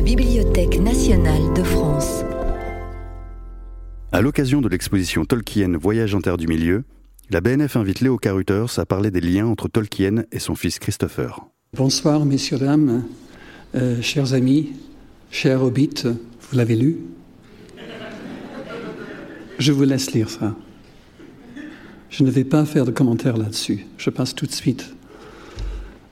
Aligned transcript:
la 0.00 0.06
Bibliothèque 0.06 0.80
nationale 0.80 1.52
de 1.54 1.62
France. 1.62 2.24
À 4.12 4.22
l'occasion 4.22 4.62
de 4.62 4.68
l'exposition 4.70 5.26
Tolkien 5.26 5.76
Voyage 5.76 6.14
en 6.14 6.22
Terre 6.22 6.38
du 6.38 6.46
Milieu, 6.46 6.84
la 7.28 7.42
BNF 7.42 7.76
invite 7.76 8.00
Léo 8.00 8.16
Carruthers 8.16 8.78
à 8.78 8.86
parler 8.86 9.10
des 9.10 9.20
liens 9.20 9.46
entre 9.46 9.68
Tolkien 9.68 10.24
et 10.32 10.38
son 10.38 10.54
fils 10.54 10.78
Christopher. 10.78 11.40
Bonsoir, 11.76 12.24
messieurs, 12.24 12.56
dames, 12.56 13.04
euh, 13.74 14.00
chers 14.00 14.32
amis, 14.32 14.72
chers 15.30 15.62
hobbits, 15.62 16.04
vous 16.04 16.56
l'avez 16.56 16.76
lu? 16.76 17.00
Je 19.58 19.72
vous 19.72 19.84
laisse 19.84 20.12
lire 20.12 20.30
ça. 20.30 20.56
Je 22.08 22.24
ne 22.24 22.30
vais 22.30 22.44
pas 22.44 22.64
faire 22.64 22.86
de 22.86 22.90
commentaires 22.90 23.36
là-dessus. 23.36 23.84
Je 23.98 24.08
passe 24.08 24.34
tout 24.34 24.46
de 24.46 24.52
suite 24.52 24.94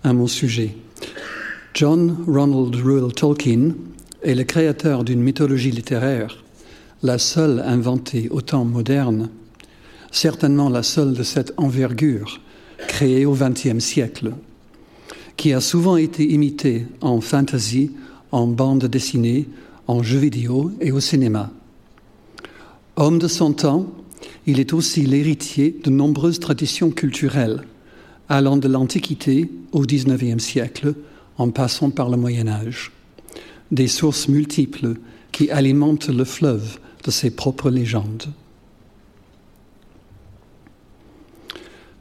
à 0.05 0.13
mon 0.13 0.27
sujet. 0.27 0.75
John 1.79 2.25
Ronald 2.27 2.75
Reuel 2.75 3.13
Tolkien 3.13 3.73
est 4.25 4.35
le 4.35 4.43
créateur 4.43 5.05
d'une 5.05 5.23
mythologie 5.23 5.71
littéraire, 5.71 6.43
la 7.05 7.19
seule 7.19 7.63
inventée 7.65 8.29
au 8.31 8.41
temps 8.41 8.65
moderne, 8.65 9.29
certainement 10.11 10.71
la 10.71 10.83
seule 10.83 11.15
de 11.15 11.23
cette 11.23 11.55
envergure 11.57 12.41
créée 12.89 13.25
au 13.27 13.37
XXe 13.37 13.79
siècle, 13.79 14.33
qui 15.37 15.53
a 15.53 15.61
souvent 15.61 15.97
été 15.97 16.29
imitée 16.29 16.85
en 17.01 17.21
fantasy, 17.21 17.93
en 18.33 18.49
bande 18.49 18.87
dessinée, 18.87 19.47
en 19.87 20.03
jeux 20.03 20.19
vidéo 20.19 20.73
et 20.81 20.91
au 20.91 20.99
cinéma. 20.99 21.53
Homme 22.97 23.21
de 23.21 23.29
son 23.29 23.53
temps, 23.53 23.87
il 24.49 24.59
est 24.59 24.73
aussi 24.73 25.03
l'héritier 25.03 25.79
de 25.85 25.91
nombreuses 25.91 26.41
traditions 26.41 26.91
culturelles, 26.91 27.63
allant 28.29 28.57
de 28.57 28.67
l'Antiquité 28.67 29.49
au 29.71 29.83
XIXe 29.83 30.43
siècle, 30.43 30.97
en 31.39 31.51
passant 31.51 31.91
par 31.91 32.11
le 32.11 32.17
Moyen 32.17 32.49
Âge. 32.49 32.93
Des 33.71 33.89
sources 33.89 34.29
multiples 34.29 34.95
qui 35.33 35.51
alimentent 35.51 36.09
le 36.09 36.25
fleuve 36.25 36.79
de 37.05 37.11
ses 37.11 37.31
propres 37.31 37.71
légendes. 37.71 38.33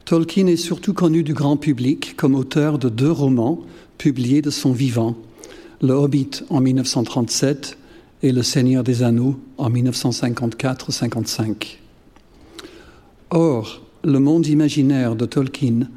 Tolkien 0.04 0.46
est 0.46 0.56
surtout 0.56 0.94
connu 0.94 1.22
du 1.22 1.34
grand 1.34 1.58
public 1.58 2.16
comme 2.16 2.34
auteur 2.34 2.78
de 2.78 2.88
deux 2.88 3.12
romans 3.12 3.60
publiés 3.98 4.40
de 4.40 4.50
son 4.50 4.72
vivant, 4.72 5.16
Le 5.82 5.92
Hobbit 5.92 6.30
en 6.48 6.60
1937 6.60 7.76
et 8.22 8.32
Le 8.32 8.42
Seigneur 8.42 8.82
des 8.82 9.02
Anneaux 9.02 9.38
en 9.58 9.70
1954-55. 9.70 11.76
Or, 13.30 13.82
le 14.02 14.18
monde 14.18 14.46
imaginaire 14.46 15.14
de 15.14 15.26
Tolkien 15.26 15.88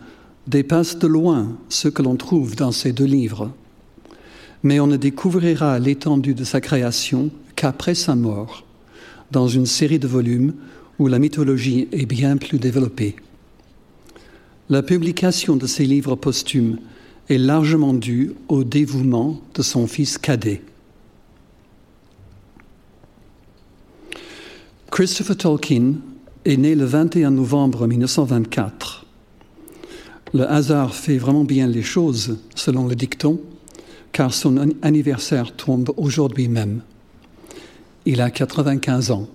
dépasse 0.47 0.97
de 0.97 1.08
loin 1.08 1.58
ce 1.70 1.88
que 1.88 2.02
l'on 2.02 2.16
trouve 2.16 2.56
dans 2.56 2.72
ces 2.72 2.94
deux 2.94 3.06
livres, 3.06 3.52
mais 4.64 4.80
on 4.80 4.88
ne 4.88 4.98
découvrira 4.98 5.80
l'étendue 5.80 6.33
de 6.33 6.44
sa 6.44 6.61
création 6.61 7.30
qu'après 7.56 7.95
sa 7.95 8.16
mort, 8.16 8.66
dans 9.31 9.48
une 9.48 9.66
série 9.66 10.00
de 10.00 10.08
volumes 10.08 10.53
où 11.00 11.08
la 11.08 11.20
mythologie 11.20 11.88
est 11.92 12.06
bien 12.06 12.38
plus 12.38 12.59
développée. 12.59 13.16
La 14.70 14.83
publication 14.83 15.56
de 15.56 15.67
ces 15.67 15.86
livres 15.86 16.16
posthumes 16.16 16.78
est 17.30 17.38
largement 17.38 17.94
due 17.94 18.33
au 18.48 18.64
dévouement 18.64 19.42
de 19.55 19.61
son 19.61 19.88
fils 19.88 20.17
cadet. 20.17 20.61
Christopher 24.92 25.38
Tolkien 25.38 25.94
est 26.45 26.58
né 26.58 26.76
le 26.76 26.86
21 26.86 27.31
novembre 27.31 27.88
1924. 27.88 29.05
Le 30.33 30.49
hasard 30.49 30.95
fait 30.95 31.17
vraiment 31.17 31.43
bien 31.43 31.67
les 31.67 31.81
choses, 31.81 32.37
selon 32.55 32.87
le 32.87 32.95
dicton, 32.95 33.41
car 34.13 34.33
son 34.33 34.57
anniversaire 34.81 35.55
tombe 35.55 35.91
aujourd'hui 35.97 36.47
même. 36.47 36.81
Il 38.05 38.21
a 38.21 38.31
95 38.31 39.11
ans. 39.11 39.27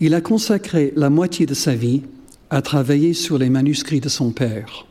Il 0.00 0.14
a 0.14 0.20
consacré 0.20 0.92
la 0.96 1.10
moitié 1.10 1.46
de 1.46 1.54
sa 1.54 1.74
vie 1.74 2.02
à 2.50 2.62
travailler 2.62 3.14
sur 3.14 3.38
les 3.38 3.50
manuscrits 3.50 4.00
de 4.00 4.08
son 4.08 4.30
père. 4.30 4.86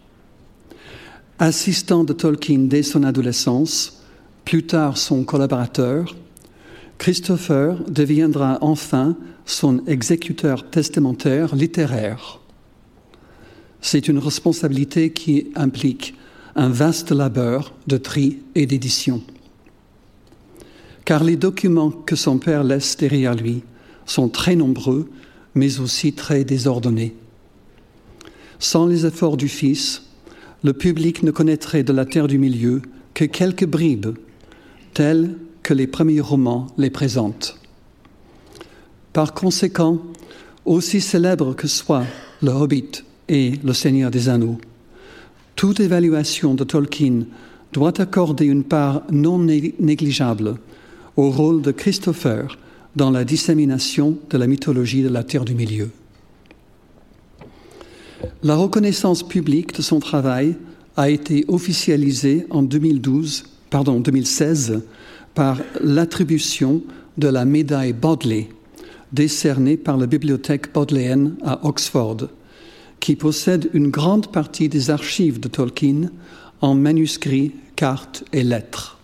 Assistant 1.40 2.04
de 2.04 2.14
Tolkien 2.14 2.60
dès 2.60 2.84
son 2.84 3.04
adolescence, 3.04 4.04
plus 4.44 4.64
tard 4.64 4.98
son 4.98 5.24
collaborateur, 5.24 6.16
Christopher 6.98 7.78
deviendra 7.90 8.58
enfin 8.62 9.16
son 9.46 9.86
exécuteur 9.86 10.70
testamentaire 10.70 11.56
littéraire. 11.56 12.40
C'est 13.82 14.08
une 14.08 14.20
responsabilité 14.20 15.12
qui 15.12 15.48
implique 15.56 16.16
un 16.56 16.70
vaste 16.70 17.12
labeur 17.12 17.74
de 17.86 17.98
tri 17.98 18.40
et 18.56 18.66
d'édition. 18.66 19.22
Car 21.06 21.24
les 21.24 21.38
documents 21.38 21.92
que 21.92 22.16
son 22.16 22.38
père 22.38 22.64
laisse 22.64 22.98
derrière 22.98 23.36
lui 23.36 23.64
sont 24.06 24.28
très 24.28 24.56
nombreux, 24.56 25.10
mais 25.56 25.80
aussi 25.80 26.14
très 26.14 26.44
désordonnés. 26.44 27.16
Sans 28.60 28.88
les 28.88 29.06
efforts 29.06 29.38
du 29.38 29.48
Fils, 29.48 30.04
le 30.64 30.74
public 30.74 31.24
ne 31.24 31.32
connaîtrait 31.32 31.84
de 31.84 31.94
la 31.94 32.06
Terre 32.06 32.28
du 32.28 32.40
Milieu 32.40 32.82
que 33.14 33.26
quelques 33.26 33.66
bribes, 33.66 34.18
telles 34.94 35.38
que 35.62 35.74
les 35.74 35.88
premiers 35.88 36.22
romans 36.22 36.68
les 36.78 36.90
présentent. 36.90 37.60
Par 39.14 39.34
conséquent, 39.34 40.00
aussi 40.66 41.02
célèbre 41.02 41.56
que 41.56 41.68
soit 41.68 42.06
le 42.42 42.52
Hobbit 42.52 43.04
et 43.30 43.54
le 43.64 43.74
Seigneur 43.74 44.12
des 44.12 44.30
Anneaux, 44.30 44.58
toute 45.56 45.80
évaluation 45.80 46.54
de 46.54 46.64
Tolkien 46.64 47.24
doit 47.74 48.00
accorder 48.00 48.46
une 48.46 48.64
part 48.64 49.04
non 49.12 49.40
négligeable 49.40 50.56
au 51.16 51.30
rôle 51.32 51.62
de 51.62 51.72
Christopher 51.72 52.58
dans 52.96 53.12
la 53.12 53.24
dissémination 53.24 54.18
de 54.30 54.38
la 54.38 54.48
mythologie 54.48 55.04
de 55.04 55.10
la 55.10 55.24
Terre 55.24 55.46
du 55.46 55.56
Milieu. 55.56 55.90
La 58.44 58.56
reconnaissance 58.56 59.28
publique 59.28 59.76
de 59.76 59.82
son 59.82 60.00
travail 60.00 60.56
a 60.96 61.10
été 61.10 61.46
officialisée 61.48 62.48
en 62.50 62.64
2012, 62.64 63.44
pardon, 63.70 64.00
2016 64.00 64.82
par 65.36 65.60
l'attribution 65.82 66.82
de 67.18 67.28
la 67.28 67.46
médaille 67.46 67.94
Bodley, 67.94 68.50
décernée 69.12 69.78
par 69.78 69.98
la 69.98 70.08
bibliothèque 70.08 70.74
bodléenne 70.74 71.36
à 71.44 71.66
Oxford, 71.66 72.28
qui 73.00 73.16
possède 73.16 73.70
une 73.74 73.90
grande 73.90 74.32
partie 74.32 74.70
des 74.70 74.90
archives 74.90 75.40
de 75.40 75.48
Tolkien 75.48 76.10
en 76.62 76.76
manuscrits, 76.76 77.54
cartes 77.76 78.24
et 78.34 78.44
lettres. 78.44 78.98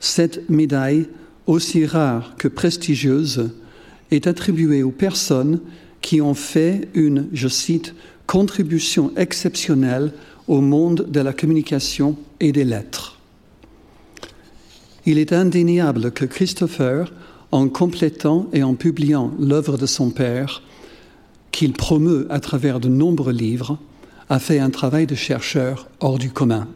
Cette 0.00 0.48
médaille, 0.48 1.08
aussi 1.46 1.86
rare 1.86 2.34
que 2.38 2.48
prestigieuse, 2.48 3.50
est 4.10 4.26
attribuée 4.26 4.82
aux 4.82 4.90
personnes 4.90 5.60
qui 6.00 6.20
ont 6.20 6.34
fait 6.34 6.88
une, 6.94 7.28
je 7.32 7.48
cite, 7.48 7.94
contribution 8.26 9.12
exceptionnelle 9.16 10.12
au 10.48 10.60
monde 10.60 11.06
de 11.08 11.20
la 11.20 11.32
communication 11.32 12.16
et 12.40 12.52
des 12.52 12.64
lettres. 12.64 13.18
Il 15.06 15.18
est 15.18 15.32
indéniable 15.32 16.10
que 16.10 16.24
Christopher, 16.24 17.12
en 17.52 17.68
complétant 17.68 18.48
et 18.52 18.62
en 18.62 18.74
publiant 18.74 19.32
l'œuvre 19.38 19.78
de 19.78 19.86
son 19.86 20.10
père, 20.10 20.62
qu'il 21.56 21.72
promeut 21.72 22.26
à 22.28 22.38
travers 22.38 22.80
de 22.80 22.88
nombreux 22.88 23.32
livres, 23.32 23.78
a 24.28 24.38
fait 24.38 24.58
un 24.58 24.68
travail 24.68 25.06
de 25.06 25.14
chercheur 25.14 25.88
hors 26.00 26.18
du 26.18 26.30
commun. 26.30 26.68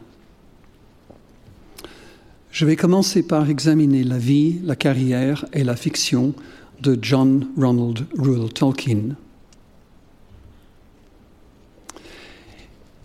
Je 2.49 2.65
vais 2.65 2.75
commencer 2.75 3.21
par 3.21 3.47
examiner 3.47 4.03
la 4.03 4.17
vie, 4.17 4.59
la 4.63 4.75
carrière 4.75 5.45
et 5.53 5.63
la 5.63 5.75
fiction 5.75 6.33
de 6.81 6.97
John 6.99 7.47
Ronald 7.55 8.07
Reuel 8.17 8.51
Tolkien. 8.51 9.15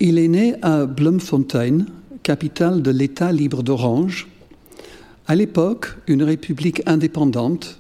Il 0.01 0.17
est 0.17 0.29
né 0.29 0.55
à 0.63 0.87
Bloemfontein, 0.87 1.85
capitale 2.23 2.81
de 2.81 2.91
l'État 2.91 3.33
libre 3.33 3.63
d'Orange, 3.63 4.29
à 5.27 5.35
l'époque 5.35 5.99
une 6.07 6.23
république 6.23 6.81
indépendante, 6.87 7.79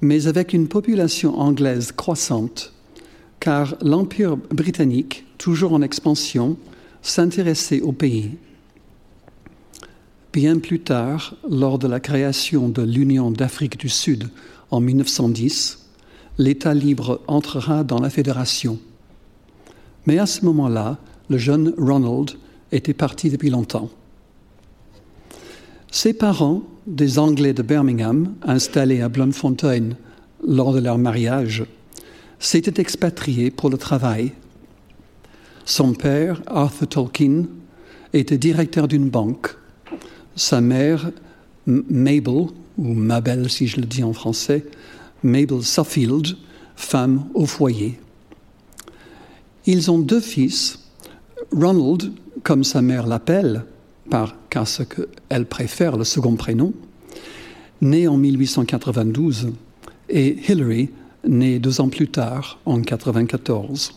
mais 0.00 0.26
avec 0.26 0.54
une 0.54 0.68
population 0.68 1.38
anglaise 1.38 1.92
croissante, 1.92 2.72
car 3.40 3.74
l'Empire 3.82 4.36
britannique, 4.36 5.24
toujours 5.38 5.72
en 5.72 5.82
expansion, 5.82 6.56
s'intéressait 7.02 7.80
au 7.80 7.92
pays. 7.92 8.36
Bien 10.32 10.58
plus 10.58 10.80
tard, 10.80 11.34
lors 11.48 11.78
de 11.78 11.88
la 11.88 11.98
création 11.98 12.68
de 12.68 12.82
l'Union 12.82 13.30
d'Afrique 13.30 13.78
du 13.78 13.88
Sud 13.88 14.28
en 14.70 14.80
1910, 14.80 15.86
l'État 16.38 16.74
libre 16.74 17.20
entrera 17.26 17.82
dans 17.82 17.98
la 17.98 18.10
fédération. 18.10 18.78
Mais 20.06 20.18
à 20.18 20.26
ce 20.26 20.44
moment-là, 20.44 20.98
le 21.28 21.38
jeune 21.38 21.74
Ronald 21.76 22.32
était 22.70 22.94
parti 22.94 23.30
depuis 23.30 23.50
longtemps. 23.50 23.90
Ses 25.90 26.12
parents, 26.12 26.62
des 26.86 27.18
Anglais 27.18 27.52
de 27.52 27.62
Birmingham, 27.62 28.34
installés 28.42 29.00
à 29.00 29.08
Bloemfontein 29.08 29.90
lors 30.46 30.72
de 30.72 30.78
leur 30.78 30.98
mariage, 30.98 31.64
s'étaient 32.40 32.80
expatriés 32.80 33.50
pour 33.52 33.70
le 33.70 33.78
travail. 33.78 34.32
Son 35.64 35.92
père, 35.92 36.42
Arthur 36.46 36.88
Tolkien, 36.88 37.44
était 38.12 38.38
directeur 38.38 38.88
d'une 38.88 39.08
banque. 39.08 39.56
sa 40.34 40.60
mère, 40.60 41.10
Mabel, 41.66 42.46
ou 42.78 42.94
Mabel 42.94 43.50
si 43.50 43.66
je 43.66 43.76
le 43.76 43.86
dis 43.86 44.02
en 44.02 44.12
français, 44.12 44.64
Mabel 45.22 45.62
Suffield, 45.62 46.36
femme 46.76 47.26
au 47.34 47.46
foyer. 47.46 48.00
Ils 49.66 49.90
ont 49.90 49.98
deux 49.98 50.20
fils, 50.20 50.80
Ronald, 51.52 52.12
comme 52.42 52.64
sa 52.64 52.80
mère 52.80 53.06
l'appelle, 53.06 53.64
par, 54.08 54.34
car 54.48 54.66
ce 54.66 54.82
qu'elle 54.82 55.46
préfère, 55.46 55.96
le 55.96 56.04
second 56.04 56.36
prénom, 56.36 56.72
né 57.82 58.08
en 58.08 58.16
1892, 58.16 59.52
et 60.08 60.36
Hillary, 60.48 60.90
née 61.26 61.58
deux 61.58 61.80
ans 61.80 61.88
plus 61.88 62.08
tard, 62.08 62.58
en 62.66 62.74
1994. 62.74 63.92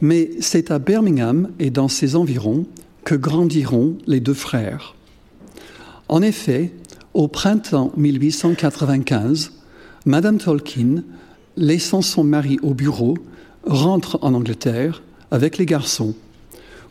Mais 0.00 0.30
c'est 0.40 0.70
à 0.70 0.78
Birmingham 0.78 1.50
et 1.58 1.70
dans 1.70 1.88
ses 1.88 2.16
environs 2.16 2.66
que 3.04 3.14
grandiront 3.14 3.98
les 4.06 4.20
deux 4.20 4.34
frères. 4.34 4.94
En 6.08 6.22
effet, 6.22 6.72
au 7.14 7.28
printemps 7.28 7.92
1895, 7.96 9.52
Madame 10.06 10.38
Tolkien, 10.38 11.02
laissant 11.56 12.02
son 12.02 12.24
mari 12.24 12.58
au 12.62 12.74
bureau, 12.74 13.14
rentre 13.66 14.18
en 14.22 14.34
Angleterre 14.34 15.02
avec 15.30 15.58
les 15.58 15.66
garçons 15.66 16.14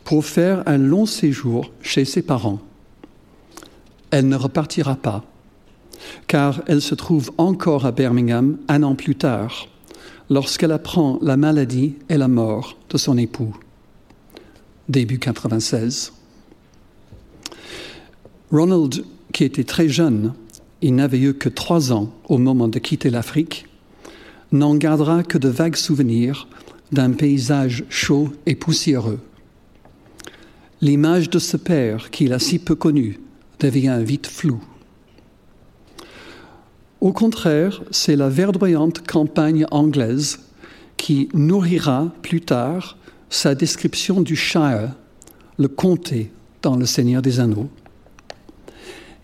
pour 0.04 0.24
faire 0.24 0.62
un 0.66 0.78
long 0.78 1.06
séjour 1.06 1.72
chez 1.82 2.04
ses 2.04 2.22
parents. 2.22 2.60
Elle 4.10 4.28
ne 4.28 4.36
repartira 4.36 4.96
pas, 4.96 5.24
car 6.26 6.62
elle 6.66 6.82
se 6.82 6.94
trouve 6.94 7.30
encore 7.38 7.86
à 7.86 7.92
Birmingham 7.92 8.58
un 8.68 8.82
an 8.82 8.94
plus 8.94 9.16
tard, 9.16 9.68
lorsqu'elle 10.30 10.72
apprend 10.72 11.18
la 11.22 11.36
maladie 11.36 11.94
et 12.08 12.16
la 12.16 12.28
mort 12.28 12.76
de 12.90 12.98
son 12.98 13.16
époux, 13.18 13.56
début 14.88 15.18
96. 15.18 16.12
Ronald, 18.50 19.04
qui 19.32 19.44
était 19.44 19.64
très 19.64 19.88
jeune, 19.88 20.34
il 20.80 20.94
n'avait 20.94 21.20
eu 21.20 21.34
que 21.34 21.48
trois 21.48 21.92
ans 21.92 22.12
au 22.28 22.38
moment 22.38 22.68
de 22.68 22.78
quitter 22.78 23.10
l'Afrique, 23.10 23.66
n'en 24.52 24.74
gardera 24.74 25.22
que 25.22 25.38
de 25.38 25.48
vagues 25.48 25.76
souvenirs 25.76 26.48
d'un 26.92 27.12
paysage 27.12 27.84
chaud 27.90 28.32
et 28.46 28.54
poussiéreux. 28.54 29.20
L'image 30.80 31.28
de 31.28 31.38
ce 31.38 31.56
père 31.56 32.10
qu'il 32.10 32.32
a 32.32 32.38
si 32.38 32.58
peu 32.58 32.74
connu 32.74 33.20
devient 33.60 34.00
vite 34.02 34.26
floue. 34.26 34.62
Au 37.00 37.12
contraire, 37.12 37.82
c'est 37.92 38.16
la 38.16 38.28
verdoyante 38.28 39.06
campagne 39.06 39.66
anglaise 39.70 40.40
qui 40.96 41.28
nourrira 41.32 42.12
plus 42.22 42.40
tard 42.40 42.98
sa 43.30 43.54
description 43.54 44.20
du 44.20 44.34
Shire, 44.34 44.94
le 45.58 45.68
comté 45.68 46.32
dans 46.62 46.76
Le 46.76 46.86
Seigneur 46.86 47.22
des 47.22 47.38
Anneaux. 47.38 47.68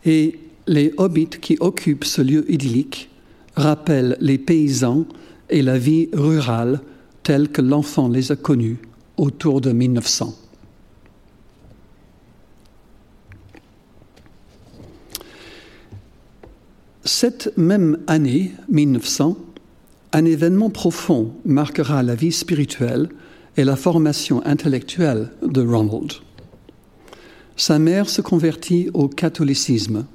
Et 0.04 0.38
les 0.68 0.94
hobbits 0.98 1.40
qui 1.40 1.56
occupent 1.58 2.04
ce 2.04 2.22
lieu 2.22 2.50
idyllique 2.50 3.10
rappellent 3.56 4.16
les 4.20 4.38
paysans 4.38 5.04
et 5.50 5.62
la 5.62 5.76
vie 5.76 6.08
rurale 6.12 6.80
telle 7.24 7.48
que 7.48 7.60
l'enfant 7.60 8.08
les 8.08 8.30
a 8.30 8.36
connus 8.36 8.78
autour 9.16 9.60
de 9.60 9.72
1900. 9.72 10.43
Cette 17.04 17.56
même 17.58 17.98
année, 18.06 18.52
1900, 18.70 19.36
un 20.12 20.24
événement 20.24 20.70
profond 20.70 21.32
marquera 21.44 22.02
la 22.02 22.14
vie 22.14 22.32
spirituelle 22.32 23.10
et 23.56 23.64
la 23.64 23.76
formation 23.76 24.44
intellectuelle 24.46 25.30
de 25.42 25.60
Ronald. 25.60 26.12
Sa 27.56 27.78
mère 27.78 28.08
se 28.08 28.22
convertit 28.22 28.88
au 28.94 29.08
catholicisme 29.08 30.06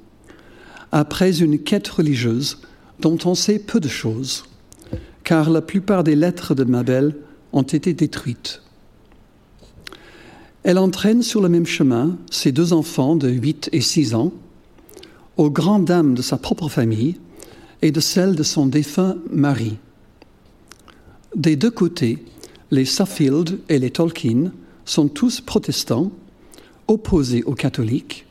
après 0.90 1.40
une 1.40 1.60
quête 1.60 1.86
religieuse 1.86 2.58
dont 2.98 3.18
on 3.24 3.36
sait 3.36 3.60
peu 3.60 3.78
de 3.78 3.88
choses 3.88 4.44
car 5.22 5.48
la 5.48 5.62
plupart 5.62 6.02
des 6.02 6.16
lettres 6.16 6.56
de 6.56 6.64
Mabel 6.64 7.14
ont 7.52 7.62
été 7.62 7.94
détruites. 7.94 8.62
Elle 10.64 10.78
entraîne 10.78 11.22
sur 11.22 11.40
le 11.40 11.48
même 11.48 11.66
chemin 11.66 12.18
ses 12.32 12.50
deux 12.50 12.72
enfants 12.72 13.14
de 13.14 13.28
8 13.28 13.70
et 13.72 13.80
6 13.80 14.16
ans, 14.16 14.32
aux 15.36 15.50
grandes 15.50 15.86
dames 15.86 16.14
de 16.14 16.22
sa 16.22 16.36
propre 16.36 16.68
famille 16.68 17.16
et 17.82 17.92
de 17.92 18.00
celle 18.00 18.34
de 18.34 18.42
son 18.42 18.66
défunt 18.66 19.16
mari. 19.30 19.78
Des 21.34 21.56
deux 21.56 21.70
côtés, 21.70 22.18
les 22.70 22.84
Suffield 22.84 23.60
et 23.68 23.78
les 23.78 23.90
Tolkien 23.90 24.52
sont 24.84 25.08
tous 25.08 25.40
protestants, 25.40 26.10
opposés 26.88 27.42
aux 27.44 27.54
catholiques, 27.54 28.26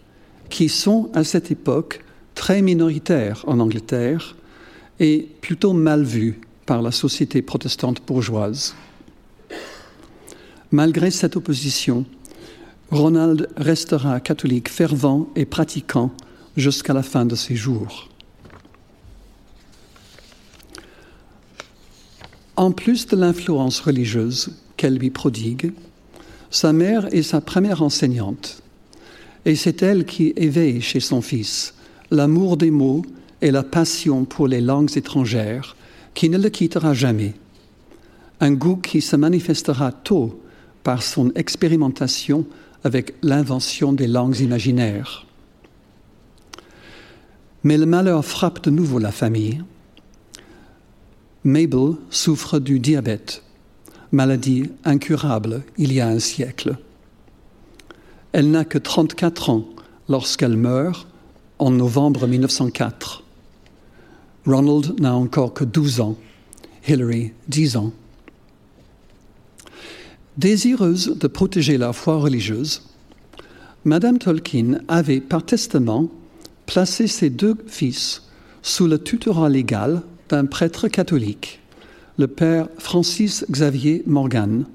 qui 0.50 0.70
sont 0.70 1.10
à 1.14 1.24
cette 1.24 1.52
époque 1.52 2.04
très 2.36 2.62
minoritaires 2.62 3.44
en 3.48 3.60
Angleterre 3.60 4.36
et 5.00 5.30
plutôt 5.42 5.74
mal 5.74 6.04
vus 6.04 6.42
par 6.66 6.82
la 6.82 6.92
société 6.92 7.42
protestante 7.42 8.02
bourgeoise. 8.06 8.76
Malgré 10.72 11.10
cette 11.10 11.36
opposition, 11.36 12.06
Ronald 12.92 13.50
restera 13.58 14.20
catholique 14.20 14.70
fervent 14.70 15.30
et 15.36 15.46
pratiquant 15.46 16.12
jusqu'à 16.60 16.94
la 16.94 17.04
fin 17.04 17.26
de 17.26 17.36
ses 17.36 17.56
jours. 17.56 18.10
En 22.56 22.72
plus 22.72 23.08
de 23.08 23.16
l'influence 23.16 23.80
religieuse 23.80 24.52
qu'elle 24.76 24.98
lui 24.98 25.10
prodigue, 25.10 25.72
sa 26.52 26.74
mère 26.74 27.14
est 27.14 27.24
sa 27.24 27.42
première 27.42 27.82
enseignante, 27.82 28.62
et 29.46 29.56
c'est 29.56 29.82
elle 29.82 30.06
qui 30.06 30.34
éveille 30.36 30.82
chez 30.82 31.00
son 31.00 31.22
fils 31.22 31.74
l'amour 32.12 32.58
des 32.58 32.72
mots 32.72 33.04
et 33.42 33.52
la 33.52 33.64
passion 33.64 34.26
pour 34.26 34.48
les 34.48 34.62
langues 34.62 34.98
étrangères 34.98 35.76
qui 36.14 36.30
ne 36.30 36.38
le 36.38 36.50
quittera 36.50 36.94
jamais. 36.94 37.34
Un 38.42 38.52
goût 38.52 38.78
qui 38.78 39.02
se 39.02 39.16
manifestera 39.16 39.92
tôt 39.92 40.42
par 40.84 41.04
son 41.04 41.32
expérimentation 41.36 42.46
avec 42.84 43.14
l'invention 43.22 43.94
des 43.94 44.08
langues 44.08 44.40
imaginaires. 44.40 45.29
Mais 47.64 47.78
le 47.78 47.86
malheur 47.86 48.24
frappe 48.24 48.64
de 48.64 48.70
nouveau 48.70 49.00
la 49.00 49.12
famille. 49.12 49.64
Mabel 51.44 51.96
souffre 52.10 52.60
du 52.60 52.80
diabète, 52.80 53.44
maladie 54.12 54.70
incurable 54.84 55.64
il 55.78 55.94
y 55.94 56.00
a 56.00 56.08
un 56.08 56.20
siècle. 56.20 56.78
Elle 58.32 58.52
n'a 58.52 58.66
que 58.66 58.78
34 58.78 59.50
ans 59.50 59.66
lorsqu'elle 60.08 60.58
meurt 60.58 61.08
en 61.58 61.72
novembre 61.72 62.28
1904. 62.28 63.24
Ronald 64.46 65.00
n'a 65.00 65.16
encore 65.16 65.54
que 65.54 65.64
12 65.64 66.02
ans, 66.02 66.18
Hillary 66.88 67.34
10 67.48 67.78
ans. 67.78 67.92
Désireuse 70.38 71.18
de 71.18 71.28
protéger 71.28 71.78
la 71.78 71.92
foi 71.92 72.18
religieuse, 72.18 72.84
Madame 73.86 74.18
Tolkien 74.18 74.80
avait 74.88 75.20
par 75.20 75.46
testament 75.46 76.10
placé 76.70 77.08
ses 77.08 77.32
deux 77.32 77.56
fils 77.66 78.22
sous 78.62 78.86
le 78.86 79.00
tutorat 79.00 79.50
légal 79.50 80.04
d'un 80.30 80.46
prêtre 80.46 80.88
catholique, 80.88 81.62
le 82.20 82.28
père 82.28 82.68
Francis 82.78 83.44
Xavier 83.50 84.04
Morgan, 84.06 84.66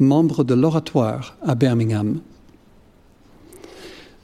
membre 0.00 0.42
de 0.42 0.54
l'oratoire 0.54 1.36
à 1.46 1.54
Birmingham. 1.54 2.18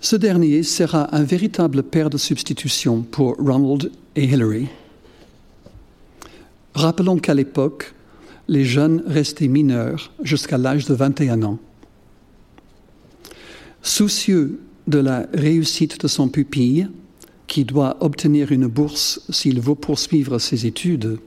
Ce 0.00 0.16
dernier 0.16 0.64
sera 0.64 1.14
un 1.14 1.22
véritable 1.22 1.84
père 1.84 2.10
de 2.10 2.18
substitution 2.18 3.02
pour 3.02 3.36
Ronald 3.36 3.92
et 4.16 4.24
Hillary. 4.24 4.66
Rappelons 6.74 7.18
qu'à 7.18 7.34
l'époque, 7.34 7.94
les 8.48 8.64
jeunes 8.64 9.04
restaient 9.06 9.46
mineurs 9.46 10.10
jusqu'à 10.24 10.58
l'âge 10.58 10.86
de 10.86 10.94
21 10.94 11.44
ans. 11.44 11.58
Soucieux 13.80 14.58
de 14.86 14.98
la 14.98 15.26
réussite 15.32 16.00
de 16.00 16.08
son 16.08 16.28
pupille, 16.28 16.88
qui 17.46 17.64
doit 17.64 17.96
obtenir 18.00 18.52
une 18.52 18.66
bourse 18.66 19.20
s'il 19.30 19.60
veut 19.60 19.74
poursuivre 19.74 20.38
ses 20.38 20.66
études, 20.66 21.18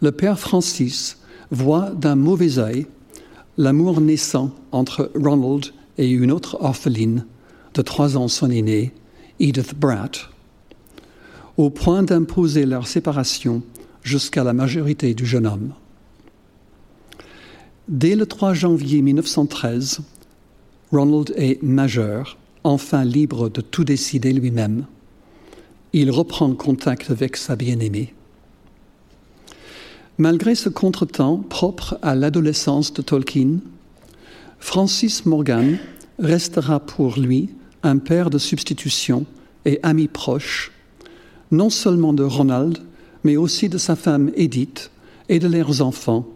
le 0.00 0.12
père 0.12 0.38
Francis 0.38 1.18
voit 1.50 1.90
d'un 1.90 2.16
mauvais 2.16 2.58
œil 2.58 2.86
l'amour 3.58 4.00
naissant 4.00 4.50
entre 4.72 5.10
Ronald 5.14 5.66
et 5.98 6.08
une 6.08 6.32
autre 6.32 6.58
orpheline 6.60 7.26
de 7.74 7.82
trois 7.82 8.16
ans 8.16 8.28
son 8.28 8.50
aînée, 8.50 8.92
Edith 9.40 9.74
Bratt, 9.78 10.28
au 11.56 11.70
point 11.70 12.02
d'imposer 12.02 12.66
leur 12.66 12.86
séparation 12.86 13.62
jusqu'à 14.02 14.44
la 14.44 14.52
majorité 14.52 15.14
du 15.14 15.26
jeune 15.26 15.46
homme. 15.46 15.72
Dès 17.88 18.14
le 18.14 18.26
3 18.26 18.54
janvier 18.54 19.02
1913, 19.02 20.00
Ronald 20.92 21.32
est 21.36 21.62
majeur, 21.62 22.38
enfin 22.64 23.04
libre 23.04 23.48
de 23.48 23.60
tout 23.60 23.84
décider 23.84 24.32
lui-même. 24.32 24.86
Il 25.92 26.10
reprend 26.10 26.54
contact 26.54 27.10
avec 27.10 27.36
sa 27.36 27.56
bien-aimée. 27.56 28.14
Malgré 30.18 30.54
ce 30.54 30.68
contretemps 30.68 31.38
propre 31.38 31.98
à 32.02 32.14
l'adolescence 32.14 32.92
de 32.92 33.02
Tolkien, 33.02 33.58
Francis 34.58 35.26
Morgan 35.26 35.78
restera 36.18 36.80
pour 36.80 37.18
lui 37.18 37.50
un 37.82 37.98
père 37.98 38.30
de 38.30 38.38
substitution 38.38 39.26
et 39.64 39.80
ami 39.82 40.08
proche, 40.08 40.70
non 41.50 41.70
seulement 41.70 42.12
de 42.12 42.22
Ronald, 42.22 42.78
mais 43.24 43.36
aussi 43.36 43.68
de 43.68 43.78
sa 43.78 43.96
femme 43.96 44.30
Edith 44.36 44.90
et 45.28 45.38
de 45.38 45.48
leurs 45.48 45.82
enfants, 45.82 46.26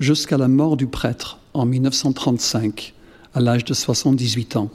jusqu'à 0.00 0.38
la 0.38 0.48
mort 0.48 0.76
du 0.76 0.86
prêtre 0.86 1.38
en 1.54 1.66
1935, 1.66 2.94
à 3.34 3.40
l'âge 3.40 3.64
de 3.64 3.74
78 3.74 4.56
ans. 4.56 4.70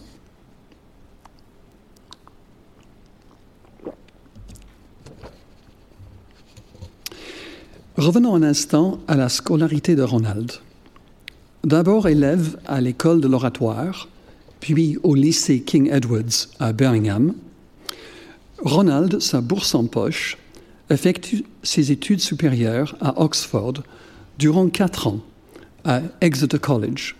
Revenons 7.98 8.36
un 8.36 8.44
instant 8.44 9.00
à 9.10 9.18
la 9.18 9.28
scolarité 9.28 9.96
de 9.98 10.02
Ronald. 10.02 10.54
D'abord 11.66 12.08
élève 12.08 12.58
à 12.66 12.80
l'école 12.80 13.20
de 13.20 13.28
l'oratoire, 13.28 14.08
puis 14.62 14.98
au 15.04 15.14
lycée 15.14 15.62
King 15.62 15.92
Edwards 15.92 16.48
à 16.62 16.72
Birmingham, 16.72 17.34
Ronald, 18.60 19.20
sa 19.20 19.42
bourse 19.42 19.76
en 19.76 19.88
poche, 19.88 20.38
effectue 20.90 21.44
ses 21.64 21.92
études 21.92 22.22
supérieures 22.22 22.96
à 23.02 23.22
Oxford 23.22 23.74
durant 24.40 24.70
quatre 24.70 25.08
ans 25.08 25.20
à 25.84 26.02
Exeter 26.22 26.60
College. 26.60 27.18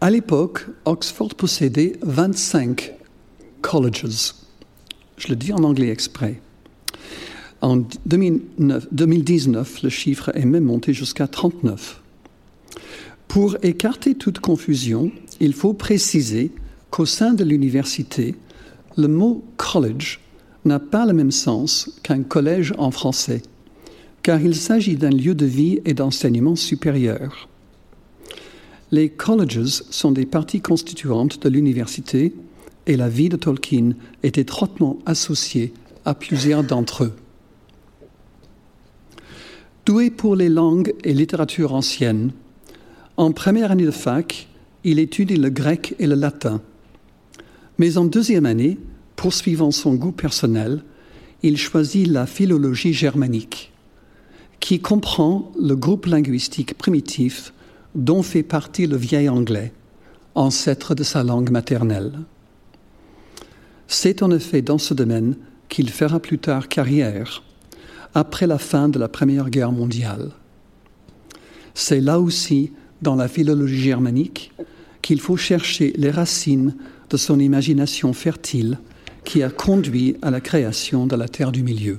À 0.00 0.10
l'époque, 0.10 0.66
Oxford 0.86 1.34
possédait 1.34 1.98
25 2.00 2.94
colleges. 3.60 4.34
Je 5.18 5.28
le 5.28 5.36
dis 5.36 5.52
en 5.52 5.62
anglais 5.62 5.90
exprès. 5.90 6.40
En 7.62 7.78
2019, 8.06 9.82
le 9.82 9.88
chiffre 9.88 10.30
est 10.34 10.44
même 10.44 10.64
monté 10.64 10.92
jusqu'à 10.92 11.26
39. 11.26 12.02
Pour 13.28 13.56
écarter 13.62 14.14
toute 14.14 14.40
confusion, 14.40 15.10
il 15.40 15.52
faut 15.52 15.72
préciser 15.72 16.52
qu'au 16.90 17.06
sein 17.06 17.32
de 17.32 17.44
l'université, 17.44 18.34
le 18.96 19.08
mot 19.08 19.44
college 19.56 20.20
n'a 20.64 20.78
pas 20.78 21.06
le 21.06 21.12
même 21.12 21.30
sens 21.30 21.90
qu'un 22.02 22.22
collège 22.22 22.74
en 22.78 22.90
français, 22.90 23.42
car 24.22 24.40
il 24.40 24.54
s'agit 24.54 24.96
d'un 24.96 25.10
lieu 25.10 25.34
de 25.34 25.46
vie 25.46 25.80
et 25.84 25.94
d'enseignement 25.94 26.56
supérieur. 26.56 27.48
Les 28.90 29.08
colleges 29.08 29.82
sont 29.90 30.12
des 30.12 30.26
parties 30.26 30.60
constituantes 30.60 31.42
de 31.42 31.48
l'université 31.48 32.34
et 32.86 32.96
la 32.96 33.08
vie 33.08 33.28
de 33.28 33.36
Tolkien 33.36 33.92
est 34.22 34.38
étroitement 34.38 34.98
associée 35.06 35.72
à 36.04 36.14
plusieurs 36.14 36.62
d'entre 36.62 37.04
eux. 37.04 37.16
Doué 39.86 40.10
pour 40.10 40.34
les 40.34 40.48
langues 40.48 40.96
et 41.04 41.14
littératures 41.14 41.72
anciennes, 41.72 42.32
en 43.16 43.30
première 43.30 43.70
année 43.70 43.84
de 43.84 43.92
fac, 43.92 44.48
il 44.82 44.98
étudie 44.98 45.36
le 45.36 45.48
grec 45.48 45.94
et 46.00 46.08
le 46.08 46.16
latin. 46.16 46.60
Mais 47.78 47.96
en 47.96 48.04
deuxième 48.04 48.46
année, 48.46 48.78
poursuivant 49.14 49.70
son 49.70 49.94
goût 49.94 50.10
personnel, 50.10 50.82
il 51.44 51.56
choisit 51.56 52.08
la 52.08 52.26
philologie 52.26 52.92
germanique, 52.92 53.72
qui 54.58 54.80
comprend 54.80 55.52
le 55.56 55.76
groupe 55.76 56.06
linguistique 56.06 56.76
primitif 56.76 57.52
dont 57.94 58.24
fait 58.24 58.42
partie 58.42 58.88
le 58.88 58.96
vieil 58.96 59.28
anglais, 59.28 59.72
ancêtre 60.34 60.96
de 60.96 61.04
sa 61.04 61.22
langue 61.22 61.50
maternelle. 61.50 62.18
C'est 63.86 64.24
en 64.24 64.32
effet 64.32 64.62
dans 64.62 64.78
ce 64.78 64.94
domaine 64.94 65.36
qu'il 65.68 65.90
fera 65.90 66.18
plus 66.18 66.40
tard 66.40 66.66
carrière 66.66 67.44
après 68.16 68.46
la 68.46 68.56
fin 68.56 68.88
de 68.88 68.98
la 68.98 69.08
Première 69.08 69.50
Guerre 69.50 69.72
mondiale. 69.72 70.30
C'est 71.74 72.00
là 72.00 72.18
aussi, 72.18 72.72
dans 73.02 73.14
la 73.14 73.28
philologie 73.28 73.82
germanique, 73.82 74.52
qu'il 75.02 75.20
faut 75.20 75.36
chercher 75.36 75.92
les 75.98 76.10
racines 76.10 76.74
de 77.10 77.18
son 77.18 77.38
imagination 77.38 78.14
fertile 78.14 78.78
qui 79.26 79.42
a 79.42 79.50
conduit 79.50 80.16
à 80.22 80.30
la 80.30 80.40
création 80.40 81.06
de 81.06 81.14
la 81.14 81.28
Terre 81.28 81.52
du 81.52 81.62
Milieu. 81.62 81.98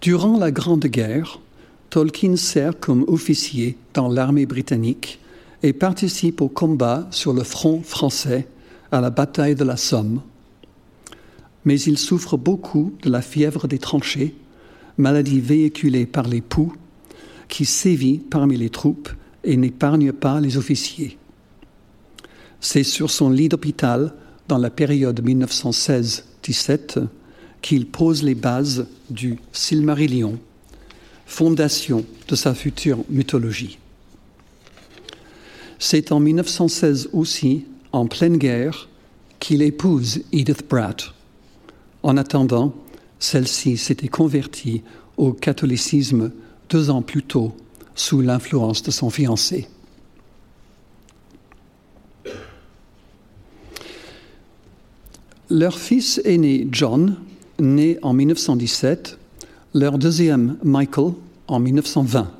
Durant 0.00 0.38
la 0.38 0.50
Grande 0.50 0.86
Guerre, 0.86 1.40
Tolkien 1.90 2.36
sert 2.36 2.80
comme 2.80 3.04
officier 3.06 3.76
dans 3.92 4.08
l'armée 4.08 4.46
britannique 4.46 5.20
et 5.62 5.74
participe 5.74 6.40
au 6.40 6.48
combat 6.48 7.06
sur 7.10 7.34
le 7.34 7.42
front 7.42 7.82
français 7.82 8.48
à 8.90 9.02
la 9.02 9.10
bataille 9.10 9.56
de 9.56 9.64
la 9.64 9.76
Somme 9.76 10.22
mais 11.64 11.80
il 11.80 11.98
souffre 11.98 12.36
beaucoup 12.36 12.94
de 13.02 13.10
la 13.10 13.22
fièvre 13.22 13.68
des 13.68 13.78
tranchées, 13.78 14.34
maladie 14.96 15.40
véhiculée 15.40 16.06
par 16.06 16.28
les 16.28 16.40
poux, 16.40 16.72
qui 17.48 17.64
sévit 17.64 18.18
parmi 18.18 18.56
les 18.56 18.70
troupes 18.70 19.10
et 19.44 19.56
n'épargne 19.56 20.12
pas 20.12 20.40
les 20.40 20.56
officiers. 20.56 21.18
C'est 22.60 22.82
sur 22.82 23.10
son 23.10 23.30
lit 23.30 23.48
d'hôpital, 23.48 24.14
dans 24.48 24.58
la 24.58 24.70
période 24.70 25.24
1916-17, 25.24 27.06
qu'il 27.62 27.86
pose 27.86 28.22
les 28.22 28.34
bases 28.34 28.86
du 29.10 29.38
Silmarillion, 29.52 30.38
fondation 31.26 32.04
de 32.26 32.34
sa 32.34 32.54
future 32.54 32.98
mythologie. 33.08 33.78
C'est 35.78 36.12
en 36.12 36.20
1916 36.20 37.10
aussi, 37.12 37.64
en 37.92 38.06
pleine 38.06 38.36
guerre, 38.36 38.88
qu'il 39.38 39.62
épouse 39.62 40.22
Edith 40.32 40.68
Bratt, 40.68 41.14
en 42.02 42.16
attendant, 42.16 42.74
celle-ci 43.18 43.76
s'était 43.76 44.08
convertie 44.08 44.82
au 45.16 45.32
catholicisme 45.32 46.30
deux 46.70 46.90
ans 46.90 47.02
plus 47.02 47.22
tôt 47.22 47.52
sous 47.94 48.20
l'influence 48.20 48.82
de 48.82 48.90
son 48.90 49.10
fiancé. 49.10 49.68
Leur 55.50 55.78
fils 55.78 56.20
aîné 56.24 56.68
John, 56.70 57.16
né 57.58 57.98
en 58.02 58.12
1917, 58.12 59.18
leur 59.74 59.98
deuxième 59.98 60.58
Michael 60.62 61.14
en 61.48 61.58
1920. 61.58 62.30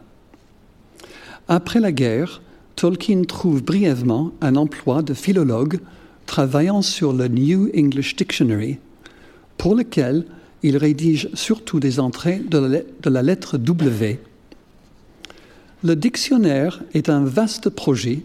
Après 1.49 1.81
la 1.81 1.91
guerre, 1.91 2.43
Tolkien 2.77 3.23
trouve 3.25 3.63
brièvement 3.63 4.33
un 4.41 4.55
emploi 4.57 5.03
de 5.03 5.15
philologue 5.15 5.81
travaillant 6.27 6.83
sur 6.83 7.15
le 7.15 7.27
New 7.29 7.71
English 7.75 8.15
Dictionary 8.15 8.79
pour 9.59 9.75
lequel 9.75 10.25
il 10.63 10.77
rédige 10.77 11.29
surtout 11.35 11.79
des 11.81 12.01
entrées 12.01 12.39
de 12.39 13.11
la 13.11 13.23
lettre 13.23 13.59
W. 13.59 14.19
Le 15.85 15.95
dictionnaire 15.95 16.83
est 16.95 17.09
un 17.09 17.25
vaste 17.25 17.69
projet 17.69 18.23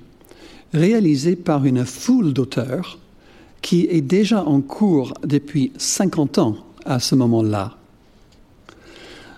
réalisé 0.73 1.35
par 1.35 1.65
une 1.65 1.85
foule 1.85 2.33
d'auteurs 2.33 2.97
qui 3.61 3.87
est 3.89 4.01
déjà 4.01 4.43
en 4.43 4.61
cours 4.61 5.13
depuis 5.23 5.71
50 5.77 6.37
ans 6.39 6.57
à 6.85 6.99
ce 6.99 7.15
moment-là. 7.15 7.77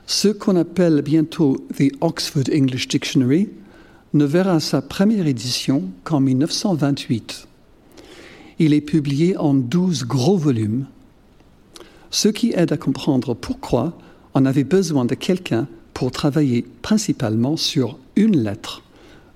Ce 0.08 0.30
qu'on 0.30 0.56
appelle 0.56 1.02
bientôt 1.02 1.58
The 1.78 1.92
Oxford 2.02 2.46
English 2.54 2.88
Dictionary 2.88 3.50
ne 4.14 4.26
verra 4.26 4.60
sa 4.60 4.82
première 4.82 5.28
édition 5.28 5.84
qu'en 6.04 6.22
1928. 6.22 7.48
Il 8.60 8.74
est 8.74 8.82
publié 8.82 9.36
en 9.36 9.54
12 9.54 10.06
gros 10.06 10.38
volumes 10.38 10.86
ce 12.16 12.30
qui 12.30 12.54
aide 12.56 12.72
à 12.72 12.78
comprendre 12.78 13.34
pourquoi 13.34 13.98
on 14.36 14.46
avait 14.46 14.64
besoin 14.64 15.04
de 15.04 15.16
quelqu'un 15.16 15.68
pour 15.94 16.12
travailler 16.12 16.66
principalement 16.82 17.58
sur 17.58 18.00
une 18.16 18.42
lettre, 18.42 18.84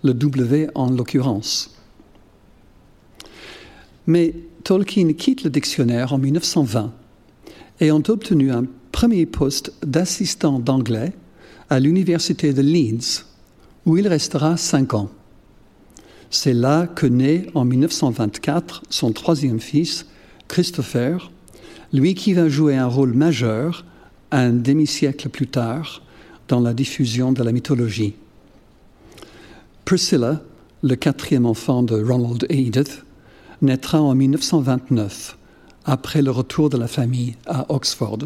le 0.01 0.13
W 0.13 0.69
en 0.75 0.89
l'occurrence. 0.89 1.75
Mais 4.07 4.33
Tolkien 4.63 5.11
quitte 5.11 5.43
le 5.43 5.49
dictionnaire 5.49 6.13
en 6.13 6.19
1920 6.19 6.93
et 7.81 7.91
ont 7.91 8.03
obtenu 8.07 8.49
un 8.49 8.63
premier 8.93 9.25
poste 9.25 9.73
d'assistant 9.85 10.57
d'anglais 10.57 11.11
à 11.69 11.81
l'université 11.81 12.53
de 12.53 12.61
Leeds, 12.61 13.25
où 13.85 13.97
il 13.97 14.07
restera 14.07 14.55
cinq 14.55 14.93
ans. 14.93 15.09
C'est 16.29 16.53
là 16.53 16.87
que 16.87 17.07
naît 17.07 17.47
en 17.55 17.65
1924 17.65 18.83
son 18.89 19.11
troisième 19.11 19.59
fils, 19.59 20.05
Christopher, 20.47 21.29
lui 21.93 22.13
qui 22.13 22.33
va 22.33 22.49
jouer 22.49 22.75
un 22.75 22.87
rôle 22.87 23.13
majeur 23.13 23.85
un 24.31 24.51
demi-siècle 24.51 25.29
plus 25.29 25.47
tard 25.47 26.01
dans 26.47 26.59
la 26.59 26.73
diffusion 26.73 27.31
de 27.31 27.43
la 27.43 27.51
mythologie. 27.51 28.15
Priscilla, 29.85 30.41
le 30.83 30.95
quatrième 30.95 31.45
enfant 31.45 31.83
de 31.83 32.01
Ronald 32.01 32.45
et 32.49 32.67
Edith, 32.67 33.03
naîtra 33.61 34.01
en 34.01 34.15
1929, 34.15 35.37
après 35.85 36.21
le 36.21 36.31
retour 36.31 36.69
de 36.69 36.77
la 36.77 36.87
famille 36.87 37.35
à 37.45 37.65
Oxford. 37.73 38.19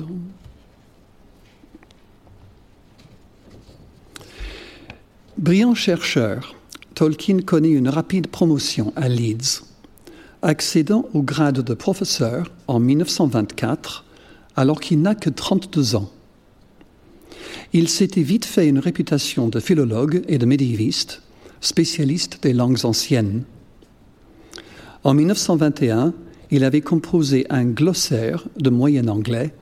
Brillant 5.38 5.74
chercheur, 5.74 6.55
Tolkien 6.93 7.39
connaît 7.39 7.72
une 7.72 7.89
rapide 7.89 8.27
promotion 8.27 8.93
à 8.96 9.10
Leeds 9.10 9.72
accédant 10.43 11.05
au 11.13 11.23
grade 11.23 11.62
de 11.62 11.73
professeur 11.73 12.51
en 12.67 12.79
1924, 12.79 14.05
alors 14.55 14.79
qu'il 14.79 15.01
n'a 15.01 15.15
que 15.15 15.29
32 15.29 15.95
ans. 15.95 16.12
Il 17.71 17.89
s'était 17.89 18.21
vite 18.21 18.45
fait 18.45 18.67
une 18.67 18.79
réputation 18.79 19.47
de 19.47 19.59
philologue 19.59 20.23
et 20.27 20.38
de 20.38 20.45
médiéviste, 20.45 21.23
spécialiste 21.62 22.43
des 22.43 22.53
langues 22.53 22.85
anciennes. 22.85 23.43
En 25.03 25.13
1921, 25.13 26.13
il 26.51 26.63
avait 26.63 26.81
composé 26.81 27.47
un 27.50 27.65
glossaire 27.65 28.45
de 28.59 28.69
moyen 28.69 29.07
anglais 29.07 29.53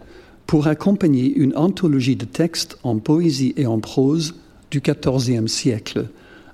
pour 0.46 0.68
accompagner 0.68 1.34
une 1.34 1.56
anthologie 1.56 2.18
de 2.18 2.26
textes 2.26 2.78
en 2.84 2.98
poésie 2.98 3.54
et 3.56 3.66
en 3.66 3.80
prose 3.80 4.36
du 4.72 4.82
XIVe 4.82 5.48
siècle, 5.48 6.10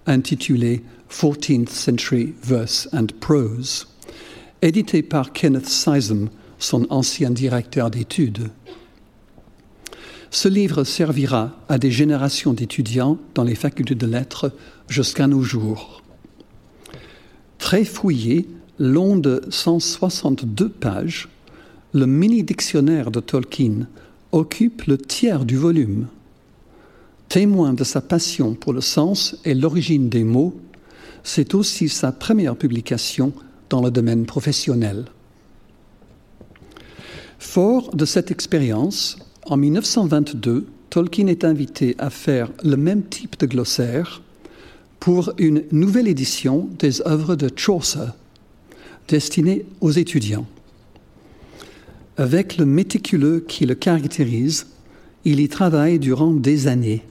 intitulée 0.05 0.83
14th 1.09 1.69
Century 1.69 2.33
Verse 2.43 2.87
and 2.93 3.07
Prose, 3.19 3.87
édité 4.61 5.03
par 5.03 5.33
Kenneth 5.33 5.67
Sisam, 5.67 6.29
son 6.59 6.87
ancien 6.89 7.29
directeur 7.29 7.91
d'études. 7.91 8.49
Ce 10.29 10.47
livre 10.47 10.83
servira 10.83 11.51
à 11.69 11.77
des 11.77 11.91
générations 11.91 12.53
d'étudiants 12.53 13.17
dans 13.33 13.43
les 13.43 13.55
facultés 13.55 13.95
de 13.95 14.07
lettres 14.07 14.51
jusqu'à 14.89 15.27
nos 15.27 15.41
jours. 15.41 16.01
Très 17.59 17.85
fouillé, 17.85 18.47
long 18.79 19.15
de 19.15 19.41
162 19.49 20.69
pages, 20.69 21.29
le 21.93 22.05
mini-dictionnaire 22.05 23.11
de 23.11 23.19
Tolkien 23.19 23.87
occupe 24.31 24.83
le 24.83 24.97
tiers 24.97 25.45
du 25.45 25.55
volume. 25.55 26.07
Témoin 27.29 27.73
de 27.73 27.83
sa 27.83 28.01
passion 28.01 28.53
pour 28.53 28.73
le 28.73 28.81
sens 28.81 29.37
et 29.45 29.53
l'origine 29.53 30.09
des 30.09 30.23
mots, 30.23 30.59
c'est 31.23 31.55
aussi 31.55 31.89
sa 31.89 32.11
première 32.11 32.55
publication 32.55 33.33
dans 33.69 33.81
le 33.81 33.91
domaine 33.91 34.25
professionnel. 34.25 35.05
Fort 37.39 37.95
de 37.95 38.05
cette 38.05 38.31
expérience, 38.31 39.17
en 39.45 39.57
1922, 39.57 40.67
Tolkien 40.89 41.27
est 41.27 41.45
invité 41.45 41.95
à 41.99 42.09
faire 42.09 42.51
le 42.63 42.77
même 42.77 43.03
type 43.03 43.39
de 43.39 43.45
glossaire 43.45 44.21
pour 44.99 45.31
une 45.37 45.63
nouvelle 45.71 46.07
édition 46.07 46.69
des 46.79 47.05
œuvres 47.07 47.35
de 47.35 47.49
Chaucer, 47.55 48.07
destinée 49.07 49.65
aux 49.81 49.91
étudiants. 49.91 50.47
Avec 52.17 52.57
le 52.57 52.65
méticuleux 52.65 53.45
qui 53.47 53.65
le 53.65 53.75
caractérise, 53.75 54.67
il 55.23 55.39
y 55.39 55.47
travaille 55.49 55.99
durant 55.99 56.31
des 56.31 56.67
années. 56.67 57.03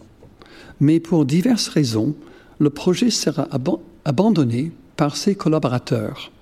Mais 0.80 1.00
pour 1.00 1.24
diverses 1.24 1.68
raisons, 1.68 2.14
le 2.58 2.70
projet 2.70 3.10
sera 3.10 3.48
abandonné 4.04 4.72
par 4.96 5.16
ses 5.16 5.34
collaborateurs. 5.34 6.32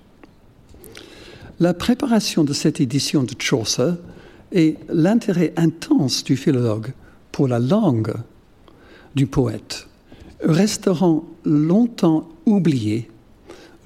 La 1.59 1.73
préparation 1.73 2.43
de 2.43 2.51
cette 2.51 2.81
édition 2.81 3.23
de 3.23 3.33
Chaucer 3.39 3.93
et 4.51 4.75
l'intérêt 4.89 5.53
intense 5.55 6.25
du 6.25 6.35
philologue 6.35 6.91
pour 7.31 7.47
la 7.47 7.59
langue 7.59 8.13
du 9.15 9.25
poète 9.25 9.87
resteront 10.43 11.23
longtemps 11.45 12.27
oubliés 12.45 13.09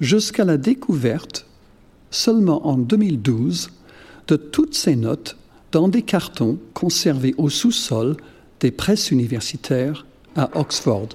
jusqu'à 0.00 0.44
la 0.44 0.56
découverte, 0.56 1.46
seulement 2.10 2.66
en 2.66 2.76
2012, 2.76 3.70
de 4.26 4.36
toutes 4.36 4.74
ces 4.74 4.96
notes 4.96 5.36
dans 5.70 5.86
des 5.86 6.02
cartons 6.02 6.58
conservés 6.74 7.36
au 7.38 7.48
sous-sol 7.48 8.16
des 8.58 8.72
presses 8.72 9.12
universitaires 9.12 10.06
à 10.34 10.50
Oxford. 10.58 11.10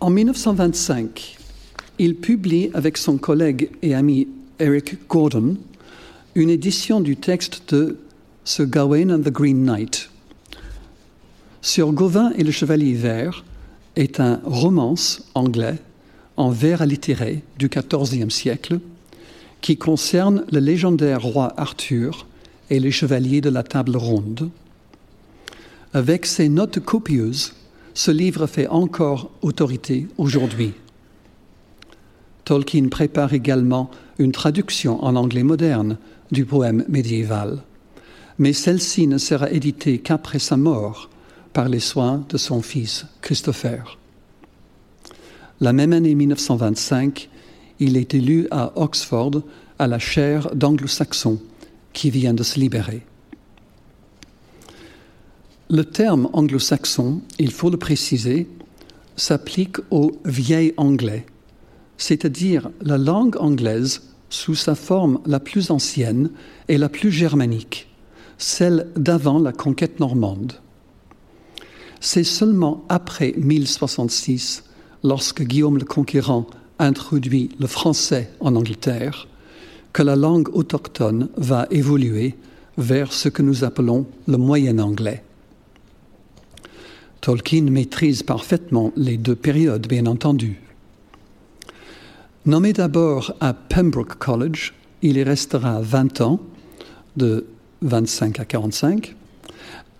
En 0.00 0.08
1925, 0.08 1.36
il 1.98 2.14
publie 2.14 2.70
avec 2.72 2.96
son 2.96 3.18
collègue 3.18 3.70
et 3.82 3.94
ami 3.94 4.28
Eric 4.58 5.06
Gordon 5.06 5.58
une 6.34 6.48
édition 6.48 7.02
du 7.02 7.16
texte 7.16 7.74
de 7.74 7.98
Sir 8.46 8.64
Gawain 8.64 9.10
and 9.10 9.20
the 9.20 9.30
Green 9.30 9.62
Knight. 9.62 10.08
Sur 11.60 11.92
Gauvin 11.92 12.32
et 12.38 12.44
le 12.44 12.50
Chevalier 12.50 12.94
Vert 12.94 13.44
est 13.94 14.20
un 14.20 14.40
romance 14.44 15.22
anglais 15.34 15.76
en 16.38 16.48
vers 16.48 16.80
allitéré 16.80 17.42
du 17.58 17.68
XIVe 17.68 18.30
siècle 18.30 18.80
qui 19.60 19.76
concerne 19.76 20.46
le 20.50 20.60
légendaire 20.60 21.20
roi 21.20 21.52
Arthur 21.58 22.26
et 22.70 22.80
les 22.80 22.90
chevaliers 22.90 23.42
de 23.42 23.50
la 23.50 23.64
table 23.64 23.98
ronde. 23.98 24.48
Avec 25.92 26.24
ses 26.24 26.48
notes 26.48 26.80
copieuses, 26.80 27.52
ce 27.94 28.10
livre 28.10 28.46
fait 28.46 28.68
encore 28.68 29.30
autorité 29.42 30.06
aujourd'hui. 30.18 30.74
Tolkien 32.44 32.88
prépare 32.88 33.32
également 33.32 33.90
une 34.18 34.32
traduction 34.32 35.02
en 35.04 35.16
anglais 35.16 35.42
moderne 35.42 35.98
du 36.30 36.44
poème 36.44 36.84
médiéval, 36.88 37.62
mais 38.38 38.52
celle-ci 38.52 39.06
ne 39.06 39.18
sera 39.18 39.50
éditée 39.50 39.98
qu'après 39.98 40.38
sa 40.38 40.56
mort 40.56 41.10
par 41.52 41.68
les 41.68 41.80
soins 41.80 42.24
de 42.28 42.36
son 42.36 42.62
fils 42.62 43.06
Christopher. 43.20 43.98
La 45.60 45.72
même 45.72 45.92
année 45.92 46.14
1925, 46.14 47.28
il 47.80 47.96
est 47.96 48.14
élu 48.14 48.46
à 48.50 48.72
Oxford 48.80 49.42
à 49.78 49.86
la 49.86 49.98
chaire 49.98 50.54
d'anglo-saxon 50.54 51.40
qui 51.92 52.10
vient 52.10 52.34
de 52.34 52.42
se 52.42 52.58
libérer. 52.58 53.02
Le 55.72 55.84
terme 55.84 56.28
anglo-saxon, 56.32 57.20
il 57.38 57.52
faut 57.52 57.70
le 57.70 57.76
préciser, 57.76 58.48
s'applique 59.14 59.76
au 59.92 60.10
vieil 60.24 60.74
anglais, 60.76 61.24
c'est-à-dire 61.96 62.70
la 62.82 62.98
langue 62.98 63.36
anglaise 63.36 64.02
sous 64.30 64.56
sa 64.56 64.74
forme 64.74 65.20
la 65.26 65.38
plus 65.38 65.70
ancienne 65.70 66.32
et 66.66 66.76
la 66.76 66.88
plus 66.88 67.12
germanique, 67.12 67.88
celle 68.36 68.88
d'avant 68.96 69.38
la 69.38 69.52
conquête 69.52 70.00
normande. 70.00 70.54
C'est 72.00 72.24
seulement 72.24 72.84
après 72.88 73.32
1066, 73.36 74.64
lorsque 75.04 75.44
Guillaume 75.44 75.78
le 75.78 75.84
Conquérant 75.84 76.48
introduit 76.80 77.50
le 77.60 77.68
français 77.68 78.28
en 78.40 78.56
Angleterre, 78.56 79.28
que 79.92 80.02
la 80.02 80.16
langue 80.16 80.48
autochtone 80.52 81.28
va 81.36 81.68
évoluer 81.70 82.34
vers 82.76 83.12
ce 83.12 83.28
que 83.28 83.42
nous 83.42 83.62
appelons 83.62 84.06
le 84.26 84.36
moyen 84.36 84.80
anglais. 84.80 85.22
Tolkien 87.20 87.64
maîtrise 87.64 88.22
parfaitement 88.22 88.92
les 88.96 89.18
deux 89.18 89.36
périodes, 89.36 89.86
bien 89.86 90.06
entendu. 90.06 90.60
Nommé 92.46 92.72
d'abord 92.72 93.34
à 93.40 93.52
Pembroke 93.52 94.14
College, 94.14 94.72
il 95.02 95.18
y 95.18 95.22
restera 95.22 95.80
20 95.82 96.22
ans, 96.22 96.40
de 97.16 97.46
25 97.82 98.40
à 98.40 98.46
45, 98.46 99.14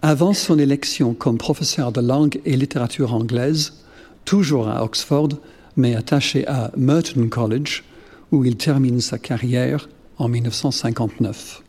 avant 0.01 0.33
son 0.33 0.59
élection 0.59 1.13
comme 1.13 1.37
professeur 1.37 1.93
de 1.93 2.01
langue 2.01 2.41
et 2.47 2.57
littérature 2.57 3.13
anglaise, 3.13 3.85
toujours 4.25 4.69
à 4.69 4.83
Oxford, 4.83 5.29
mais 5.77 5.95
attaché 5.95 6.47
à 6.47 6.71
Merton 6.79 7.29
College, 7.29 7.85
où 8.33 8.47
il 8.47 8.57
termine 8.57 9.03
sa 9.03 9.19
carrière 9.19 9.91
en 10.17 10.29
1959. 10.29 11.63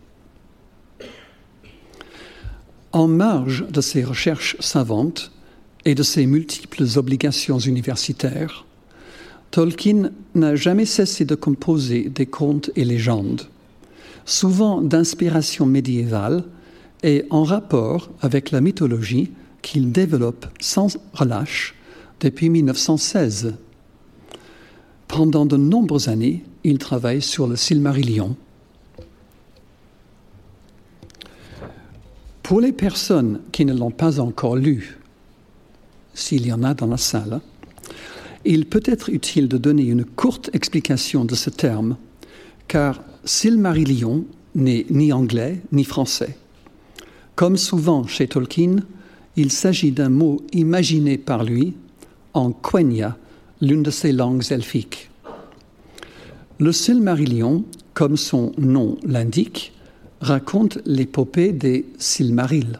En 2.94 3.08
marge 3.08 3.66
de 3.70 3.82
ses 3.82 4.06
recherches 4.06 4.56
savantes, 4.62 5.32
et 5.86 5.96
de 5.96 6.04
ses 6.04 6.26
multiples 6.26 6.86
obligations 6.98 7.60
universitaires, 7.60 8.66
Tolkien 9.52 10.12
n'a 10.34 10.56
jamais 10.56 10.86
cessé 10.86 11.26
de 11.26 11.36
composer 11.36 12.10
des 12.10 12.26
contes 12.26 12.72
et 12.76 12.86
légendes, 12.86 13.48
souvent 14.26 14.82
d'inspiration 14.82 15.66
médiévale 15.66 16.46
et 17.04 17.26
en 17.30 17.44
rapport 17.44 18.10
avec 18.22 18.52
la 18.52 18.62
mythologie 18.62 19.32
qu'il 19.62 19.92
développe 19.92 20.46
sans 20.60 20.98
relâche 21.14 21.76
depuis 22.20 22.50
1916. 22.50 23.56
Pendant 25.08 25.46
de 25.46 25.58
nombreuses 25.58 26.08
années, 26.08 26.44
il 26.64 26.78
travaille 26.78 27.22
sur 27.22 27.48
le 27.48 27.56
Silmarillion. 27.58 28.38
Pour 32.44 32.62
les 32.62 32.72
personnes 32.72 33.42
qui 33.52 33.66
ne 33.66 33.74
l'ont 33.74 33.92
pas 33.92 34.20
encore 34.20 34.56
lu, 34.56 35.01
s'il 36.14 36.46
y 36.46 36.54
en 36.54 36.64
a 36.64 36.74
dans 36.74 36.88
la 36.88 36.98
salle, 36.98 37.42
il 38.46 38.66
peut 38.66 38.84
être 38.86 39.10
utile 39.10 39.48
de 39.48 39.58
donner 39.58 39.84
une 39.84 40.06
courte 40.06 40.50
explication 40.54 41.26
de 41.26 41.36
ce 41.36 41.50
terme, 41.50 41.98
car 42.68 43.02
Silmarillion 43.24 44.26
n'est 44.56 44.86
ni 44.90 45.14
anglais 45.14 45.62
ni 45.72 45.84
français. 45.84 46.38
Comme 47.36 47.58
souvent 47.58 48.08
chez 48.08 48.28
Tolkien, 48.28 48.78
il 49.36 49.52
s'agit 49.52 49.92
d'un 49.92 50.10
mot 50.10 50.42
imaginé 50.54 51.18
par 51.18 51.44
lui 51.44 51.74
en 52.34 52.52
Quenya, 52.52 53.18
l'une 53.62 53.84
de 53.84 53.92
ses 53.92 54.12
langues 54.12 54.52
elfiques. 54.52 55.10
Le 56.60 56.72
Silmarillion, 56.72 57.64
comme 57.94 58.18
son 58.18 58.52
nom 58.58 58.98
l'indique, 59.04 59.74
raconte 60.20 60.80
l'épopée 60.86 61.52
des 61.52 61.86
Silmarils. 61.98 62.80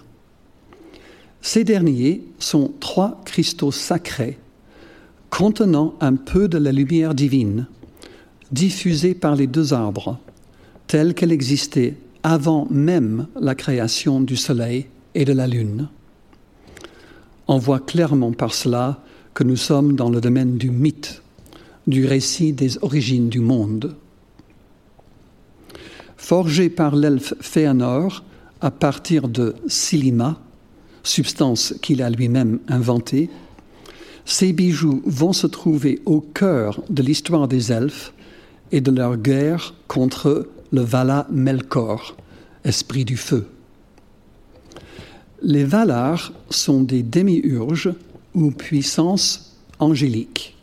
Ces 1.42 1.64
derniers 1.64 2.24
sont 2.40 2.72
trois 2.80 3.22
cristaux 3.26 3.72
sacrés 3.72 4.38
contenant 5.32 5.96
un 6.02 6.16
peu 6.16 6.48
de 6.48 6.58
la 6.58 6.72
lumière 6.72 7.16
divine, 7.16 7.68
diffusée 8.52 9.16
par 9.16 9.36
les 9.36 9.48
deux 9.48 9.74
arbres, 9.74 10.20
telle 10.88 11.16
qu'elle 11.16 11.32
existait 11.32 11.96
avant 12.22 12.68
même 12.70 13.28
la 13.40 13.56
création 13.56 14.22
du 14.22 14.36
Soleil 14.36 14.88
et 15.16 15.26
de 15.26 15.34
la 15.34 15.48
Lune. 15.48 15.88
On 17.48 17.58
voit 17.58 17.80
clairement 17.80 18.34
par 18.34 18.54
cela 18.54 19.02
que 19.34 19.44
nous 19.44 19.56
sommes 19.56 19.96
dans 19.96 20.10
le 20.10 20.22
domaine 20.22 20.58
du 20.58 20.70
mythe, 20.70 21.24
du 21.88 22.06
récit 22.06 22.54
des 22.54 22.78
origines 22.84 23.30
du 23.30 23.40
monde. 23.40 23.96
Forgé 26.18 26.70
par 26.70 26.96
l'elfe 26.96 27.34
Féanor 27.40 28.24
à 28.60 28.70
partir 28.70 29.28
de 29.28 29.56
Silima, 29.68 30.40
substance 31.04 31.74
qu'il 31.82 32.02
a 32.02 32.10
lui-même 32.10 32.60
inventée, 32.68 33.30
ces 34.26 34.54
bijoux 34.54 35.02
vont 35.06 35.34
se 35.34 35.48
trouver 35.48 36.02
au 36.06 36.22
cœur 36.22 36.82
de 36.90 37.02
l'histoire 37.02 37.48
des 37.48 37.72
elfes 37.72 38.14
et 38.72 38.82
de 38.82 38.92
leur 38.92 39.18
guerre 39.18 39.74
contre 39.88 40.48
le 40.72 40.82
Vala 40.82 41.28
Melkor, 41.32 42.16
esprit 42.64 43.04
du 43.04 43.18
feu. 43.18 43.48
Les 45.42 45.64
Valar 45.64 46.32
sont 46.50 46.82
des 46.84 47.02
démiurges 47.02 47.92
ou 48.36 48.52
puissances 48.52 49.58
angéliques 49.80 50.56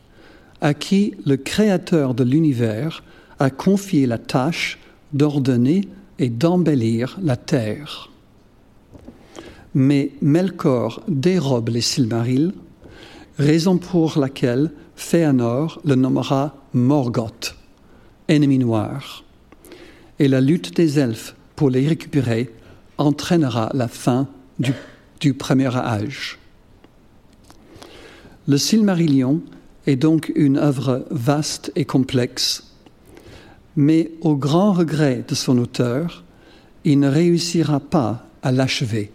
à 0.60 0.74
qui 0.74 1.14
le 1.24 1.36
Créateur 1.36 2.14
de 2.14 2.24
l'univers 2.24 3.02
a 3.38 3.50
confié 3.50 4.06
la 4.06 4.18
tâche 4.18 4.78
d'ordonner 5.12 5.82
et 6.18 6.28
d'embellir 6.28 7.18
la 7.22 7.36
terre. 7.36 8.10
Mais 9.80 10.10
Melkor 10.22 11.04
dérobe 11.06 11.68
les 11.68 11.82
Silmarils, 11.82 12.52
raison 13.38 13.78
pour 13.78 14.18
laquelle 14.18 14.72
Féanor 14.96 15.80
le 15.84 15.94
nommera 15.94 16.56
Morgoth, 16.74 17.54
ennemi 18.26 18.58
noir. 18.58 19.22
Et 20.18 20.26
la 20.26 20.40
lutte 20.40 20.74
des 20.74 20.98
elfes 20.98 21.36
pour 21.54 21.70
les 21.70 21.86
récupérer 21.86 22.52
entraînera 22.98 23.70
la 23.72 23.86
fin 23.86 24.26
du, 24.58 24.72
du 25.20 25.32
premier 25.32 25.72
âge. 25.76 26.40
Le 28.48 28.58
Silmarillion 28.58 29.40
est 29.86 29.94
donc 29.94 30.32
une 30.34 30.56
œuvre 30.56 31.06
vaste 31.12 31.70
et 31.76 31.84
complexe, 31.84 32.74
mais 33.76 34.10
au 34.22 34.34
grand 34.34 34.72
regret 34.72 35.24
de 35.28 35.36
son 35.36 35.56
auteur, 35.56 36.24
il 36.82 36.98
ne 36.98 37.08
réussira 37.08 37.78
pas 37.78 38.26
à 38.42 38.50
l'achever. 38.50 39.12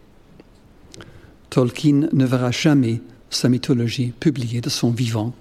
Tolkien 1.54 2.10
ne 2.12 2.26
verra 2.26 2.50
jamais 2.50 3.00
sa 3.30 3.48
mythologie 3.48 4.12
publiée 4.20 4.60
de 4.60 4.72
son 4.72 4.90
vivant. 4.90 5.34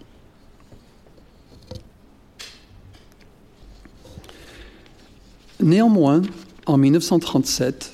Néanmoins, 5.62 6.20
en 6.66 6.76
1937, 6.76 7.92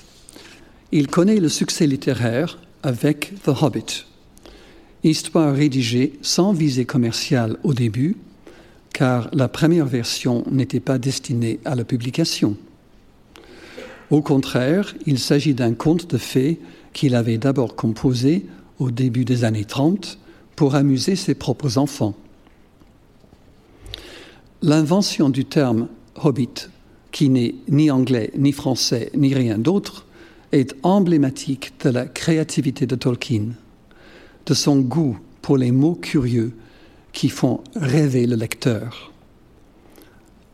il 0.91 1.07
connaît 1.07 1.39
le 1.39 1.47
succès 1.47 1.87
littéraire 1.87 2.59
avec 2.83 3.41
The 3.43 3.51
Hobbit, 3.61 4.05
histoire 5.05 5.55
rédigée 5.55 6.19
sans 6.21 6.51
visée 6.51 6.83
commerciale 6.83 7.55
au 7.63 7.73
début, 7.73 8.17
car 8.91 9.29
la 9.31 9.47
première 9.47 9.85
version 9.85 10.43
n'était 10.51 10.81
pas 10.81 10.97
destinée 10.97 11.61
à 11.63 11.73
la 11.73 11.85
publication. 11.85 12.57
Au 14.09 14.21
contraire, 14.21 14.93
il 15.05 15.19
s'agit 15.19 15.53
d'un 15.53 15.73
conte 15.73 16.09
de 16.11 16.17
fées 16.17 16.59
qu'il 16.93 17.15
avait 17.15 17.37
d'abord 17.37 17.75
composé 17.75 18.45
au 18.79 18.91
début 18.91 19.25
des 19.25 19.43
années 19.43 19.65
30 19.65 20.17
pour 20.55 20.75
amuser 20.75 21.15
ses 21.15 21.35
propres 21.35 21.77
enfants. 21.77 22.15
L'invention 24.61 25.29
du 25.29 25.45
terme 25.45 25.87
hobbit, 26.21 26.69
qui 27.11 27.29
n'est 27.29 27.55
ni 27.69 27.89
anglais, 27.91 28.31
ni 28.37 28.51
français, 28.51 29.11
ni 29.15 29.33
rien 29.33 29.57
d'autre, 29.57 30.05
est 30.51 30.75
emblématique 30.83 31.73
de 31.83 31.89
la 31.89 32.05
créativité 32.05 32.85
de 32.85 32.95
Tolkien, 32.95 33.49
de 34.45 34.53
son 34.53 34.79
goût 34.79 35.17
pour 35.41 35.57
les 35.57 35.71
mots 35.71 35.95
curieux 35.95 36.53
qui 37.13 37.29
font 37.29 37.61
rêver 37.75 38.27
le 38.27 38.35
lecteur. 38.35 39.11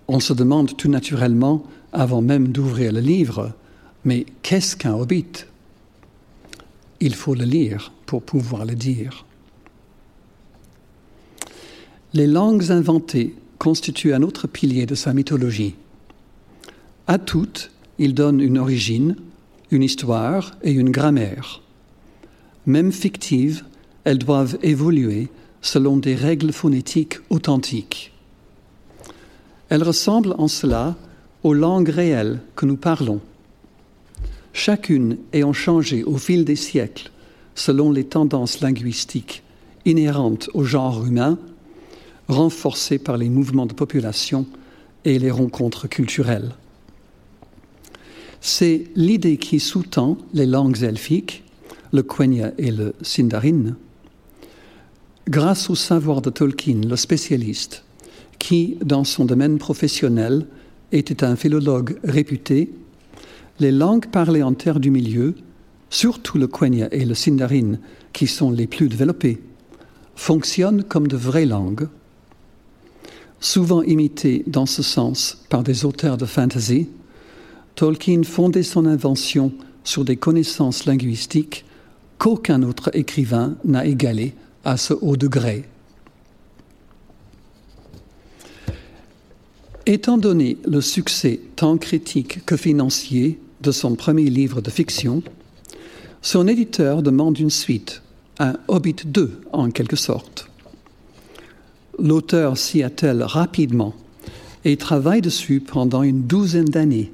On 0.07 0.19
se 0.19 0.33
demande 0.33 0.77
tout 0.77 0.89
naturellement, 0.89 1.63
avant 1.91 2.21
même 2.21 2.49
d'ouvrir 2.49 2.91
le 2.91 2.99
livre, 2.99 3.53
mais 4.03 4.25
qu'est-ce 4.43 4.75
qu'un 4.75 4.93
hobbit? 4.93 5.45
Il 6.99 7.15
faut 7.15 7.35
le 7.35 7.45
lire 7.45 7.91
pour 8.05 8.23
pouvoir 8.23 8.65
le 8.65 8.75
dire. 8.75 9.25
Les 12.13 12.27
langues 12.27 12.71
inventées 12.71 13.35
constituent 13.57 14.13
un 14.13 14.21
autre 14.21 14.47
pilier 14.47 14.85
de 14.85 14.95
sa 14.95 15.13
mythologie. 15.13 15.75
À 17.07 17.17
toutes, 17.17 17.71
il 17.97 18.13
donne 18.13 18.39
une 18.39 18.57
origine, 18.57 19.15
une 19.71 19.83
histoire 19.83 20.51
et 20.63 20.71
une 20.71 20.91
grammaire. 20.91 21.61
Même 22.65 22.91
fictives, 22.91 23.63
elles 24.05 24.17
doivent 24.17 24.57
évoluer 24.63 25.29
selon 25.61 25.97
des 25.97 26.15
règles 26.15 26.53
phonétiques 26.53 27.17
authentiques. 27.29 28.13
Elles 29.69 29.83
ressemblent 29.83 30.35
en 30.37 30.47
cela 30.47 30.95
aux 31.43 31.53
langues 31.53 31.89
réelles 31.89 32.39
que 32.55 32.65
nous 32.65 32.77
parlons, 32.77 33.19
chacune 34.55 35.17
ayant 35.33 35.51
changé 35.51 36.03
au 36.05 36.17
fil 36.17 36.45
des 36.45 36.55
siècles 36.55 37.11
selon 37.55 37.91
les 37.91 38.05
tendances 38.05 38.61
linguistiques 38.61 39.43
inhérentes 39.85 40.49
au 40.53 40.63
genre 40.63 41.05
humain, 41.05 41.37
renforcées 42.27 42.97
par 42.97 43.17
les 43.17 43.29
mouvements 43.29 43.65
de 43.65 43.73
population 43.73 44.47
et 45.03 45.19
les 45.19 45.29
rencontres 45.29 45.87
culturelles. 45.87 46.55
C'est 48.39 48.85
l'idée 48.95 49.37
qui 49.37 49.59
sous-tend 49.59 50.17
les 50.33 50.45
langues 50.45 50.83
elfiques, 50.83 51.43
le 51.91 52.01
Quenya 52.01 52.53
et 52.57 52.71
le 52.71 52.95
Sindarin. 53.01 53.75
Grâce 55.27 55.69
au 55.69 55.75
savoir 55.75 56.21
de 56.21 56.29
Tolkien, 56.29 56.81
le 56.87 56.95
spécialiste, 56.95 57.83
qui, 58.39 58.77
dans 58.83 59.03
son 59.03 59.25
domaine 59.25 59.57
professionnel, 59.57 60.47
était 60.91 61.23
un 61.23 61.35
philologue 61.35 61.99
réputé, 62.03 62.71
les 63.59 63.71
langues 63.71 64.07
parlées 64.07 64.43
en 64.43 64.53
terre 64.53 64.79
du 64.79 64.91
milieu, 64.91 65.35
surtout 65.89 66.37
le 66.37 66.47
Quenya 66.47 66.87
et 66.91 67.05
le 67.05 67.13
Sindarin, 67.13 67.77
qui 68.13 68.27
sont 68.27 68.51
les 68.51 68.67
plus 68.67 68.89
développés, 68.89 69.41
fonctionnent 70.15 70.83
comme 70.83 71.07
de 71.07 71.17
vraies 71.17 71.45
langues, 71.45 71.87
souvent 73.39 73.83
imitées 73.83 74.43
dans 74.47 74.65
ce 74.65 74.81
sens 74.81 75.43
par 75.49 75.63
des 75.63 75.85
auteurs 75.85 76.17
de 76.17 76.25
fantasy, 76.25 76.89
Tolkien 77.75 78.23
fondait 78.23 78.63
son 78.63 78.85
invention 78.85 79.51
sur 79.83 80.05
des 80.05 80.15
connaissances 80.15 80.85
linguistiques 80.85 81.65
qu'aucun 82.17 82.63
autre 82.63 82.89
écrivain 82.93 83.55
n'a 83.65 83.85
égalées 83.85 84.33
à 84.63 84.77
ce 84.77 84.93
haut 84.93 85.17
degré. 85.17 85.65
Étant 89.85 90.17
donné 90.17 90.57
le 90.65 90.81
succès 90.81 91.39
tant 91.55 91.77
critique 91.77 92.43
que 92.45 92.57
financier 92.57 93.39
de 93.65 93.71
son 93.71 93.95
premier 93.95 94.29
livre 94.29 94.61
de 94.61 94.69
fiction, 94.69 95.23
son 96.21 96.47
éditeur 96.47 97.01
demande 97.01 97.39
une 97.39 97.49
suite, 97.49 98.03
un 98.37 98.53
Hobbit 98.67 98.97
2 99.05 99.41
en 99.53 99.71
quelque 99.71 99.95
sorte. 99.95 100.47
L'auteur 101.97 102.57
s'y 102.57 102.83
attelle 102.83 103.23
rapidement 103.23 103.95
et 104.65 104.77
travaille 104.77 105.21
dessus 105.21 105.61
pendant 105.61 106.03
une 106.03 106.23
douzaine 106.23 106.65
d'années 106.65 107.11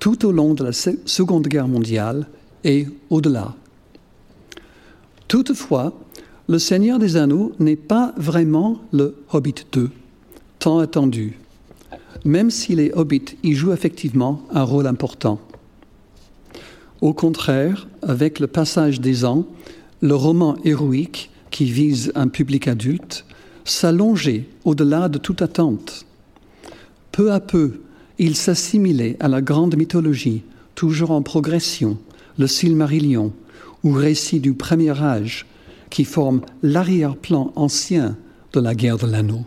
tout 0.00 0.26
au 0.26 0.32
long 0.32 0.54
de 0.54 0.64
la 0.64 0.72
Seconde 0.72 1.46
Guerre 1.46 1.68
mondiale 1.68 2.26
et 2.64 2.88
au-delà. 3.10 3.54
Toutefois, 5.28 5.92
Le 6.46 6.58
Seigneur 6.58 6.98
des 6.98 7.16
Anneaux 7.16 7.52
n'est 7.58 7.74
pas 7.76 8.12
vraiment 8.18 8.78
le 8.92 9.14
Hobbit 9.32 9.64
2, 9.72 9.90
tant 10.58 10.78
attendu, 10.78 11.38
même 12.26 12.50
si 12.50 12.74
les 12.74 12.92
Hobbits 12.92 13.38
y 13.42 13.54
jouent 13.54 13.72
effectivement 13.72 14.42
un 14.52 14.62
rôle 14.62 14.86
important. 14.86 15.40
Au 17.04 17.12
contraire, 17.12 17.86
avec 18.00 18.40
le 18.40 18.46
passage 18.46 18.98
des 18.98 19.26
ans, 19.26 19.44
le 20.00 20.14
roman 20.14 20.56
héroïque 20.64 21.30
qui 21.50 21.66
vise 21.66 22.10
un 22.14 22.28
public 22.28 22.66
adulte 22.66 23.26
s'allongeait 23.66 24.46
au-delà 24.64 25.10
de 25.10 25.18
toute 25.18 25.42
attente. 25.42 26.06
Peu 27.12 27.30
à 27.30 27.40
peu, 27.40 27.82
il 28.18 28.34
s'assimilait 28.36 29.18
à 29.20 29.28
la 29.28 29.42
grande 29.42 29.76
mythologie, 29.76 30.44
toujours 30.74 31.10
en 31.10 31.20
progression, 31.20 31.98
le 32.38 32.46
Silmarillion, 32.46 33.34
ou 33.82 33.92
récit 33.92 34.40
du 34.40 34.54
premier 34.54 34.98
âge, 34.98 35.44
qui 35.90 36.06
forme 36.06 36.40
l'arrière-plan 36.62 37.52
ancien 37.54 38.16
de 38.54 38.60
la 38.60 38.74
guerre 38.74 38.96
de 38.96 39.08
l'anneau, 39.08 39.44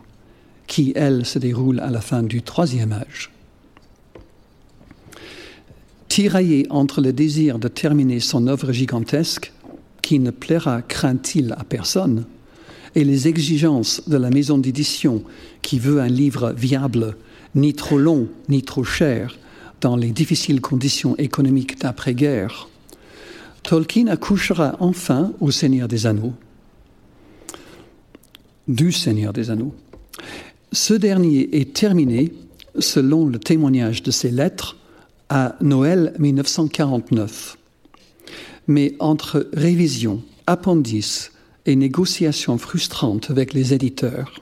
qui, 0.68 0.94
elle, 0.96 1.26
se 1.26 1.40
déroule 1.40 1.80
à 1.80 1.90
la 1.90 2.02
fin 2.02 2.22
du 2.22 2.44
troisième 2.44 2.94
âge. 2.94 3.32
Tiraillé 6.08 6.66
entre 6.70 7.02
le 7.02 7.14
désir 7.14 7.60
de 7.60 7.68
terminer 7.68 8.20
son 8.20 8.48
œuvre 8.48 8.72
gigantesque, 8.72 9.54
qui 10.02 10.20
ne 10.20 10.32
plaira, 10.32 10.82
craint-il, 10.82 11.54
à 11.54 11.64
personne, 11.64 12.26
et 12.96 13.04
les 13.04 13.28
exigences 13.28 14.08
de 14.08 14.18
la 14.18 14.30
maison 14.30 14.58
d'édition 14.58 15.24
qui 15.62 15.80
veut 15.80 16.00
un 16.00 16.08
livre 16.08 16.54
viable 16.54 17.18
ni 17.56 17.74
trop 17.74 17.98
long, 17.98 18.28
ni 18.50 18.64
trop 18.64 18.84
cher, 18.84 19.38
dans 19.82 19.96
les 19.96 20.12
difficiles 20.12 20.62
conditions 20.62 21.16
économiques 21.18 21.80
d'après-guerre, 21.80 22.70
Tolkien 23.64 24.08
accouchera 24.08 24.78
enfin 24.80 25.34
au 25.40 25.52
Seigneur 25.52 25.88
des 25.88 26.06
Anneaux. 26.06 26.34
du 28.68 28.92
Seigneur 28.92 29.34
des 29.34 29.50
Anneaux. 29.50 29.74
Ce 30.74 30.94
dernier 30.94 31.58
est 31.60 31.74
terminé, 31.74 32.34
selon 32.80 33.26
le 33.26 33.40
témoignage 33.40 34.04
de 34.04 34.12
ses 34.12 34.30
lettres, 34.30 34.76
à 35.30 35.56
Noël 35.62 36.14
1949. 36.20 37.58
Mais 38.68 38.96
entre 39.00 39.50
révision, 39.54 40.22
appendices 40.46 41.32
et 41.66 41.76
négociations 41.76 42.58
frustrantes 42.58 43.30
avec 43.30 43.54
les 43.54 43.74
éditeurs, 43.74 44.42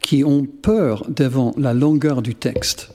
qui 0.00 0.24
ont 0.24 0.44
peur 0.44 1.06
devant 1.08 1.54
la 1.56 1.74
longueur 1.74 2.22
du 2.22 2.34
texte, 2.34 2.90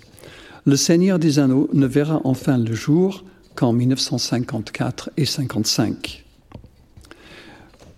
le 0.65 0.75
Seigneur 0.75 1.19
des 1.19 1.39
Anneaux 1.39 1.69
ne 1.73 1.87
verra 1.87 2.21
enfin 2.23 2.57
le 2.57 2.73
jour 2.73 3.23
qu'en 3.55 3.73
1954 3.73 5.11
et 5.17 5.25
55. 5.25 6.23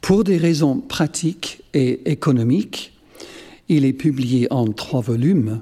Pour 0.02 0.24
des 0.24 0.38
raisons 0.38 0.80
pratiques 0.80 1.64
et 1.74 2.10
économiques, 2.12 2.94
il 3.70 3.86
est 3.86 3.94
publié 3.94 4.48
en 4.52 4.68
trois 4.68 5.02
volumes. 5.02 5.62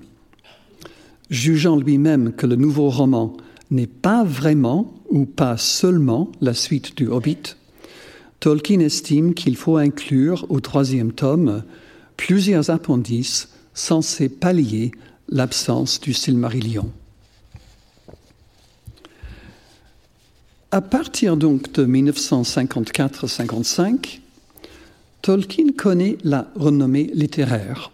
Jugeant 1.29 1.75
lui-même 1.75 2.33
que 2.33 2.47
le 2.47 2.55
nouveau 2.55 2.89
roman 2.89 3.35
n'est 3.71 3.87
pas 3.87 4.23
vraiment 4.23 4.93
ou 5.09 5.25
pas 5.25 5.57
seulement 5.57 6.31
la 6.41 6.53
suite 6.53 6.97
du 6.97 7.07
Hobbit, 7.07 7.55
Tolkien 8.39 8.79
estime 8.79 9.33
qu'il 9.33 9.57
faut 9.57 9.75
inclure 9.77 10.45
au 10.49 10.59
troisième 10.61 11.11
tome 11.11 11.63
plusieurs 12.15 12.69
appendices 12.69 13.49
censés 13.73 14.29
pallier 14.29 14.91
l'absence 15.27 15.99
du 15.99 16.13
Silmarillion. 16.13 16.89
À 20.71 20.81
partir 20.81 21.35
donc 21.35 21.71
de 21.73 21.83
1954-55, 21.85 24.19
Tolkien 25.21 25.73
connaît 25.75 26.17
la 26.23 26.49
renommée 26.55 27.11
littéraire, 27.13 27.91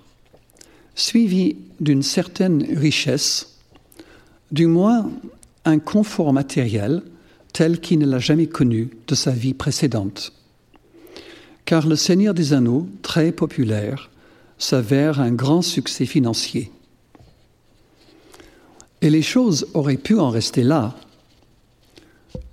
suivie 0.93 1.55
d'une 1.79 2.03
certaine 2.03 2.61
richesse, 2.77 3.57
du 4.51 4.67
moins 4.67 5.09
un 5.65 5.80
confort 5.80 6.32
matériel 6.32 7.01
tel 7.54 7.80
qu'il 7.80 7.99
ne 7.99 8.06
l'a 8.06 8.19
jamais 8.19 8.47
connu 8.47 8.89
de 9.08 9.15
sa 9.15 9.32
vie 9.32 9.54
précédente. 9.54 10.34
Car 11.65 11.88
Le 11.88 11.95
Seigneur 11.95 12.34
des 12.34 12.54
Anneaux, 12.54 12.88
très 13.01 13.32
populaire, 13.32 14.12
s'avère 14.58 15.19
un 15.19 15.32
grand 15.32 15.62
succès 15.62 16.06
financier. 16.06 16.71
Et 19.01 19.10
les 19.10 19.21
choses 19.21 19.67
auraient 19.73 19.97
pu 19.97 20.17
en 20.17 20.30
rester 20.30 20.63
là. 20.63 20.95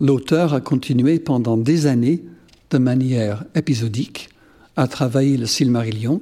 L'auteur 0.01 0.55
a 0.55 0.61
continué 0.61 1.19
pendant 1.19 1.57
des 1.57 1.87
années, 1.87 2.23
de 2.71 2.79
manière 2.79 3.45
épisodique, 3.55 4.31
à 4.77 4.89
travailler 4.89 5.37
le 5.37 5.47
Silmarillion, 5.47 6.21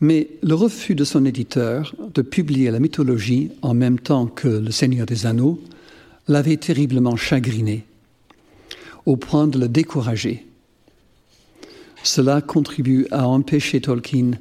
mais 0.00 0.28
le 0.42 0.54
refus 0.54 0.94
de 0.94 1.04
son 1.04 1.24
éditeur 1.24 1.94
de 2.14 2.22
publier 2.22 2.70
la 2.70 2.80
mythologie 2.80 3.50
en 3.62 3.74
même 3.74 3.98
temps 3.98 4.26
que 4.26 4.48
Le 4.48 4.70
Seigneur 4.70 5.06
des 5.06 5.26
Anneaux 5.26 5.60
l'avait 6.28 6.56
terriblement 6.56 7.16
chagriné, 7.16 7.84
au 9.06 9.16
point 9.16 9.48
de 9.48 9.58
le 9.58 9.68
décourager. 9.68 10.46
Cela 12.04 12.40
contribue 12.40 13.06
à 13.10 13.26
empêcher 13.26 13.80
Tolkien 13.80 14.32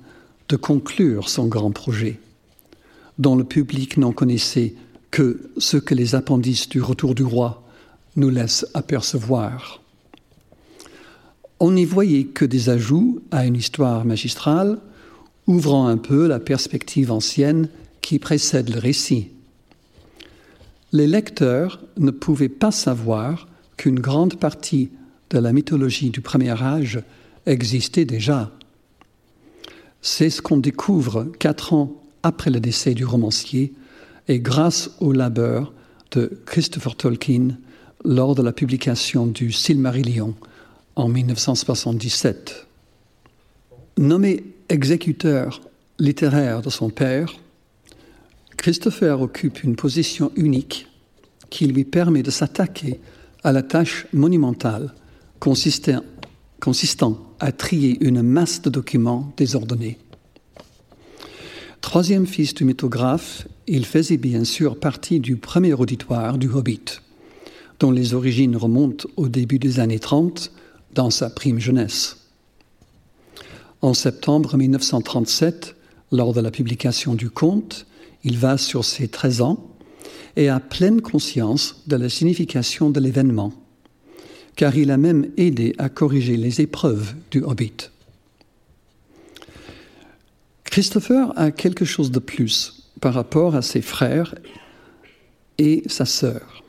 de 0.49 0.55
conclure 0.55 1.29
son 1.29 1.47
grand 1.47 1.71
projet, 1.71 2.19
dont 3.17 3.35
le 3.35 3.43
public 3.43 3.97
n'en 3.97 4.11
connaissait 4.11 4.75
que 5.11 5.49
ce 5.57 5.77
que 5.77 5.95
les 5.95 6.13
appendices 6.13 6.69
du 6.69 6.81
Retour 6.81 7.15
du 7.15 7.23
Roi 7.23 7.63
nous 8.15 8.29
laissent 8.29 8.67
apercevoir. 8.73 9.81
On 11.59 11.71
n'y 11.71 11.85
voyait 11.85 12.25
que 12.25 12.45
des 12.45 12.69
ajouts 12.69 13.21
à 13.31 13.45
une 13.45 13.55
histoire 13.55 14.05
magistrale, 14.05 14.79
ouvrant 15.47 15.88
un 15.88 15.97
peu 15.97 16.27
la 16.27 16.39
perspective 16.39 17.12
ancienne 17.12 17.69
qui 18.01 18.19
précède 18.19 18.69
le 18.69 18.79
récit. 18.79 19.29
Les 20.91 21.07
lecteurs 21.07 21.81
ne 21.97 22.12
pouvaient 22.12 22.49
pas 22.49 22.71
savoir 22.71 23.47
qu'une 23.75 23.99
grande 23.99 24.39
partie 24.39 24.89
de 25.29 25.39
la 25.39 25.51
mythologie 25.51 26.10
du 26.10 26.21
premier 26.21 26.62
âge 26.62 27.01
existait 27.45 28.05
déjà. 28.05 28.51
C'est 30.01 30.29
ce 30.29 30.41
qu'on 30.41 30.57
découvre 30.57 31.25
quatre 31.39 31.73
ans 31.73 32.01
après 32.23 32.49
le 32.49 32.60
décès 32.60 32.93
du 32.93 33.05
romancier 33.05 33.73
et 34.27 34.39
grâce 34.39 34.91
au 34.99 35.12
labeur 35.12 35.73
de 36.12 36.39
Christopher 36.45 36.95
Tolkien 36.95 37.57
lors 38.05 38.36
de 38.36 38.41
la 38.41 38.53
publication 38.53 39.27
du 39.27 39.51
Silmarillion 39.51 40.36
en 40.95 41.10
1977. 41.10 42.67
Nommé 43.97 44.43
exécuteur 44.69 45.62
littéraire 45.99 46.62
de 46.62 46.69
son 46.69 46.89
père, 46.89 47.34
Christopher 48.58 49.21
occupe 49.21 49.63
une 49.63 49.75
position 49.75 50.32
unique 50.36 50.88
qui 51.49 51.67
lui 51.67 51.86
permet 51.86 52.23
de 52.23 52.32
s'attaquer 52.32 52.99
à 53.43 53.51
la 53.51 53.63
tâche 53.63 54.08
monumentale 54.13 54.93
consistant, 55.39 56.03
à 57.39 57.51
trier 57.51 57.97
une 58.01 58.21
masse 58.21 58.62
de 58.62 58.69
documents 58.69 59.32
désordonnés. 59.38 59.99
Troisième 61.82 62.25
fils 62.25 62.53
du 62.53 62.65
mythographe, 62.65 63.47
il 63.67 63.86
faisait 63.86 64.17
bien 64.17 64.43
sûr 64.43 64.80
partie 64.80 65.19
du 65.19 65.38
premier 65.38 65.73
auditoire 65.73 66.38
du 66.38 66.49
Hobbit, 66.49 66.99
dont 67.80 67.91
les 67.91 68.13
origines 68.13 68.58
remontent 68.58 69.08
au 69.15 69.30
début 69.30 69.60
des 69.60 69.80
années 69.80 69.99
30 69.99 70.51
dans 70.93 71.12
sa 71.12 71.30
prime 71.30 71.60
jeunesse. 71.60 72.26
En 73.81 73.93
septembre 73.93 74.57
1937, 74.57 75.75
lors 76.11 76.33
de 76.33 76.41
la 76.41 76.49
publication 76.49 77.13
du 77.13 77.29
conte, 77.29 77.85
il 78.23 78.37
va 78.37 78.57
sur 78.57 78.83
ses 78.83 79.07
13 79.07 79.41
ans 79.41 79.67
et 80.35 80.49
a 80.49 80.59
pleine 80.59 81.01
conscience 81.01 81.83
de 81.85 81.95
la 81.95 82.09
signification 82.09 82.89
de 82.89 82.99
l'événement, 82.99 83.53
car 84.55 84.75
il 84.75 84.89
a 84.89 84.97
même 84.97 85.27
aidé 85.37 85.75
à 85.77 85.89
corriger 85.89 86.37
les 86.37 86.59
épreuves 86.59 87.13
du 87.29 87.43
Hobbit. 87.43 87.91
Christopher 90.63 91.31
a 91.35 91.51
quelque 91.51 91.85
chose 91.85 92.11
de 92.11 92.19
plus 92.19 92.89
par 92.99 93.13
rapport 93.13 93.55
à 93.55 93.61
ses 93.61 93.81
frères 93.81 94.33
et 95.59 95.83
sa 95.85 96.05
sœur, 96.05 96.63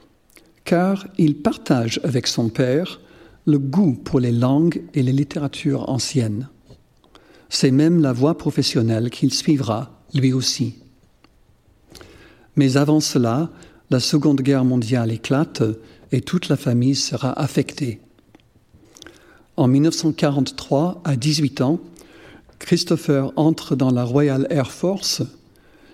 car 0.64 1.06
il 1.16 1.36
partage 1.36 2.00
avec 2.04 2.26
son 2.26 2.50
père 2.50 3.00
le 3.46 3.58
goût 3.58 3.94
pour 3.94 4.20
les 4.20 4.32
langues 4.32 4.82
et 4.92 5.02
les 5.02 5.12
littératures 5.12 5.88
anciennes. 5.88 6.48
C'est 7.48 7.70
même 7.70 8.00
la 8.00 8.12
voie 8.12 8.36
professionnelle 8.36 9.10
qu'il 9.10 9.32
suivra, 9.32 10.02
lui 10.14 10.32
aussi. 10.32 10.74
Mais 12.56 12.76
avant 12.76 13.00
cela, 13.00 13.50
la 13.90 14.00
Seconde 14.00 14.42
Guerre 14.42 14.64
mondiale 14.64 15.12
éclate 15.12 15.62
et 16.12 16.20
toute 16.20 16.48
la 16.48 16.56
famille 16.56 16.94
sera 16.94 17.32
affectée. 17.38 18.00
En 19.56 19.66
1943, 19.66 21.00
à 21.04 21.16
18 21.16 21.60
ans, 21.62 21.80
Christopher 22.58 23.32
entre 23.36 23.76
dans 23.76 23.90
la 23.90 24.04
Royal 24.04 24.46
Air 24.50 24.70
Force, 24.70 25.22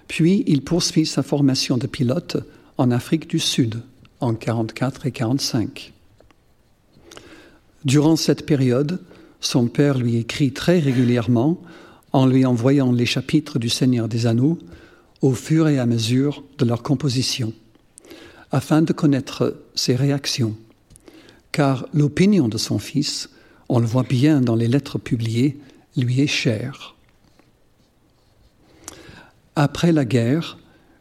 puis 0.08 0.44
il 0.46 0.62
poursuit 0.62 1.06
sa 1.06 1.22
formation 1.22 1.78
de 1.78 1.86
pilote 1.86 2.36
en 2.78 2.90
Afrique 2.90 3.28
du 3.28 3.38
Sud 3.38 3.82
en 4.20 4.32
1944 4.32 5.06
et 5.06 5.10
1945. 5.10 5.92
Durant 7.84 8.16
cette 8.16 8.46
période, 8.46 9.00
son 9.46 9.66
père 9.66 9.98
lui 9.98 10.16
écrit 10.16 10.52
très 10.52 10.78
régulièrement 10.78 11.60
en 12.12 12.26
lui 12.26 12.46
envoyant 12.46 12.92
les 12.92 13.06
chapitres 13.06 13.58
du 13.58 13.68
Seigneur 13.68 14.08
des 14.08 14.26
Anneaux 14.26 14.58
au 15.20 15.32
fur 15.32 15.68
et 15.68 15.78
à 15.78 15.86
mesure 15.86 16.44
de 16.58 16.64
leur 16.64 16.82
composition, 16.82 17.52
afin 18.52 18.82
de 18.82 18.92
connaître 18.92 19.56
ses 19.74 19.96
réactions. 19.96 20.54
Car 21.52 21.86
l'opinion 21.92 22.48
de 22.48 22.58
son 22.58 22.78
fils, 22.78 23.30
on 23.68 23.78
le 23.78 23.86
voit 23.86 24.02
bien 24.02 24.40
dans 24.40 24.56
les 24.56 24.68
lettres 24.68 24.98
publiées, 24.98 25.58
lui 25.96 26.20
est 26.20 26.26
chère. 26.26 26.94
Après 29.56 29.92
la 29.92 30.04
guerre, 30.04 30.58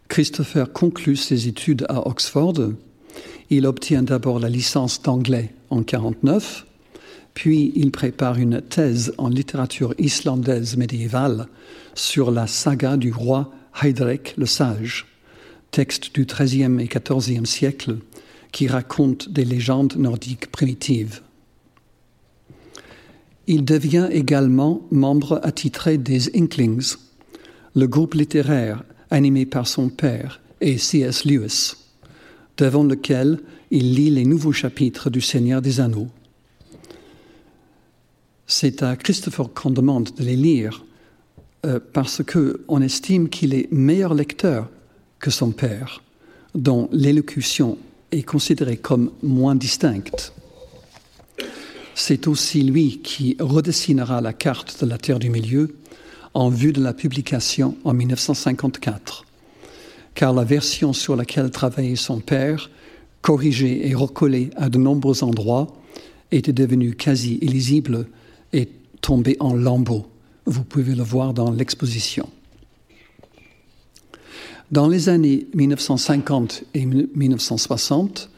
Christopher 0.07 0.71
conclut 0.71 1.15
ses 1.15 1.47
études 1.47 1.85
à 1.89 2.07
Oxford. 2.07 2.73
Il 3.49 3.65
obtient 3.65 4.03
d'abord 4.03 4.39
la 4.39 4.49
licence 4.49 5.01
d'anglais 5.01 5.53
en 5.69 5.77
1949 5.77 6.65
puis 7.33 7.71
il 7.75 7.91
prépare 7.91 8.37
une 8.37 8.61
thèse 8.61 9.13
en 9.17 9.29
littérature 9.29 9.93
islandaise 9.97 10.77
médiévale 10.77 11.47
sur 11.95 12.31
la 12.31 12.47
saga 12.47 12.97
du 12.97 13.11
roi 13.11 13.51
Heidrek 13.81 14.35
le 14.37 14.45
Sage, 14.45 15.07
texte 15.71 16.13
du 16.13 16.25
XIIIe 16.25 16.79
et 16.79 16.87
XIVe 16.87 17.45
siècle 17.45 17.97
qui 18.51 18.67
raconte 18.67 19.29
des 19.29 19.45
légendes 19.45 19.95
nordiques 19.97 20.51
primitives. 20.51 21.21
Il 23.47 23.65
devient 23.65 24.07
également 24.11 24.81
membre 24.91 25.41
attitré 25.43 25.97
des 25.97 26.37
Inklings, 26.37 26.95
le 27.75 27.87
groupe 27.87 28.13
littéraire 28.13 28.83
animé 29.09 29.45
par 29.45 29.67
son 29.67 29.89
père 29.89 30.39
et 30.61 30.77
C.S. 30.77 31.25
Lewis, 31.25 31.73
devant 32.57 32.83
lequel 32.83 33.39
il 33.71 33.95
lit 33.95 34.11
les 34.11 34.25
nouveaux 34.25 34.53
chapitres 34.53 35.09
du 35.09 35.19
Seigneur 35.19 35.61
des 35.61 35.81
Anneaux. 35.81 36.07
C'est 38.47 38.83
à 38.83 38.95
Christopher 38.95 39.49
qu'on 39.53 39.71
demande 39.71 40.09
de 40.15 40.23
les 40.23 40.35
lire 40.35 40.83
euh, 41.65 41.79
parce 41.93 42.21
qu'on 42.23 42.81
estime 42.81 43.29
qu'il 43.29 43.53
est 43.53 43.71
meilleur 43.71 44.13
lecteur 44.13 44.69
que 45.19 45.31
son 45.31 45.51
père, 45.51 46.03
dont 46.53 46.89
l'élocution 46.91 47.77
est 48.11 48.23
considérée 48.23 48.77
comme 48.77 49.11
moins 49.23 49.55
distincte. 49.55 50.33
C'est 51.95 52.27
aussi 52.27 52.63
lui 52.63 52.99
qui 52.99 53.37
redessinera 53.39 54.19
la 54.19 54.33
carte 54.33 54.83
de 54.83 54.89
la 54.89 54.97
Terre 54.97 55.19
du 55.19 55.29
Milieu 55.29 55.75
en 56.33 56.49
vue 56.49 56.73
de 56.73 56.81
la 56.81 56.93
publication 56.93 57.77
en 57.83 57.93
1954, 57.93 59.25
car 60.15 60.33
la 60.33 60.43
version 60.43 60.91
sur 60.91 61.15
laquelle 61.15 61.51
travaillait 61.51 61.95
son 61.95 62.19
père, 62.19 62.69
corrigée 63.21 63.87
et 63.87 63.95
recollée 63.95 64.49
à 64.57 64.69
de 64.69 64.77
nombreux 64.77 65.23
endroits, 65.23 65.67
était 66.31 66.51
devenue 66.51 66.95
quasi 66.95 67.37
illisible 67.41 68.07
et 68.53 68.69
tombée 69.01 69.35
en 69.39 69.53
lambeaux. 69.53 70.05
Vous 70.45 70.63
pouvez 70.63 70.95
le 70.95 71.03
voir 71.03 71.33
dans 71.33 71.51
l'exposition. 71.51 72.29
Dans 74.71 74.87
les 74.87 75.09
années 75.09 75.47
1950 75.53 76.63
et 76.73 76.85
1960, 76.85 78.29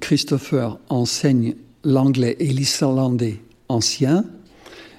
Christopher 0.00 0.78
enseigne 0.88 1.54
l'anglais 1.84 2.36
et 2.40 2.48
l'islandais 2.48 3.40
anciens 3.68 4.24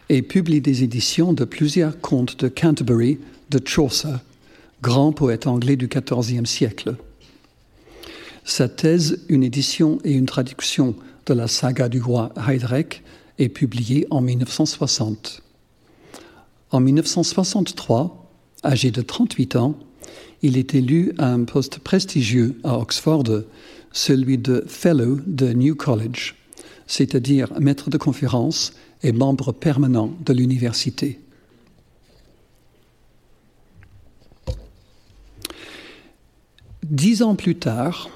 et 0.10 0.21
publie 0.21 0.62
des 0.62 0.84
éditions 0.84 1.34
de 1.34 1.45
plusieurs 1.45 2.00
contes 2.00 2.39
de 2.39 2.48
Canterbury 2.48 3.19
de 3.50 3.60
Chaucer, 3.65 4.17
grand 4.82 5.12
poète 5.12 5.48
anglais 5.48 5.76
du 5.76 5.88
XIVe 5.88 6.45
siècle. 6.45 6.95
Sa 8.43 8.69
thèse, 8.69 9.26
une 9.28 9.43
édition 9.43 10.00
et 10.04 10.12
une 10.12 10.28
traduction 10.28 10.95
de 11.26 11.34
la 11.34 11.48
saga 11.48 11.89
du 11.89 12.00
roi 12.00 12.32
Heidrek, 12.48 13.04
est 13.38 13.50
publiée 13.50 14.08
en 14.10 14.21
1960. 14.21 15.41
En 16.71 16.80
1963, 16.80 18.32
âgé 18.63 18.91
de 18.91 19.02
38 19.02 19.56
ans, 19.56 19.78
il 20.41 20.58
est 20.58 20.76
élu 20.76 21.13
à 21.17 21.32
un 21.32 21.43
poste 21.43 21.80
prestigieux 21.80 22.60
à 22.63 22.78
Oxford, 22.78 23.43
celui 23.91 24.38
de 24.38 24.63
Fellow 24.67 25.19
de 25.26 25.54
New 25.54 25.76
College, 25.76 26.36
c'est-à-dire 26.88 27.52
maître 27.60 27.89
de 27.89 27.98
conférence 27.98 28.74
et 29.04 29.12
membre 29.12 29.52
permanent 29.52 30.13
de 30.26 30.34
l'université. 30.34 31.19
Dix 36.84 37.24
ans 37.24 37.36
plus 37.36 37.56
tard, 37.56 38.10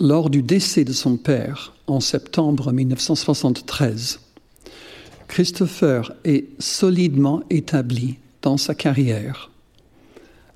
lors 0.00 0.30
du 0.30 0.42
décès 0.42 0.84
de 0.84 0.92
son 0.92 1.16
père 1.16 1.74
en 1.86 2.00
septembre 2.00 2.72
1973, 2.72 4.20
Christopher 5.36 6.14
est 6.24 6.46
solidement 6.58 7.42
établi 7.50 8.16
dans 8.40 8.56
sa 8.56 8.74
carrière. 8.74 9.50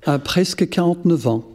À 0.07 0.17
presque 0.17 0.67
49 0.67 1.27
ans, 1.27 1.47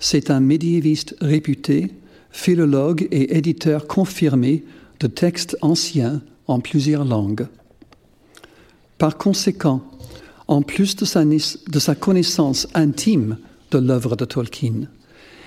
c'est 0.00 0.28
un 0.28 0.40
médiéviste 0.40 1.14
réputé, 1.20 1.92
philologue 2.32 3.06
et 3.12 3.36
éditeur 3.38 3.86
confirmé 3.86 4.64
de 4.98 5.06
textes 5.06 5.56
anciens 5.62 6.20
en 6.48 6.58
plusieurs 6.58 7.04
langues. 7.04 7.46
Par 8.98 9.18
conséquent, 9.18 9.88
en 10.48 10.62
plus 10.62 10.96
de 10.96 11.04
sa, 11.04 11.94
connaissance 11.94 12.66
intime 12.74 13.38
de 13.70 13.78
l'œuvre 13.78 14.16
de 14.16 14.24
Tolkien, 14.24 14.88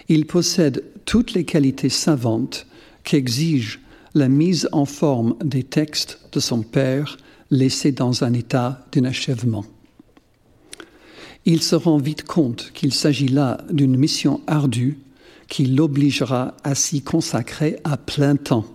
il 0.08 0.28
possède 0.28 0.82
toutes 1.04 1.34
les 1.34 1.44
qualités 1.44 1.90
savantes 1.90 2.68
qu'exige 3.04 3.82
la 4.14 4.30
mise 4.30 4.70
en 4.72 4.86
forme 4.86 5.36
des 5.44 5.64
textes 5.64 6.20
de 6.32 6.40
son 6.40 6.62
père 6.62 7.18
laissés 7.50 7.92
dans 7.92 8.24
un 8.24 8.34
état 8.34 8.86
d'inachèvement. 8.92 9.66
Il 11.46 11.62
se 11.62 11.76
rend 11.76 11.98
vite 11.98 12.24
compte 12.24 12.72
qu'il 12.74 12.94
s'agit 12.94 13.30
là 13.30 13.60
d'une 13.72 13.96
mission 13.96 14.42
ardue 14.48 15.00
qui 15.48 15.66
l'obligera 15.66 16.56
à 16.64 16.76
s'y 16.76 17.02
consacrer 17.02 17.78
à 17.86 17.96
plein 17.96 18.36
temps, 18.36 18.66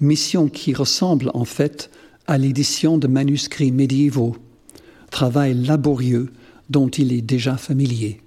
mission 0.00 0.48
qui 0.48 0.74
ressemble 0.74 1.30
en 1.34 1.44
fait 1.44 1.90
à 2.28 2.38
l'édition 2.38 2.98
de 2.98 3.08
manuscrits 3.08 3.72
médiévaux, 3.72 4.36
travail 5.10 5.54
laborieux 5.54 6.32
dont 6.70 6.88
il 6.88 7.12
est 7.12 7.20
déjà 7.20 7.56
familier. 7.56 8.21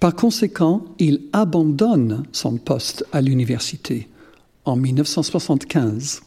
Par 0.00 0.14
conséquent, 0.14 0.84
il 0.98 1.22
abandonne 1.32 2.24
son 2.32 2.58
poste 2.58 3.04
à 3.12 3.22
l'université 3.22 4.08
en 4.64 4.76
1975. 4.76 6.20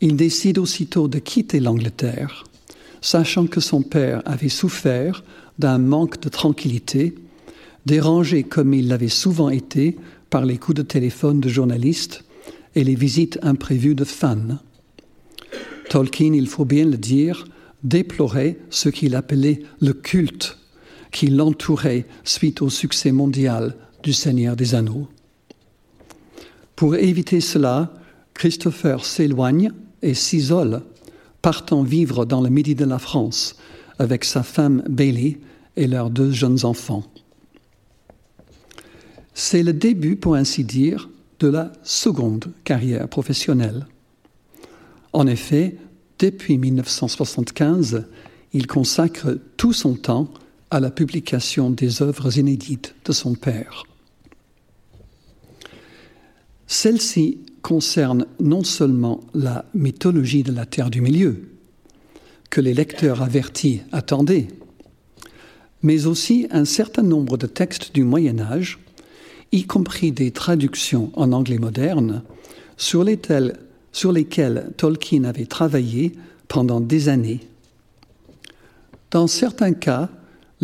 Il 0.00 0.16
décide 0.16 0.58
aussitôt 0.58 1.06
de 1.06 1.18
quitter 1.18 1.60
l'Angleterre, 1.60 2.44
sachant 3.00 3.46
que 3.46 3.60
son 3.60 3.82
père 3.82 4.22
avait 4.24 4.48
souffert 4.48 5.22
d'un 5.58 5.78
manque 5.78 6.20
de 6.20 6.28
tranquillité, 6.28 7.14
dérangé 7.86 8.42
comme 8.42 8.74
il 8.74 8.88
l'avait 8.88 9.08
souvent 9.08 9.50
été 9.50 9.96
par 10.28 10.44
les 10.44 10.58
coups 10.58 10.76
de 10.76 10.82
téléphone 10.82 11.38
de 11.38 11.48
journalistes 11.48 12.24
et 12.74 12.82
les 12.82 12.96
visites 12.96 13.38
imprévues 13.42 13.94
de 13.94 14.04
fans. 14.04 14.58
Tolkien, 15.90 16.32
il 16.32 16.48
faut 16.48 16.64
bien 16.64 16.86
le 16.86 16.96
dire, 16.96 17.44
déplorait 17.84 18.58
ce 18.70 18.88
qu'il 18.88 19.14
appelait 19.14 19.62
le 19.80 19.92
culte 19.92 20.58
qui 21.14 21.28
l'entourait 21.28 22.06
suite 22.24 22.60
au 22.60 22.68
succès 22.68 23.12
mondial 23.12 23.76
du 24.02 24.12
Seigneur 24.12 24.56
des 24.56 24.74
Anneaux. 24.74 25.06
Pour 26.74 26.96
éviter 26.96 27.40
cela, 27.40 27.94
Christopher 28.34 29.04
s'éloigne 29.04 29.70
et 30.02 30.12
s'isole, 30.12 30.82
partant 31.40 31.84
vivre 31.84 32.24
dans 32.24 32.40
le 32.40 32.50
midi 32.50 32.74
de 32.74 32.84
la 32.84 32.98
France 32.98 33.56
avec 34.00 34.24
sa 34.24 34.42
femme 34.42 34.82
Bailey 34.88 35.38
et 35.76 35.86
leurs 35.86 36.10
deux 36.10 36.32
jeunes 36.32 36.64
enfants. 36.64 37.04
C'est 39.34 39.62
le 39.62 39.72
début, 39.72 40.16
pour 40.16 40.34
ainsi 40.34 40.64
dire, 40.64 41.08
de 41.38 41.46
la 41.46 41.70
seconde 41.84 42.52
carrière 42.64 43.08
professionnelle. 43.08 43.86
En 45.12 45.28
effet, 45.28 45.76
depuis 46.18 46.58
1975, 46.58 48.04
il 48.52 48.66
consacre 48.66 49.38
tout 49.56 49.72
son 49.72 49.94
temps 49.94 50.28
à 50.74 50.80
la 50.80 50.90
publication 50.90 51.70
des 51.70 52.02
œuvres 52.02 52.36
inédites 52.36 52.96
de 53.04 53.12
son 53.12 53.36
père. 53.36 53.84
Celle-ci 56.66 57.38
concerne 57.62 58.26
non 58.40 58.64
seulement 58.64 59.20
la 59.34 59.66
mythologie 59.72 60.42
de 60.42 60.50
la 60.50 60.66
Terre 60.66 60.90
du 60.90 61.00
Milieu, 61.00 61.48
que 62.50 62.60
les 62.60 62.74
lecteurs 62.74 63.22
avertis 63.22 63.82
attendaient, 63.92 64.48
mais 65.82 66.06
aussi 66.06 66.48
un 66.50 66.64
certain 66.64 67.04
nombre 67.04 67.36
de 67.36 67.46
textes 67.46 67.94
du 67.94 68.02
Moyen 68.02 68.40
Âge, 68.40 68.80
y 69.52 69.66
compris 69.66 70.10
des 70.10 70.32
traductions 70.32 71.12
en 71.14 71.30
anglais 71.30 71.58
moderne, 71.58 72.24
sur 72.76 73.06
sur 73.92 74.10
lesquels 74.10 74.72
Tolkien 74.76 75.22
avait 75.22 75.46
travaillé 75.46 76.14
pendant 76.48 76.80
des 76.80 77.08
années. 77.08 77.42
Dans 79.12 79.28
certains 79.28 79.72
cas, 79.72 80.10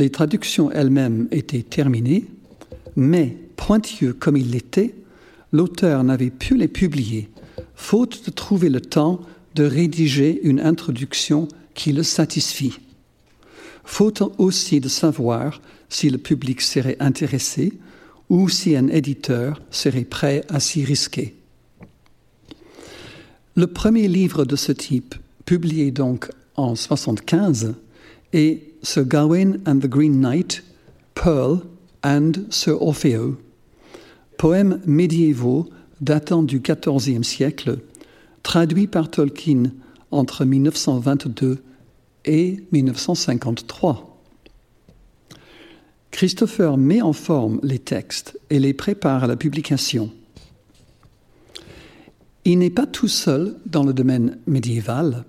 les 0.01 0.11
traductions 0.11 0.71
elles-mêmes 0.71 1.29
étaient 1.31 1.63
terminées, 1.63 2.25
mais 2.97 3.37
pointilleux 3.57 4.15
comme 4.15 4.37
il 4.37 4.51
l'était, 4.51 4.95
l'auteur 5.53 6.03
n'avait 6.03 6.31
pu 6.31 6.57
les 6.57 6.69
publier, 6.69 7.29
faute 7.75 8.25
de 8.25 8.31
trouver 8.31 8.71
le 8.71 8.81
temps 8.81 9.21
de 9.55 9.65
rédiger 9.65 10.41
une 10.43 10.61
introduction 10.61 11.49
qui 11.75 11.93
le 11.93 12.03
satisfit. 12.03 12.79
Faute 13.85 14.23
aussi 14.39 14.81
de 14.81 14.89
savoir 14.89 15.61
si 15.89 16.09
le 16.09 16.19
public 16.19 16.63
serait 16.63 16.97
intéressé 17.01 17.73
ou 18.29 18.49
si 18.49 18.77
un 18.77 18.89
éditeur 18.89 19.61
serait 19.71 20.05
prêt 20.05 20.45
à 20.49 20.61
s'y 20.61 20.85
risquer. 20.85 21.35
Le 23.57 23.67
premier 23.67 24.09
livre 24.09 24.45
de 24.45 24.57
ce 24.57 24.73
type, 24.73 25.15
publié 25.45 25.91
donc 25.91 26.31
en 26.57 26.75
75, 26.77 27.75
est 28.33 28.70
Sir 28.83 29.05
Gawain 29.05 29.61
and 29.67 29.81
the 29.81 29.89
Green 29.89 30.21
Knight, 30.21 30.63
Pearl 31.15 31.63
and 32.03 32.33
Sir 32.49 32.73
Orfeo, 32.81 33.37
poèmes 34.39 34.81
médiévaux 34.87 35.69
datant 36.01 36.43
du 36.43 36.61
XIVe 36.61 37.23
siècle, 37.23 37.79
traduits 38.43 38.87
par 38.87 39.11
Tolkien 39.11 39.73
entre 40.11 40.47
1922 40.47 41.63
et 42.25 42.65
1953. 42.73 44.19
Christopher 46.11 46.77
met 46.79 47.03
en 47.03 47.13
forme 47.13 47.61
les 47.63 47.79
textes 47.79 48.39
et 48.49 48.59
les 48.59 48.73
prépare 48.73 49.25
à 49.25 49.27
la 49.27 49.37
publication. 49.37 50.11
Il 52.47 52.59
n'est 52.59 52.71
pas 52.71 52.87
tout 52.87 53.09
seul 53.09 53.57
dans 53.67 53.85
le 53.85 53.93
domaine 53.93 54.39
médiéval, 54.47 55.25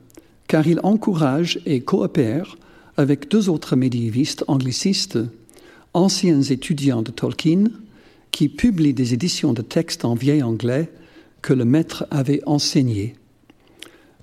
car 0.47 0.67
il 0.67 0.79
encourage 0.83 1.59
et 1.65 1.81
coopère 1.81 2.55
avec 3.01 3.29
deux 3.29 3.49
autres 3.49 3.75
médiévistes 3.75 4.45
anglicistes, 4.47 5.19
anciens 5.93 6.41
étudiants 6.41 7.01
de 7.01 7.11
Tolkien, 7.11 7.65
qui 8.31 8.47
publient 8.47 8.93
des 8.93 9.13
éditions 9.13 9.53
de 9.53 9.61
textes 9.61 10.05
en 10.05 10.13
vieil 10.13 10.43
anglais 10.43 10.89
que 11.41 11.53
le 11.53 11.65
maître 11.65 12.05
avait 12.11 12.41
enseigné. 12.45 13.15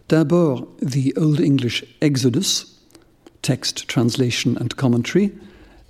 D'abord, 0.09 0.69
The 0.81 1.13
Old 1.19 1.41
English 1.41 1.85
Exodus, 2.01 2.67
Text, 3.43 3.87
Translation 3.89 4.55
and 4.61 4.69
Commentary, 4.77 5.33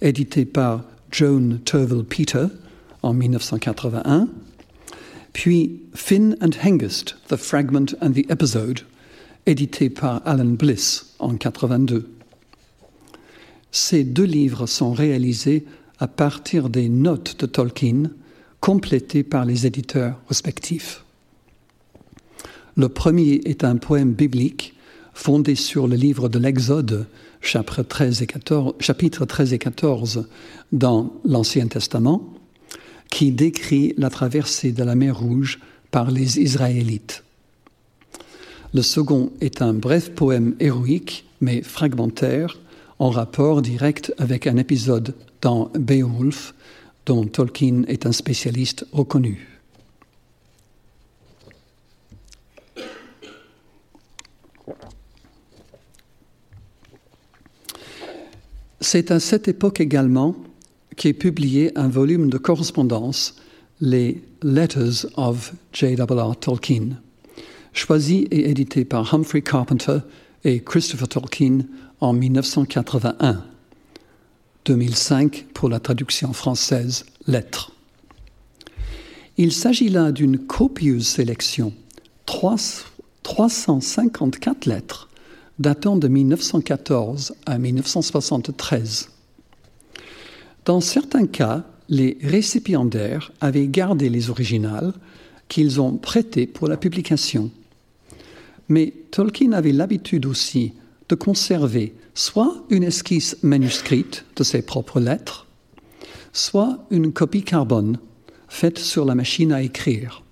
édité 0.01 0.45
par 0.45 0.85
Joan 1.13 1.61
Turville 1.65 2.05
Peter 2.05 2.47
en 3.03 3.13
1981, 3.13 4.29
puis 5.33 5.83
Finn 5.95 6.37
and 6.41 6.51
Hengist, 6.65 7.17
The 7.29 7.37
Fragment 7.37 7.95
and 8.01 8.13
the 8.13 8.29
Episode, 8.31 8.81
édité 9.47 9.91
par 9.91 10.23
Alan 10.25 10.57
Bliss 10.57 11.15
en 11.19 11.37
82. 11.37 12.18
Ces 13.71 14.05
deux 14.05 14.25
livres 14.25 14.67
sont 14.67 14.93
réalisés 14.93 15.65
à 15.99 16.09
partir 16.09 16.69
des 16.69 16.89
notes 16.89 17.39
de 17.41 17.47
Tolkien, 17.47 18.11
complétées 18.61 19.23
par 19.23 19.45
les 19.45 19.67
éditeurs 19.67 20.21
respectifs. 20.29 21.05
Le 22.77 22.89
premier 22.89 23.41
est 23.45 23.65
un 23.65 23.77
poème 23.77 24.13
biblique 24.13 24.75
fondé 25.13 25.55
sur 25.57 25.89
le 25.89 25.97
livre 25.97 26.29
de 26.29 26.39
l'Exode, 26.39 27.07
chapitre 27.41 27.83
13 27.83 28.23
et 28.23 28.27
14, 28.27 28.75
chapitre 28.79 29.25
13 29.25 29.53
et 29.53 29.59
14 29.59 30.29
dans 30.73 31.13
l'Ancien 31.25 31.67
Testament, 31.67 32.35
qui 33.11 33.33
décrit 33.33 33.95
la 33.97 34.11
traversée 34.11 34.73
de 34.73 34.85
la 34.85 34.95
mer 34.95 35.19
Rouge 35.19 35.59
par 35.91 36.11
les 36.11 36.39
Israélites. 36.39 37.25
Le 38.75 38.83
second 38.83 39.33
est 39.41 39.63
un 39.63 39.73
bref 39.73 40.13
poème 40.15 40.55
héroïque, 40.61 41.27
mais 41.41 41.63
fragmentaire, 41.63 42.59
en 42.99 43.11
rapport 43.11 43.63
direct 43.63 44.13
avec 44.19 44.47
un 44.47 44.57
épisode 44.57 45.15
dans 45.41 45.71
Beowulf, 45.75 46.55
dont 47.07 47.25
Tolkien 47.25 47.85
est 47.89 48.07
un 48.07 48.13
spécialiste 48.13 48.87
reconnu. 48.93 49.59
C'est 58.81 59.11
à 59.11 59.21
cette 59.21 59.49
époque 59.49 59.81
également 59.81 60.37
qu'est 60.97 61.13
publié 61.13 61.77
un 61.79 61.89
volume 61.89 62.31
de 62.31 62.39
correspondance, 62.39 63.37
les 63.81 64.23
Letters 64.43 65.07
of 65.17 65.53
J.R.R. 65.73 66.37
Tolkien, 66.37 66.91
choisi 67.73 68.29
et 68.31 68.51
édité 68.51 68.85
par 68.85 69.15
Humphrey 69.15 69.43
Carpenter 69.43 69.99
et 70.45 70.61
Christopher 70.61 71.09
Tolkien 71.09 71.61
en 72.01 72.13
1981. 72.13 73.45
2005 74.65 75.47
pour 75.55 75.69
la 75.69 75.79
traduction 75.81 76.33
française 76.33 77.07
Lettres. 77.27 77.73
Il 79.37 79.51
s'agit 79.53 79.89
là 79.89 80.13
d'une 80.13 80.39
copieuse 80.39 81.07
sélection, 81.07 81.73
354 82.27 84.67
lettres 84.67 85.09
datant 85.59 85.97
de 85.97 86.07
1914 86.09 87.35
à 87.47 87.59
1973. 87.59 89.11
Dans 90.65 90.81
certains 90.81 91.27
cas, 91.27 91.65
les 91.89 92.19
récipiendaires 92.23 93.31
avaient 93.41 93.69
gardé 93.69 94.11
les 94.11 94.31
originales 94.31 94.93
qu'ils 95.49 95.81
ont 95.81 95.97
prêtées 95.97 96.47
pour 96.47 96.69
la 96.69 96.77
publication. 96.77 97.51
Mais 98.69 98.93
Tolkien 99.11 99.51
avait 99.53 99.73
l'habitude 99.73 100.27
aussi 100.27 100.75
de 101.09 101.15
conserver 101.15 101.95
soit 102.15 102.65
une 102.71 102.83
esquisse 102.83 103.37
manuscrite 103.43 104.25
de 104.37 104.43
ses 104.43 104.63
propres 104.63 105.01
lettres, 105.01 105.47
soit 106.33 106.85
une 106.91 107.13
copie 107.13 107.43
carbone 107.43 107.99
faite 108.49 108.79
sur 108.79 109.05
la 109.05 109.15
machine 109.15 109.53
à 109.53 109.63
écrire. 109.63 110.23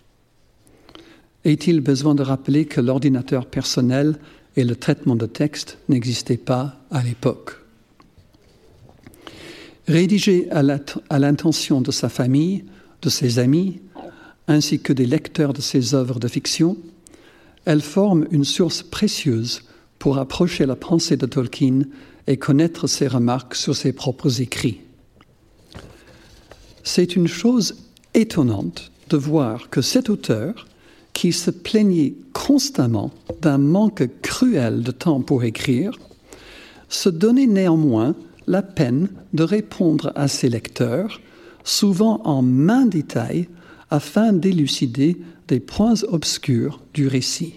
Est-il 1.44 1.80
besoin 1.80 2.14
de 2.14 2.22
rappeler 2.22 2.64
que 2.64 2.80
l'ordinateur 2.80 3.46
personnel 3.46 4.18
et 4.56 4.64
le 4.64 4.74
traitement 4.74 5.16
de 5.16 5.26
texte 5.26 5.78
n'existait 5.88 6.36
pas 6.36 6.80
à 6.90 7.02
l'époque? 7.02 7.60
Rédigée 9.86 10.48
à 10.50 11.18
l'intention 11.18 11.80
de 11.80 11.92
sa 11.92 12.08
famille, 12.08 12.64
de 13.02 13.08
ses 13.08 13.38
amis, 13.38 13.80
ainsi 14.48 14.80
que 14.80 14.92
des 14.92 15.06
lecteurs 15.06 15.52
de 15.52 15.60
ses 15.60 15.94
œuvres 15.94 16.18
de 16.18 16.26
fiction, 16.26 16.76
elle 17.64 17.82
forme 17.82 18.26
une 18.30 18.44
source 18.44 18.82
précieuse 18.82 19.62
pour 19.98 20.18
approcher 20.18 20.66
la 20.66 20.76
pensée 20.76 21.16
de 21.16 21.26
Tolkien 21.26 21.82
et 22.26 22.36
connaître 22.36 22.86
ses 22.86 23.08
remarques 23.08 23.54
sur 23.54 23.74
ses 23.74 23.92
propres 23.92 24.40
écrits. 24.40 24.80
C'est 26.82 27.16
une 27.16 27.28
chose 27.28 27.76
étonnante 28.14 28.90
de 29.08 29.16
voir 29.16 29.70
que 29.70 29.82
cet 29.82 30.10
auteur, 30.10 30.66
qui 31.12 31.32
se 31.32 31.50
plaignait 31.50 32.14
constamment 32.32 33.10
d'un 33.40 33.58
manque 33.58 34.08
cruel 34.22 34.82
de 34.82 34.90
temps 34.90 35.20
pour 35.20 35.44
écrire, 35.44 35.92
se 36.88 37.08
donnait 37.08 37.46
néanmoins 37.46 38.14
la 38.46 38.62
peine 38.62 39.08
de 39.32 39.42
répondre 39.42 40.12
à 40.14 40.28
ses 40.28 40.48
lecteurs, 40.48 41.20
souvent 41.64 42.20
en 42.24 42.42
main 42.42 42.86
détail, 42.86 43.48
afin 43.90 44.32
d'élucider 44.32 45.16
des 45.48 45.60
points 45.60 46.02
obscurs 46.08 46.80
du 46.92 47.08
récit. 47.08 47.54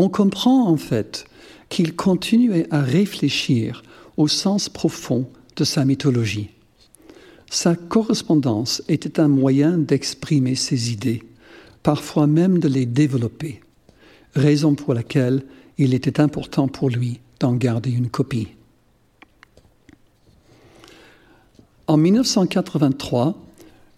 On 0.00 0.08
comprend 0.08 0.68
en 0.68 0.76
fait 0.76 1.24
qu'il 1.70 1.96
continuait 1.96 2.68
à 2.70 2.80
réfléchir 2.80 3.82
au 4.16 4.28
sens 4.28 4.68
profond 4.68 5.28
de 5.56 5.64
sa 5.64 5.84
mythologie. 5.84 6.50
Sa 7.50 7.74
correspondance 7.74 8.80
était 8.86 9.18
un 9.18 9.26
moyen 9.26 9.76
d'exprimer 9.76 10.54
ses 10.54 10.92
idées 10.92 11.24
parfois 11.82 12.28
même 12.28 12.60
de 12.60 12.68
les 12.68 12.86
développer, 12.86 13.60
raison 14.34 14.76
pour 14.76 14.94
laquelle 14.94 15.42
il 15.78 15.94
était 15.94 16.20
important 16.20 16.68
pour 16.68 16.90
lui 16.90 17.18
d'en 17.40 17.54
garder 17.54 17.90
une 17.90 18.08
copie. 18.08 18.48
En 21.88 21.96
1983, 21.96 23.36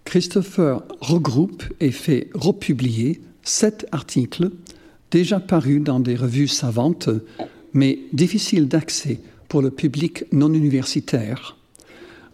Christopher 0.05 0.83
regroupe 1.03 1.63
et 1.79 1.91
fait 1.91 2.31
republier 2.33 3.21
sept 3.43 3.87
articles 3.93 4.51
déjà 5.11 5.41
parus 5.41 5.83
dans 5.83 6.01
des 6.01 6.17
revues 6.17 6.49
savantes, 6.49 7.09
mais 7.73 7.99
difficiles 8.13 8.69
d'accès 8.69 9.21
pour 9.49 9.63
le 9.63 9.71
public 9.71 10.25
non 10.33 10.53
universitaire, 10.53 11.57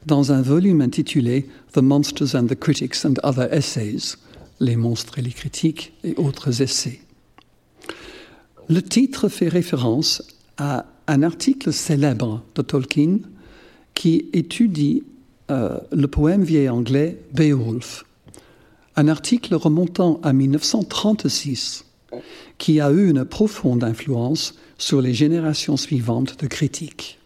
dans 0.04 0.32
un 0.32 0.42
volume 0.42 0.80
intitulé 0.80 1.46
The 1.72 1.78
Monsters 1.78 2.34
and 2.34 2.46
the 2.46 2.54
Critics 2.54 3.04
and 3.04 3.14
Other 3.22 3.52
Essays, 3.52 4.16
les 4.60 4.76
monstres 4.76 5.18
et 5.18 5.22
les 5.22 5.30
critiques 5.30 5.92
et 6.04 6.14
autres 6.16 6.62
essais. 6.62 7.00
Le 8.68 8.82
titre 8.82 9.28
fait 9.28 9.48
référence 9.48 10.22
à 10.58 10.86
un 11.06 11.22
article 11.22 11.72
célèbre 11.72 12.42
de 12.54 12.62
Tolkien 12.62 13.18
qui 13.94 14.28
étudie 14.32 15.04
euh, 15.50 15.78
le 15.92 16.08
poème 16.08 16.42
vieil 16.42 16.68
anglais 16.68 17.20
Beowulf, 17.32 18.04
un 18.96 19.08
article 19.08 19.54
remontant 19.54 20.20
à 20.22 20.32
1936 20.32 21.85
qui 22.58 22.80
a 22.80 22.90
eu 22.90 23.10
une 23.10 23.24
profonde 23.24 23.84
influence 23.84 24.54
sur 24.78 25.00
les 25.00 25.14
générations 25.14 25.76
suivantes 25.76 26.40
de 26.40 26.46
critiques. 26.46 27.18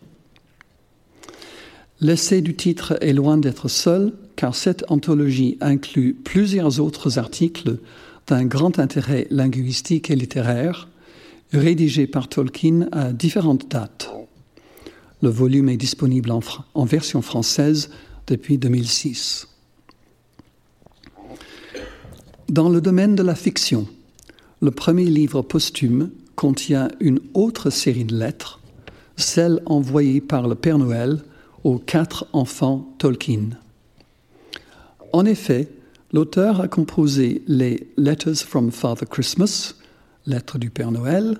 L'essai 2.00 2.40
du 2.40 2.54
titre 2.54 2.96
est 3.02 3.12
loin 3.12 3.36
d'être 3.36 3.68
seul, 3.68 4.14
car 4.36 4.54
cette 4.54 4.84
anthologie 4.88 5.58
inclut 5.60 6.14
plusieurs 6.14 6.80
autres 6.80 7.18
articles 7.18 7.78
d'un 8.26 8.46
grand 8.46 8.78
intérêt 8.78 9.26
linguistique 9.30 10.10
et 10.10 10.16
littéraire, 10.16 10.88
rédigés 11.52 12.06
par 12.06 12.28
Tolkien 12.28 12.88
à 12.92 13.12
différentes 13.12 13.70
dates. 13.70 14.10
Le 15.22 15.28
volume 15.28 15.68
est 15.68 15.76
disponible 15.76 16.30
en, 16.30 16.84
version 16.84 17.20
française 17.20 17.90
depuis 18.26 18.56
2006. 18.56 19.48
Dans 22.48 22.70
le 22.70 22.80
domaine 22.80 23.14
de 23.14 23.22
la 23.22 23.34
fiction, 23.34 23.86
le 24.60 24.70
premier 24.70 25.04
livre 25.04 25.42
posthume 25.42 26.10
contient 26.36 26.88
une 27.00 27.20
autre 27.34 27.70
série 27.70 28.04
de 28.04 28.16
lettres, 28.16 28.60
celle 29.16 29.62
envoyée 29.66 30.20
par 30.20 30.48
le 30.48 30.54
Père 30.54 30.78
Noël 30.78 31.22
aux 31.64 31.78
quatre 31.78 32.26
enfants 32.32 32.94
Tolkien. 32.98 33.50
En 35.12 35.24
effet, 35.24 35.68
l'auteur 36.12 36.60
a 36.60 36.68
composé 36.68 37.42
les 37.46 37.88
Letters 37.96 38.36
from 38.36 38.70
Father 38.70 39.06
Christmas, 39.06 39.74
lettres 40.26 40.58
du 40.58 40.70
Père 40.70 40.92
Noël. 40.92 41.38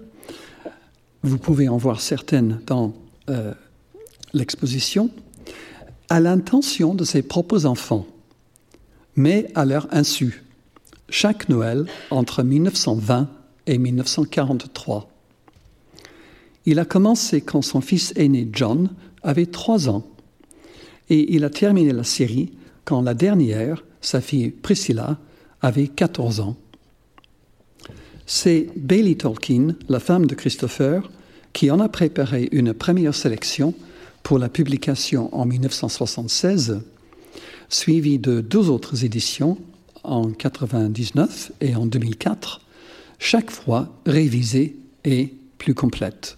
Vous 1.23 1.39
pouvez 1.39 1.68
en 1.68 1.77
voir 1.77 2.01
certaines 2.01 2.61
dans 2.66 2.95
euh, 3.29 3.53
l'exposition, 4.33 5.11
à 6.09 6.21
l'intention 6.21 6.95
de 6.95 7.05
ses 7.05 7.23
propres 7.23 7.66
enfants, 7.66 8.07
mais 9.14 9.51
à 9.55 9.64
leur 9.64 9.87
insu, 9.93 10.43
chaque 11.11 11.49
Noël 11.49 11.87
entre 12.11 12.43
1920 12.43 13.29
et 13.67 13.79
1943. 13.79 15.11
Il 16.67 16.79
a 16.79 16.85
commencé 16.85 17.41
quand 17.41 17.63
son 17.63 17.81
fils 17.81 18.13
aîné 18.17 18.49
John 18.53 18.91
avait 19.23 19.47
trois 19.47 19.89
ans 19.89 20.07
et 21.09 21.35
il 21.35 21.45
a 21.45 21.51
terminé 21.51 21.93
la 21.93 22.05
série 22.05 22.53
quand 22.85 23.03
la 23.03 23.15
dernière, 23.15 23.85
sa 24.01 24.21
fille 24.21 24.51
Priscilla, 24.51 25.19
avait 25.61 25.89
14 25.89 26.41
ans. 26.41 26.57
C'est 28.27 28.69
Bailey 28.77 29.17
Tolkien, 29.17 29.75
la 29.89 30.01
femme 30.01 30.27
de 30.27 30.35
Christopher, 30.35 31.11
qui 31.53 31.71
en 31.71 31.81
a 31.81 31.89
préparé 31.89 32.49
une 32.53 32.73
première 32.73 33.15
sélection 33.15 33.75
pour 34.23 34.39
la 34.39 34.49
publication 34.49 35.35
en 35.35 35.47
1976, 35.47 36.81
suivie 37.69 38.19
de 38.19 38.41
deux 38.41 38.71
autres 38.71 39.05
éditions 39.05 39.59
en 40.05 40.23
1999 40.23 41.53
et 41.61 41.75
en 41.75 41.87
2004, 41.87 42.61
chaque 43.19 43.51
fois 43.51 43.89
révisée 44.07 44.77
et 45.05 45.35
plus 45.59 45.75
complète. 45.75 46.37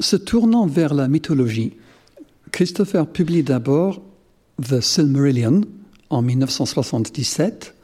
Se 0.00 0.16
tournant 0.16 0.66
vers 0.66 0.94
la 0.94 1.08
mythologie, 1.08 1.74
Christopher 2.52 3.06
publie 3.06 3.42
d'abord 3.42 4.00
The 4.62 4.80
Silmarillion 4.80 5.62
en 6.08 6.22
1977. 6.22 7.74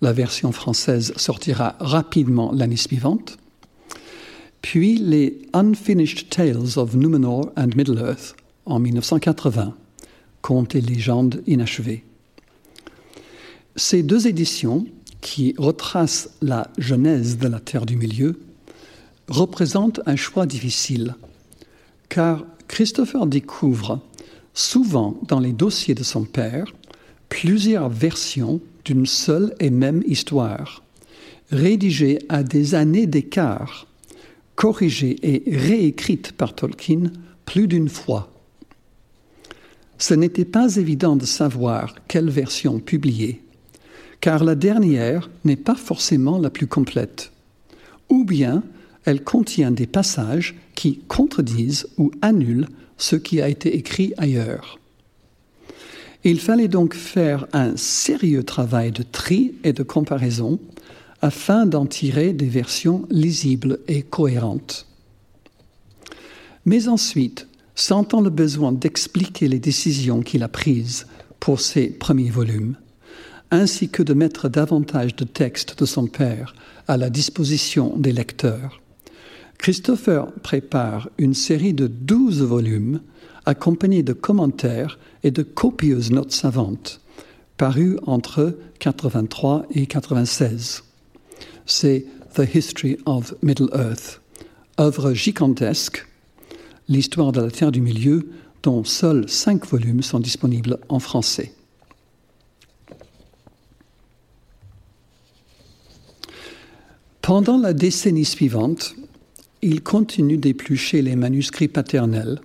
La 0.00 0.12
version 0.12 0.52
française 0.52 1.12
sortira 1.16 1.76
rapidement 1.80 2.52
l'année 2.52 2.76
suivante. 2.76 3.36
Puis 4.62 4.96
les 4.96 5.42
Unfinished 5.52 6.30
Tales 6.30 6.78
of 6.78 6.94
Numenor 6.94 7.52
and 7.56 7.70
Middle-earth 7.76 8.34
en 8.68 8.78
1980, 8.78 9.74
contes 10.42 10.74
et 10.74 10.80
légendes 10.80 11.42
inachevés. 11.46 12.04
Ces 13.76 14.02
deux 14.02 14.26
éditions, 14.26 14.86
qui 15.20 15.54
retracent 15.58 16.30
la 16.40 16.70
genèse 16.78 17.38
de 17.38 17.48
la 17.48 17.58
Terre 17.58 17.86
du 17.86 17.96
Milieu, 17.96 18.38
représentent 19.28 20.00
un 20.06 20.16
choix 20.16 20.46
difficile 20.46 21.16
car 22.08 22.44
Christopher 22.68 23.26
découvre 23.26 24.00
souvent 24.54 25.18
dans 25.26 25.40
les 25.40 25.52
dossiers 25.52 25.94
de 25.94 26.02
son 26.02 26.24
père 26.24 26.72
plusieurs 27.28 27.88
versions 27.88 28.60
d'une 28.84 29.06
seule 29.06 29.54
et 29.60 29.70
même 29.70 30.02
histoire, 30.06 30.82
rédigées 31.50 32.18
à 32.28 32.42
des 32.42 32.74
années 32.74 33.06
d'écart, 33.06 33.86
corrigées 34.54 35.16
et 35.22 35.42
réécrites 35.54 36.32
par 36.32 36.54
Tolkien 36.54 37.12
plus 37.44 37.68
d'une 37.68 37.88
fois. 37.88 38.30
Ce 39.98 40.14
n'était 40.14 40.44
pas 40.44 40.76
évident 40.76 41.16
de 41.16 41.26
savoir 41.26 41.94
quelle 42.06 42.30
version 42.30 42.78
publier, 42.78 43.42
car 44.20 44.44
la 44.44 44.54
dernière 44.54 45.28
n'est 45.44 45.56
pas 45.56 45.74
forcément 45.74 46.38
la 46.38 46.50
plus 46.50 46.68
complète, 46.68 47.32
ou 48.08 48.24
bien 48.24 48.62
elle 49.04 49.24
contient 49.24 49.72
des 49.72 49.86
passages 49.86 50.54
qui 50.74 51.00
contredisent 51.08 51.88
ou 51.98 52.12
annulent 52.22 52.68
ce 52.96 53.16
qui 53.16 53.40
a 53.40 53.48
été 53.48 53.76
écrit 53.76 54.12
ailleurs. 54.18 54.78
Il 56.24 56.40
fallait 56.40 56.68
donc 56.68 56.94
faire 56.94 57.46
un 57.52 57.76
sérieux 57.76 58.42
travail 58.42 58.92
de 58.92 59.02
tri 59.02 59.54
et 59.64 59.72
de 59.72 59.82
comparaison 59.82 60.60
afin 61.22 61.66
d'en 61.66 61.86
tirer 61.86 62.32
des 62.32 62.46
versions 62.46 63.06
lisibles 63.10 63.80
et 63.88 64.02
cohérentes. 64.02 64.86
Mais 66.64 66.86
ensuite, 66.86 67.47
sentant 67.78 68.20
le 68.20 68.30
besoin 68.30 68.72
d'expliquer 68.72 69.46
les 69.46 69.60
décisions 69.60 70.20
qu'il 70.20 70.42
a 70.42 70.48
prises 70.48 71.06
pour 71.38 71.60
ses 71.60 71.88
premiers 71.88 72.30
volumes, 72.30 72.76
ainsi 73.52 73.88
que 73.88 74.02
de 74.02 74.14
mettre 74.14 74.48
davantage 74.48 75.14
de 75.14 75.24
textes 75.24 75.78
de 75.78 75.86
son 75.86 76.08
père 76.08 76.54
à 76.88 76.96
la 76.96 77.08
disposition 77.08 77.96
des 77.96 78.12
lecteurs, 78.12 78.80
Christopher 79.58 80.26
prépare 80.42 81.08
une 81.18 81.34
série 81.34 81.72
de 81.72 81.86
douze 81.86 82.42
volumes 82.42 83.00
accompagnés 83.46 84.02
de 84.02 84.12
commentaires 84.12 84.98
et 85.22 85.30
de 85.30 85.42
copieuses 85.42 86.10
notes 86.10 86.32
savantes, 86.32 87.00
parus 87.56 87.96
entre 88.06 88.58
83 88.80 89.66
et 89.70 89.86
96. 89.86 90.82
C'est 91.64 92.06
The 92.34 92.42
History 92.54 92.98
of 93.06 93.34
Middle-earth, 93.42 94.20
œuvre 94.80 95.12
gigantesque, 95.12 96.07
l'histoire 96.88 97.32
de 97.32 97.40
la 97.40 97.50
Terre 97.50 97.72
du 97.72 97.80
Milieu, 97.80 98.30
dont 98.62 98.84
seuls 98.84 99.28
cinq 99.28 99.66
volumes 99.66 100.02
sont 100.02 100.20
disponibles 100.20 100.78
en 100.88 100.98
français. 100.98 101.52
Pendant 107.22 107.58
la 107.58 107.74
décennie 107.74 108.24
suivante, 108.24 108.94
il 109.60 109.82
continue 109.82 110.38
d'éplucher 110.38 111.02
les 111.02 111.14
manuscrits 111.14 111.68
paternels, 111.68 112.40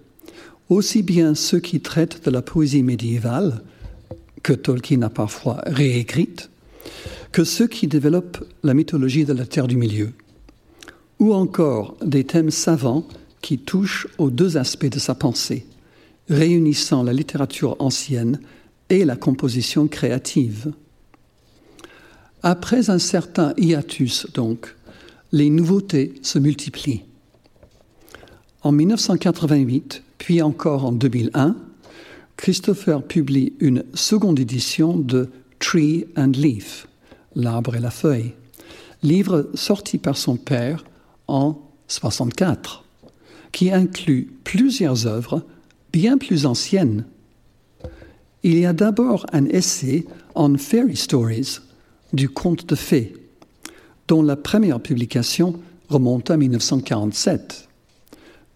aussi 0.69 1.03
bien 1.03 1.35
ceux 1.35 1.59
qui 1.59 1.79
traitent 1.79 2.25
de 2.25 2.31
la 2.31 2.41
poésie 2.41 2.83
médiévale, 2.83 3.61
que 4.41 4.51
Tolkien 4.51 5.01
a 5.03 5.09
parfois 5.09 5.61
réécrite, 5.65 6.49
que 7.31 7.45
ceux 7.45 7.67
qui 7.67 7.87
développent 7.87 8.45
la 8.63 8.73
mythologie 8.73 9.25
de 9.25 9.33
la 9.33 9.45
Terre 9.45 9.67
du 9.67 9.77
Milieu, 9.77 10.11
ou 11.19 11.33
encore 11.33 11.95
des 12.03 12.25
thèmes 12.25 12.51
savants 12.51 13.07
qui 13.43 13.59
touchent 13.59 14.07
aux 14.17 14.31
deux 14.31 14.57
aspects 14.57 14.89
de 14.89 14.97
sa 14.97 15.13
pensée, 15.13 15.67
réunissant 16.29 17.03
la 17.03 17.13
littérature 17.13 17.75
ancienne 17.77 18.39
et 18.89 19.05
la 19.05 19.15
composition 19.15 19.87
créative. 19.87 20.71
Après 22.41 22.89
un 22.89 22.99
certain 22.99 23.53
hiatus, 23.57 24.27
donc, 24.33 24.75
les 25.31 25.49
nouveautés 25.49 26.15
se 26.23 26.39
multiplient. 26.39 27.03
En 28.63 28.71
1988, 28.71 30.03
puis 30.17 30.41
encore 30.41 30.85
en 30.85 30.93
2001, 30.93 31.57
Christopher 32.37 33.03
publie 33.03 33.53
une 33.59 33.83
seconde 33.93 34.39
édition 34.39 34.97
de 34.97 35.29
Tree 35.59 36.05
and 36.15 36.31
Leaf, 36.35 36.87
L'arbre 37.35 37.75
et 37.75 37.79
la 37.79 37.91
feuille, 37.91 38.33
livre 39.01 39.49
sorti 39.53 39.97
par 39.97 40.17
son 40.17 40.37
père 40.37 40.85
en 41.27 41.59
64, 41.87 42.82
qui 43.53 43.71
inclut 43.71 44.33
plusieurs 44.43 45.07
œuvres 45.07 45.45
bien 45.93 46.17
plus 46.17 46.45
anciennes. 46.45 47.05
Il 48.41 48.59
y 48.59 48.65
a 48.65 48.73
d'abord 48.73 49.25
un 49.31 49.45
essai 49.45 50.05
on 50.35 50.57
fairy 50.57 50.97
stories, 50.97 51.59
du 52.11 52.27
conte 52.27 52.67
de 52.67 52.75
fées, 52.75 53.13
dont 54.07 54.21
la 54.21 54.35
première 54.35 54.81
publication 54.81 55.59
remonte 55.87 56.29
à 56.31 56.37
1947, 56.37 57.69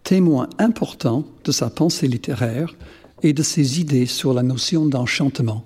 témoin 0.03 0.49
important 0.57 1.25
de 1.43 1.51
sa 1.51 1.69
pensée 1.69 2.07
littéraire 2.07 2.75
et 3.23 3.33
de 3.33 3.43
ses 3.43 3.79
idées 3.79 4.05
sur 4.07 4.33
la 4.33 4.43
notion 4.43 4.85
d'enchantement. 4.85 5.63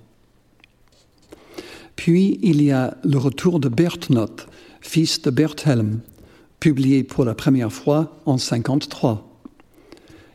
Puis 1.95 2.39
il 2.41 2.61
y 2.61 2.71
a 2.71 2.97
le 3.03 3.17
retour 3.17 3.59
de 3.59 3.69
Bertnot, 3.69 4.47
fils 4.81 5.21
de 5.21 5.29
Berthelm, 5.29 6.01
publié 6.61 7.03
pour 7.03 7.25
la 7.25 7.35
première 7.35 7.73
fois 7.73 8.21
en 8.25 8.35
1953. 8.35 9.27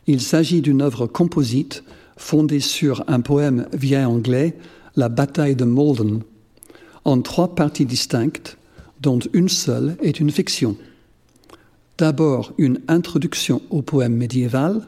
Il 0.05 0.21
s'agit 0.21 0.61
d'une 0.61 0.83
œuvre 0.83 1.07
composite 1.07 1.83
fondée 2.17 2.59
sur 2.59 3.03
un 3.07 3.21
poème 3.21 3.67
vieil 3.73 4.05
anglais, 4.05 4.55
La 4.95 5.09
bataille 5.09 5.55
de 5.55 5.63
Malden, 5.63 6.21
en 7.05 7.21
trois 7.21 7.55
parties 7.55 7.85
distinctes 7.85 8.57
dont 8.99 9.19
une 9.33 9.49
seule 9.49 9.95
est 10.01 10.19
une 10.19 10.31
fiction. 10.31 10.75
D'abord 11.97 12.53
une 12.57 12.81
introduction 12.87 13.61
au 13.69 13.81
poème 13.81 14.15
médiéval, 14.15 14.87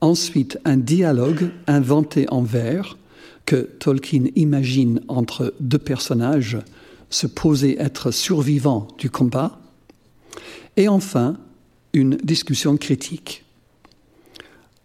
ensuite 0.00 0.58
un 0.64 0.76
dialogue 0.76 1.50
inventé 1.66 2.26
en 2.30 2.42
vers 2.42 2.98
que 3.46 3.68
Tolkien 3.80 4.26
imagine 4.36 5.00
entre 5.08 5.54
deux 5.60 5.78
personnages 5.78 6.58
supposés 7.10 7.80
être 7.80 8.10
survivants 8.12 8.86
du 8.98 9.10
combat, 9.10 9.58
et 10.76 10.88
enfin 10.88 11.36
une 11.92 12.16
discussion 12.16 12.76
critique. 12.76 13.44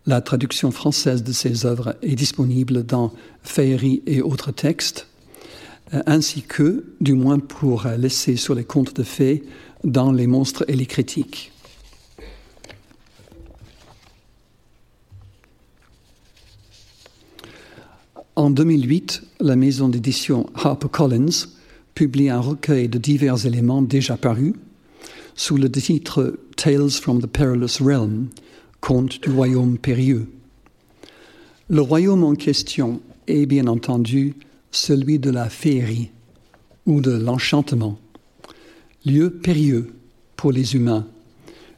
La 0.06 0.22
traduction 0.22 0.72
française 0.72 1.24
de 1.24 1.32
ces 1.32 1.66
œuvres 1.66 1.96
est 2.02 2.16
disponible 2.16 2.86
dans 2.86 3.14
Féerie 3.44 4.04
et 4.06 4.22
autres 4.22 4.52
textes, 4.52 5.08
euh, 5.94 6.02
ainsi 6.06 6.42
que, 6.42 6.86
du 7.02 7.14
moins 7.14 7.40
pour 7.40 7.86
laisser 7.98 8.36
sur 8.36 8.56
les 8.56 8.64
contes 8.64 8.96
de 8.96 9.04
fées, 9.04 9.44
dans 9.84 10.12
Les 10.12 10.28
monstres 10.28 10.66
et 10.68 10.76
les 10.76 10.86
critiques. 10.86 11.52
En 18.36 18.50
2008, 18.50 19.24
la 19.40 19.56
maison 19.56 19.90
d'édition 19.90 20.48
HarperCollins 20.56 21.48
publie 21.96 22.30
un 22.30 22.40
recueil 22.40 22.88
de 22.88 23.00
divers 23.00 23.46
éléments 23.46 23.82
déjà 23.82 24.16
parus 24.16 24.54
sous 25.38 25.56
le 25.56 25.72
titre 25.72 26.38
Tales 26.56 26.90
from 26.90 27.22
the 27.22 27.28
Perilous 27.28 27.80
Realm, 27.80 28.28
Contes 28.82 29.22
du 29.22 29.30
royaume 29.30 29.78
périlleux. 29.78 30.28
Le 31.70 31.82
royaume 31.82 32.24
en 32.24 32.34
question 32.34 33.02
est 33.28 33.46
bien 33.46 33.68
entendu 33.68 34.34
celui 34.72 35.20
de 35.20 35.30
la 35.30 35.50
féerie 35.50 36.10
ou 36.86 37.02
de 37.02 37.12
l'enchantement, 37.12 38.00
lieu 39.06 39.30
périlleux 39.30 39.94
pour 40.36 40.52
les 40.52 40.76
humains, 40.76 41.06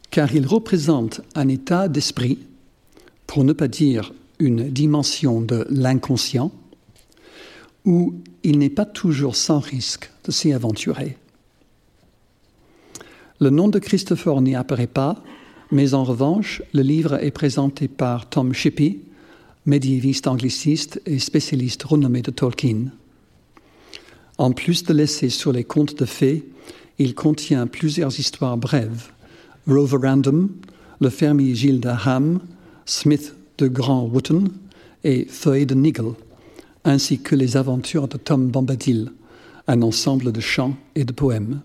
car 0.09 0.33
il 0.33 0.47
représente 0.47 1.21
un 1.35 1.49
état 1.49 1.89
d'esprit, 1.89 2.39
pour 3.27 3.43
ne 3.43 3.53
pas 3.53 3.67
dire 3.67 4.13
une 4.39 4.69
dimension 4.69 5.41
de 5.41 5.67
l'inconscient, 5.69 6.51
où 7.83 8.15
il 8.43 8.57
n'est 8.57 8.69
pas 8.69 8.85
toujours 8.85 9.35
sans 9.35 9.59
risque 9.59 10.09
de 10.23 10.31
s'y 10.31 10.53
aventurer. 10.53 11.17
Le 13.41 13.49
nom 13.49 13.69
de 13.69 13.79
Christopher 13.79 14.41
n'y 14.41 14.55
apparaît 14.55 14.87
pas, 14.87 15.23
mais 15.71 15.93
en 15.93 16.03
revanche, 16.03 16.61
le 16.73 16.81
livre 16.81 17.23
est 17.23 17.31
présenté 17.31 17.87
par 17.87 18.29
Tom 18.29 18.53
Shippey, 18.53 18.99
médiéviste 19.65 20.27
angliciste 20.27 21.01
et 21.05 21.19
spécialiste 21.19 21.83
renommé 21.83 22.21
de 22.21 22.31
Tolkien. 22.31 22.87
En 24.37 24.51
plus 24.51 24.83
de 24.83 24.93
l'essai 24.93 25.29
sur 25.29 25.53
les 25.53 25.63
contes 25.63 25.97
de 25.97 26.05
fées, 26.05 26.49
il 26.97 27.15
contient 27.15 27.65
plusieurs 27.65 28.19
histoires 28.19 28.57
brèves. 28.57 29.11
Rover 29.67 29.99
Random, 30.01 30.49
le 30.99 31.09
fermier 31.09 31.55
Gilles 31.55 31.79
de 31.79 31.89
Ham, 31.89 32.41
Smith 32.85 33.35
de 33.57 33.67
Grand 33.67 34.03
Wotton 34.03 34.45
et 35.05 35.25
Feuille 35.29 35.65
de 35.65 35.75
Nigel, 35.75 36.11
ainsi 36.83 37.19
que 37.19 37.35
les 37.35 37.55
aventures 37.55 38.09
de 38.09 38.17
Tom 38.17 38.49
Bombadil, 38.49 39.13
un 39.67 39.81
ensemble 39.81 40.33
de 40.33 40.41
chants 40.41 40.75
et 40.95 41.05
de 41.05 41.13
poèmes. 41.13 41.61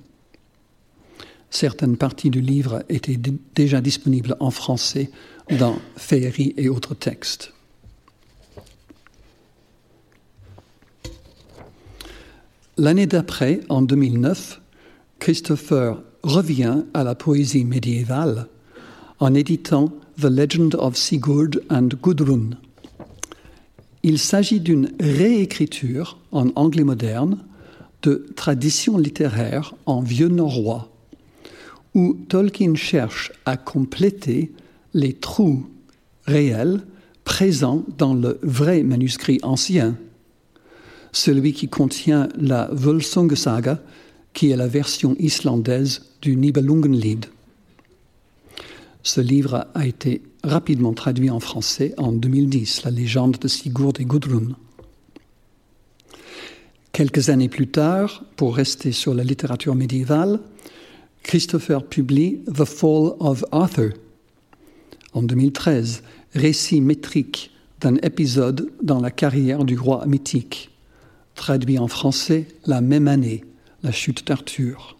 Certaines 1.54 1.96
parties 1.96 2.30
du 2.30 2.40
livre 2.40 2.82
étaient 2.88 3.18
déjà 3.54 3.80
disponibles 3.80 4.36
en 4.40 4.50
français 4.50 5.12
dans 5.56 5.78
Féerie 5.96 6.52
et 6.56 6.68
autres 6.68 6.94
textes. 6.94 7.52
L'année 12.76 13.06
d'après, 13.06 13.60
en 13.68 13.82
2009, 13.82 14.60
Christopher 15.20 16.02
revient 16.24 16.82
à 16.92 17.04
la 17.04 17.14
poésie 17.14 17.64
médiévale 17.64 18.48
en 19.20 19.32
éditant 19.32 19.92
The 20.20 20.24
Legend 20.24 20.74
of 20.74 20.96
Sigurd 20.96 21.62
and 21.70 21.90
Gudrun. 22.02 22.50
Il 24.02 24.18
s'agit 24.18 24.58
d'une 24.58 24.90
réécriture 24.98 26.18
en 26.32 26.48
anglais 26.56 26.82
moderne 26.82 27.38
de 28.02 28.26
traditions 28.34 28.98
littéraires 28.98 29.72
en 29.86 30.00
vieux 30.00 30.26
norrois, 30.26 30.90
où 31.94 32.14
Tolkien 32.28 32.74
cherche 32.74 33.32
à 33.46 33.56
compléter 33.56 34.52
les 34.92 35.12
trous 35.12 35.66
réels 36.26 36.82
présents 37.24 37.84
dans 37.96 38.14
le 38.14 38.38
vrai 38.42 38.82
manuscrit 38.82 39.38
ancien 39.42 39.96
celui 41.14 41.52
qui 41.52 41.68
contient 41.68 42.28
la 42.36 42.68
Völsungesaga, 42.72 43.80
qui 44.34 44.50
est 44.50 44.56
la 44.56 44.66
version 44.66 45.16
islandaise 45.18 46.02
du 46.20 46.36
Nibelungenlied. 46.36 47.26
Ce 49.02 49.20
livre 49.20 49.68
a 49.74 49.86
été 49.86 50.22
rapidement 50.42 50.92
traduit 50.92 51.30
en 51.30 51.40
français 51.40 51.94
en 51.98 52.12
2010, 52.12 52.84
La 52.84 52.90
légende 52.90 53.38
de 53.38 53.48
Sigurd 53.48 53.94
et 54.00 54.04
Gudrun. 54.04 54.56
Quelques 56.92 57.28
années 57.28 57.48
plus 57.48 57.68
tard, 57.68 58.24
pour 58.36 58.56
rester 58.56 58.92
sur 58.92 59.14
la 59.14 59.24
littérature 59.24 59.74
médiévale, 59.74 60.40
Christopher 61.24 61.82
publie 61.82 62.42
The 62.46 62.64
Fall 62.64 63.16
of 63.18 63.44
Arthur 63.50 63.90
en 65.12 65.22
2013, 65.22 66.02
récit 66.34 66.80
métrique 66.80 67.50
d'un 67.80 67.96
épisode 67.96 68.70
dans 68.82 69.00
la 69.00 69.10
carrière 69.10 69.64
du 69.64 69.76
roi 69.76 70.06
mythique 70.06 70.70
traduit 71.34 71.78
en 71.78 71.88
français 71.88 72.46
la 72.66 72.80
même 72.80 73.08
année, 73.08 73.44
La 73.82 73.92
chute 73.92 74.26
d'Arthur. 74.26 74.96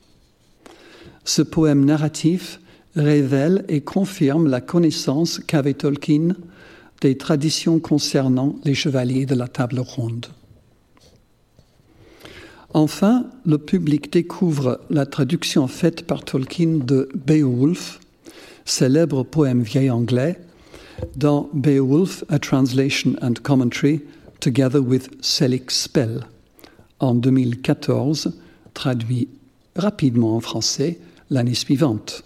Ce 1.25 1.43
poème 1.43 1.85
narratif 1.85 2.61
révèle 2.97 3.65
et 3.69 3.81
confirme 3.81 4.49
la 4.49 4.61
connaissance 4.61 5.39
qu'avait 5.39 5.75
Tolkien 5.75 6.35
des 7.01 7.17
traditions 7.17 7.81
concernant 7.81 8.57
les 8.65 8.75
chevaliers 8.75 9.27
de 9.27 9.35
la 9.35 9.49
table 9.49 9.81
ronde. 9.81 10.27
Enfin, 12.77 13.27
le 13.47 13.57
public 13.57 14.13
découvre 14.13 14.81
la 14.91 15.07
traduction 15.07 15.69
faite 15.69 16.09
par 16.09 16.25
Tolkien 16.25 16.81
de 16.85 17.09
Beowulf, 17.15 18.01
célèbre 18.65 19.23
poème 19.23 19.63
vieil 19.63 19.91
anglais, 19.91 20.41
dans 21.15 21.49
Beowulf, 21.53 22.25
A 22.29 22.41
Translation 22.41 23.15
and 23.23 23.35
Commentary 23.45 24.01
Together 24.41 24.81
with 24.81 25.09
Selig 25.21 25.71
Spell, 25.71 26.27
en 26.99 27.15
2014, 27.15 28.33
traduit 28.75 29.29
rapidement 29.77 30.35
en 30.35 30.41
français 30.41 30.99
l'année 31.31 31.55
suivante. 31.55 32.25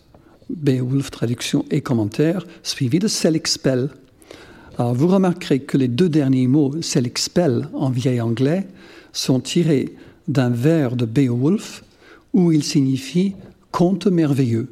Beowulf, 0.48 1.10
traduction 1.10 1.66
et 1.70 1.82
commentaire, 1.82 2.46
suivi 2.62 2.98
de 2.98 3.08
Selig 3.08 3.46
Spell. 3.46 3.90
Alors 4.78 4.94
vous 4.94 5.08
remarquerez 5.08 5.60
que 5.60 5.76
les 5.76 5.88
deux 5.88 6.08
derniers 6.08 6.46
mots, 6.46 6.80
Selig 6.80 7.18
Spell 7.18 7.68
en 7.74 7.90
vieil 7.90 8.22
anglais, 8.22 8.66
sont 9.12 9.40
tirés 9.40 9.94
d'un 10.28 10.50
vers 10.50 10.94
de 10.94 11.06
Beowulf 11.06 11.84
où 12.32 12.52
il 12.52 12.62
signifie 12.62 13.34
conte 13.72 14.06
merveilleux. 14.06 14.68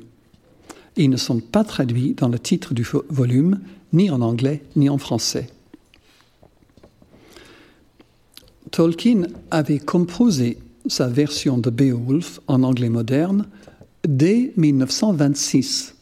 Ils 0.96 1.10
ne 1.10 1.16
sont 1.16 1.40
pas 1.40 1.64
traduits 1.64 2.14
dans 2.14 2.28
le 2.28 2.38
titre 2.38 2.74
du 2.74 2.86
volume, 3.08 3.60
ni 3.92 4.10
en 4.10 4.20
anglais, 4.20 4.62
ni 4.76 4.88
en 4.88 4.98
français. 4.98 5.48
Tolkien 8.70 9.22
avait 9.50 9.78
composé 9.78 10.58
sa 10.86 11.08
version 11.08 11.58
de 11.58 11.70
Beowulf 11.70 12.40
en 12.46 12.62
anglais 12.62 12.88
moderne 12.88 13.46
dès 14.06 14.52
1926 14.56 15.94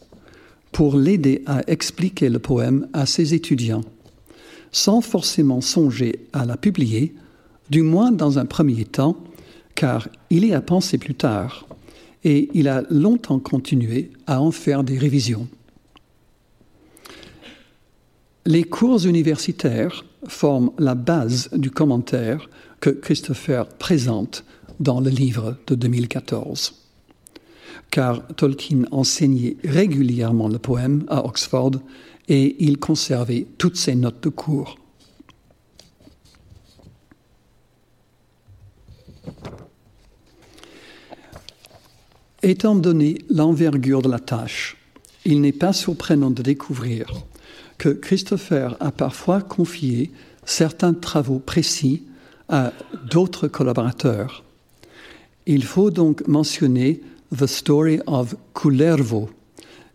pour 0.73 0.97
l'aider 0.97 1.43
à 1.47 1.63
expliquer 1.69 2.29
le 2.29 2.39
poème 2.39 2.89
à 2.93 3.07
ses 3.07 3.35
étudiants, 3.35 3.85
sans 4.73 5.01
forcément 5.01 5.61
songer 5.61 6.27
à 6.33 6.45
la 6.45 6.57
publier, 6.57 7.15
du 7.71 7.83
moins 7.83 8.11
dans 8.11 8.39
un 8.39 8.45
premier 8.45 8.85
temps, 8.85 9.17
car 9.75 10.09
il 10.31 10.47
y 10.47 10.55
a 10.55 10.61
pensé 10.61 10.99
plus 10.99 11.15
tard, 11.15 11.67
et 12.25 12.49
il 12.55 12.69
a 12.69 12.83
longtemps 12.91 13.39
continué 13.39 14.11
à 14.27 14.41
en 14.41 14.51
faire 14.51 14.83
des 14.83 14.99
révisions. 14.99 15.47
Les 18.47 18.65
cours 18.65 19.07
universitaires 19.07 20.05
forment 20.27 20.71
la 20.79 20.95
base 20.95 21.51
du 21.53 21.71
commentaire 21.71 22.49
que 22.81 22.91
Christopher 22.91 23.67
présente 23.69 24.45
dans 24.81 25.01
le 25.01 25.11
livre 25.11 25.57
de 25.67 25.75
2014. 25.75 26.75
Car 27.91 28.27
Tolkien 28.37 28.85
enseignait 28.91 29.57
régulièrement 29.65 30.49
le 30.49 30.59
poème 30.59 31.05
à 31.09 31.25
Oxford 31.25 31.73
et 32.29 32.57
il 32.65 32.79
conservait 32.79 33.47
toutes 33.59 33.77
ses 33.77 33.95
notes 33.95 34.23
de 34.23 34.29
cours. 34.29 34.77
Étant 42.47 42.75
donné 42.75 43.17
l'envergure 43.31 44.03
de 44.03 44.11
la 44.11 44.19
tâche, 44.19 44.77
il 45.25 45.41
n'est 45.41 45.51
pas 45.51 45.73
surprenant 45.73 46.31
de 46.31 46.43
découvrir 46.43 47.07
que 47.79 47.89
Christopher 47.89 48.77
a 48.81 48.93
parfois 48.93 49.41
confié 49.41 50.11
certains 50.45 50.93
travaux 50.93 51.39
précis 51.39 52.03
à 52.51 52.75
d'autres 53.11 53.49
collaborateurs. 53.49 54.45
Il 55.47 55.65
faut 55.65 55.91
donc 55.91 56.29
mentionner 56.29 57.01
The 57.35 57.47
Story 57.47 58.01
of 58.07 58.37
Kullervo, 58.53 59.31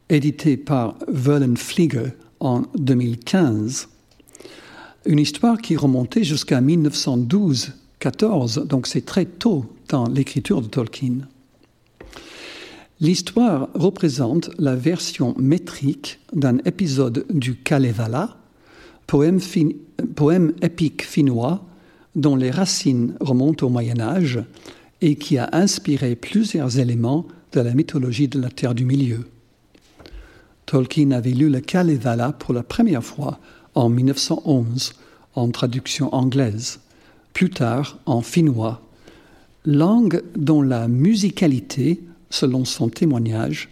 édité 0.10 0.58
par 0.58 0.96
Verlen 1.08 1.56
Flieger 1.56 2.14
en 2.40 2.64
2015. 2.74 3.90
Une 5.06 5.20
histoire 5.20 5.60
qui 5.60 5.78
remontait 5.78 6.24
jusqu'à 6.24 6.62
1912-14, 6.62 8.66
donc 8.66 8.88
c'est 8.88 9.06
très 9.06 9.26
tôt 9.26 9.68
dans 9.88 10.08
l'écriture 10.08 10.64
de 10.64 10.68
Tolkien. 10.68 11.28
L'histoire 13.02 13.70
représente 13.76 14.50
la 14.60 14.76
version 14.76 15.34
métrique 15.38 16.20
d'un 16.34 16.58
épisode 16.66 17.26
du 17.30 17.56
Kalevala, 17.56 18.36
poème, 19.08 19.40
épique 20.62 21.04
finnois 21.04 21.66
dont 22.18 22.36
les 22.36 22.52
racines 22.52 23.16
remontent 23.22 23.66
au 23.66 23.70
Moyen 23.70 24.02
Âge 24.02 24.44
et 25.00 25.16
qui 25.16 25.38
a 25.38 25.48
inspiré 25.54 26.18
plusieurs 26.18 26.78
éléments 26.78 27.26
de 27.54 27.62
la 27.62 27.74
mythologie 27.74 28.28
de 28.28 28.38
la 28.38 28.50
Terre 28.50 28.76
du 28.76 28.84
Milieu. 28.84 29.30
Tolkien 30.66 31.12
avait 31.12 31.32
lu 31.32 31.50
le 31.50 31.62
Kalevala 31.62 32.34
pour 32.34 32.54
la 32.54 32.64
première 32.64 33.04
fois 33.04 33.40
en 33.76 33.88
1911 33.88 34.94
en 35.36 35.50
traduction 35.52 36.14
anglaise, 36.14 36.82
plus 37.32 37.50
tard 37.50 37.98
en 38.06 38.22
finnois, 38.22 38.82
langue 39.64 40.22
dont 40.36 40.62
la 40.62 40.90
musicalité 40.90 42.02
selon 42.30 42.66
son 42.66 42.90
témoignage, 42.90 43.70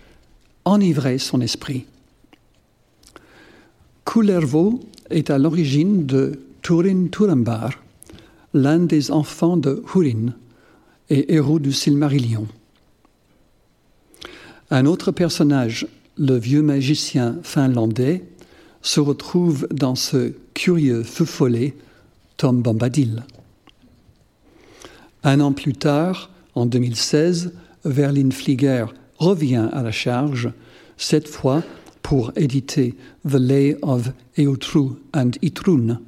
enivrait 0.66 1.18
son 1.18 1.42
esprit. 1.42 1.86
Kullervo 4.06 4.80
est 5.10 5.30
à 5.30 5.38
l'origine 5.38 6.06
de 6.06 6.40
Turin 6.62 7.08
Turambar, 7.12 7.72
l'un 8.54 8.80
des 8.80 9.12
enfants 9.12 9.58
de 9.58 9.84
Hurin 9.94 10.34
et 11.10 11.34
héros 11.34 11.60
du 11.60 11.72
Silmarillion. 11.72 12.48
Un 14.70 14.86
autre 14.86 15.12
personnage, 15.12 15.88
le 16.18 16.38
vieux 16.38 16.62
magicien 16.62 17.38
finlandais, 17.44 18.24
se 18.82 19.00
retrouve 19.00 19.68
dans 19.72 19.96
ce 19.96 20.34
curieux 20.54 21.04
feu 21.04 21.26
follet 21.26 21.76
Tom 22.38 22.62
Bombadil. 22.62 23.24
Un 25.24 25.40
an 25.40 25.52
plus 25.52 25.74
tard, 25.74 26.30
en 26.56 26.66
2016, 26.66 27.54
Verlin 27.88 28.32
Flieger 28.32 28.86
revient 29.18 29.70
à 29.72 29.82
la 29.82 29.92
charge, 29.92 30.52
cette 30.98 31.28
fois 31.28 31.64
pour 32.02 32.32
éditer 32.36 32.96
The 33.28 33.36
Lay 33.36 33.78
of 33.82 34.12
Eotru 34.38 34.92
and 35.14 35.32
Itrun, 35.42 36.00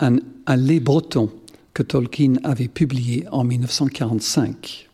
un, 0.00 0.16
un 0.46 0.78
breton 0.80 1.30
que 1.74 1.82
Tolkien 1.82 2.34
avait 2.44 2.68
publié 2.68 3.26
en 3.30 3.44
1945. 3.44 4.88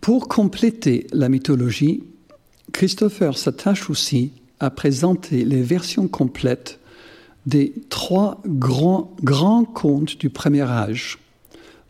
Pour 0.00 0.26
compléter 0.26 1.06
la 1.12 1.28
mythologie, 1.28 2.02
Christopher 2.72 3.38
s'attache 3.38 3.88
aussi 3.88 4.32
à 4.58 4.70
présenter 4.70 5.44
les 5.44 5.62
versions 5.62 6.08
complètes 6.08 6.80
des 7.46 7.74
trois 7.88 8.40
grands, 8.46 9.14
grands 9.22 9.64
contes 9.64 10.18
du 10.18 10.30
premier 10.30 10.62
âge, 10.62 11.18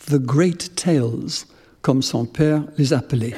The 0.06 0.16
Great 0.16 0.74
Tales, 0.74 1.46
comme 1.82 2.02
son 2.02 2.24
père 2.24 2.64
les 2.78 2.92
appelait. 2.92 3.34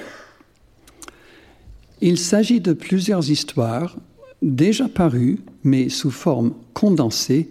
Il 2.00 2.18
s'agit 2.18 2.60
de 2.60 2.72
plusieurs 2.72 3.30
histoires 3.30 3.96
déjà 4.42 4.88
parues, 4.88 5.40
mais 5.62 5.88
sous 5.88 6.10
forme 6.10 6.54
condensée, 6.74 7.48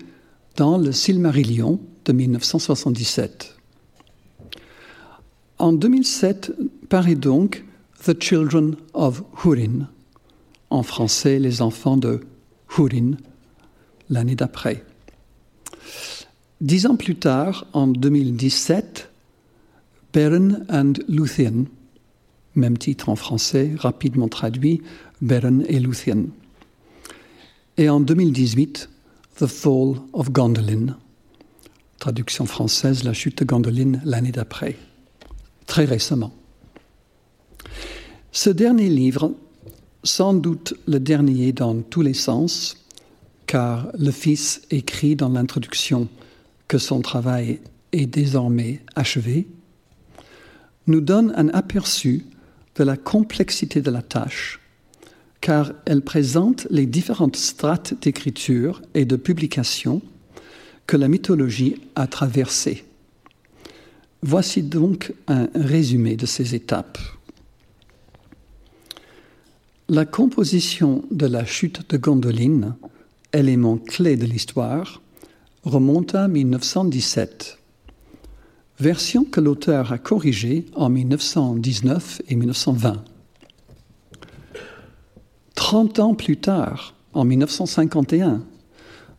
dans 0.55 0.77
le 0.77 0.91
Silmarillion 0.91 1.79
de 2.05 2.13
1977. 2.13 3.57
En 5.57 5.73
2007 5.73 6.51
paraît 6.89 7.15
donc 7.15 7.63
The 8.05 8.21
Children 8.21 8.75
of 8.93 9.23
Hurin, 9.43 9.87
en 10.69 10.83
français 10.83 11.39
les 11.39 11.61
enfants 11.61 11.97
de 11.97 12.21
Hurin, 12.77 13.13
l'année 14.13 14.35
d'après. 14.35 14.85
Dix 16.61 16.85
ans 16.85 16.95
plus 16.95 17.17
tard, 17.17 17.67
en 17.73 17.87
2017, 17.87 19.09
Beren 20.13 20.65
and 20.69 20.93
Luthien, 21.09 21.65
même 22.55 22.77
titre 22.77 23.09
en 23.09 23.15
français, 23.15 23.73
rapidement 23.77 24.29
traduit, 24.29 24.81
Beren 25.21 25.65
et 25.67 25.79
Luthien. 25.79 26.25
Et 27.77 27.89
en 27.89 27.99
2018, 27.99 28.89
The 29.39 29.47
Fall 29.47 29.95
of 30.13 30.31
Gondolin, 30.31 30.95
traduction 31.97 32.45
française, 32.45 33.03
La 33.03 33.13
chute 33.13 33.39
de 33.39 33.45
Gondolin 33.45 33.99
l'année 34.05 34.31
d'après, 34.31 34.77
très 35.65 35.85
récemment. 35.85 36.33
Ce 38.31 38.51
dernier 38.51 38.89
livre, 38.89 39.33
sans 40.03 40.33
doute 40.33 40.75
le 40.87 40.99
dernier 40.99 41.51
dans 41.51 41.81
tous 41.81 42.01
les 42.01 42.13
sens, 42.13 42.82
car 43.47 43.91
le 43.97 44.11
Fils 44.11 44.61
écrit 44.71 45.15
dans 45.15 45.29
l'introduction 45.29 46.07
que 46.67 46.77
son 46.77 47.01
travail 47.01 47.59
est 47.91 48.05
désormais 48.05 48.81
achevé, 48.95 49.47
nous 50.87 51.01
donne 51.01 51.33
un 51.35 51.49
aperçu 51.49 52.25
de 52.75 52.83
la 52.83 52.97
complexité 52.97 53.81
de 53.81 53.91
la 53.91 54.01
tâche, 54.01 54.59
car 55.41 55.71
elle 55.85 56.01
présente 56.01 56.67
les 56.69 56.85
différentes 56.85 57.35
strates 57.35 57.93
d'écriture 58.01 58.81
et 58.93 59.05
de 59.05 59.15
publication 59.15 60.01
que 60.87 60.97
la 60.97 61.07
mythologie 61.07 61.75
a 61.95 62.07
traversées. 62.07 62.83
Voici 64.21 64.63
donc 64.63 65.13
un 65.27 65.49
résumé 65.53 66.15
de 66.15 66.25
ces 66.25 66.55
étapes. 66.55 66.97
La 69.89 70.05
composition 70.05 71.03
de 71.11 71.25
la 71.25 71.45
chute 71.45 71.89
de 71.89 71.97
Gondoline 71.97 72.75
élément 73.33 73.77
clé 73.77 74.15
de 74.15 74.25
l'histoire, 74.25 75.01
remonte 75.63 76.15
à 76.15 76.27
1917, 76.27 77.57
version 78.79 79.23
que 79.23 79.41
l'auteur 79.41 79.91
a 79.91 79.97
corrigée 79.97 80.65
en 80.75 80.89
1919 80.89 82.21
et 82.27 82.35
1920. 82.35 83.03
Trente 85.55 85.99
ans 85.99 86.13
plus 86.13 86.37
tard, 86.37 86.95
en 87.13 87.25
1951, 87.25 88.43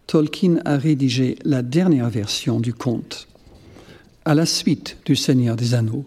Tolkien 0.07 0.59
a 0.65 0.77
rédigé 0.77 1.37
la 1.45 1.63
dernière 1.63 2.11
version 2.11 2.61
du 2.61 2.75
conte, 2.75 3.29
à 4.25 4.35
la 4.35 4.47
suite 4.47 4.99
du 5.07 5.17
Seigneur 5.17 5.57
des 5.57 5.75
Anneaux, 5.75 6.05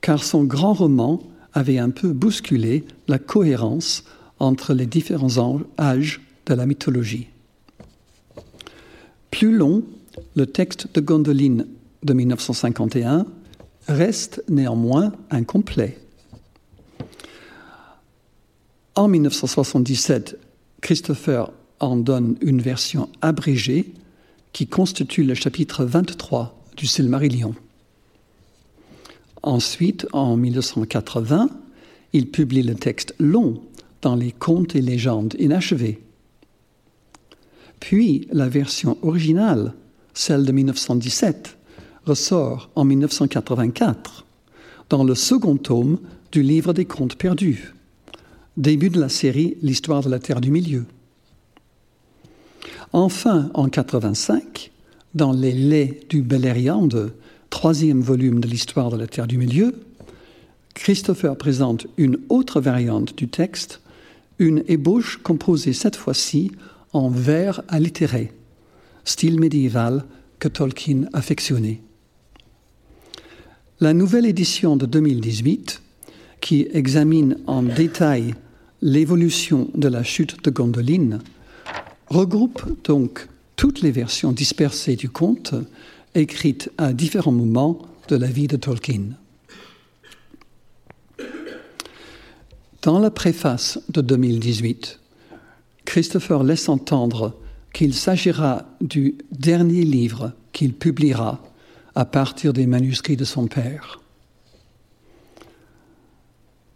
car 0.00 0.22
son 0.22 0.44
grand 0.44 0.72
roman 0.72 1.22
avait 1.52 1.78
un 1.78 1.90
peu 1.90 2.12
bousculé 2.12 2.84
la 3.08 3.18
cohérence 3.18 4.04
entre 4.38 4.74
les 4.74 4.86
différents 4.86 5.38
âges 5.78 6.20
de 6.46 6.54
la 6.54 6.66
mythologie. 6.66 7.28
Plus 9.30 9.52
long, 9.52 9.82
le 10.34 10.46
texte 10.46 10.88
de 10.94 11.00
Gondoline 11.00 11.66
de 12.02 12.12
1951 12.14 13.26
reste 13.88 14.42
néanmoins 14.48 15.12
incomplet. 15.30 15.98
En 18.94 19.08
1977, 19.08 20.38
Christopher 20.80 21.50
en 21.80 21.96
donne 21.96 22.36
une 22.40 22.62
version 22.62 23.08
abrégée 23.20 23.92
qui 24.52 24.66
constitue 24.66 25.22
le 25.22 25.34
chapitre 25.34 25.84
23 25.84 26.58
du 26.76 26.86
Silmarillion. 26.86 27.54
Ensuite, 29.42 30.06
en 30.12 30.36
1980, 30.36 31.50
il 32.14 32.30
publie 32.30 32.62
le 32.62 32.74
texte 32.74 33.14
long 33.18 33.60
dans 34.00 34.14
les 34.14 34.32
contes 34.32 34.74
et 34.74 34.80
légendes 34.80 35.34
inachevés. 35.38 36.00
Puis 37.80 38.26
la 38.32 38.48
version 38.48 38.96
originale, 39.02 39.74
celle 40.14 40.44
de 40.44 40.52
1917, 40.52 41.56
ressort 42.04 42.70
en 42.74 42.84
1984 42.84 44.24
dans 44.88 45.04
le 45.04 45.14
second 45.14 45.56
tome 45.56 45.98
du 46.32 46.42
livre 46.42 46.72
des 46.72 46.84
contes 46.84 47.16
perdus, 47.16 47.74
début 48.56 48.90
de 48.90 49.00
la 49.00 49.08
série 49.08 49.56
L'histoire 49.62 50.02
de 50.02 50.08
la 50.08 50.18
Terre 50.18 50.40
du 50.40 50.50
Milieu. 50.50 50.86
Enfin, 52.92 53.50
en 53.54 53.68
85, 53.68 54.70
dans 55.14 55.32
Les 55.32 55.52
laits 55.52 56.08
du 56.08 56.22
Belériande, 56.22 57.12
troisième 57.50 58.00
volume 58.00 58.40
de 58.40 58.46
l'histoire 58.46 58.90
de 58.90 58.96
la 58.96 59.06
Terre 59.06 59.26
du 59.26 59.38
Milieu, 59.38 59.74
Christopher 60.74 61.36
présente 61.36 61.86
une 61.96 62.18
autre 62.28 62.60
variante 62.60 63.16
du 63.16 63.28
texte, 63.28 63.80
une 64.38 64.62
ébauche 64.68 65.18
composée 65.22 65.72
cette 65.72 65.96
fois-ci 65.96 66.52
en 66.92 67.08
vers 67.08 67.62
allitéré, 67.68 68.32
style 69.04 69.38
médiéval 69.38 70.04
que 70.38 70.48
Tolkien 70.48 71.06
affectionnait. 71.12 71.80
La 73.80 73.92
nouvelle 73.92 74.26
édition 74.26 74.76
de 74.76 74.86
2018, 74.86 75.82
qui 76.40 76.66
examine 76.72 77.38
en 77.46 77.62
détail 77.62 78.34
l'évolution 78.82 79.70
de 79.74 79.88
la 79.88 80.02
chute 80.02 80.42
de 80.44 80.50
Gondoline, 80.50 81.20
regroupe 82.08 82.62
donc 82.84 83.28
toutes 83.56 83.80
les 83.80 83.90
versions 83.90 84.32
dispersées 84.32 84.96
du 84.96 85.08
conte, 85.08 85.54
écrites 86.14 86.70
à 86.78 86.92
différents 86.92 87.32
moments 87.32 87.82
de 88.08 88.16
la 88.16 88.28
vie 88.28 88.46
de 88.46 88.56
Tolkien. 88.56 89.16
Dans 92.82 92.98
la 92.98 93.10
préface 93.10 93.80
de 93.88 94.00
2018, 94.00 95.00
Christopher 95.86 96.42
laisse 96.42 96.68
entendre 96.68 97.34
qu'il 97.72 97.94
s'agira 97.94 98.66
du 98.82 99.16
dernier 99.32 99.82
livre 99.82 100.32
qu'il 100.52 100.74
publiera 100.74 101.42
à 101.94 102.04
partir 102.04 102.52
des 102.52 102.66
manuscrits 102.66 103.16
de 103.16 103.24
son 103.24 103.46
père. 103.46 104.00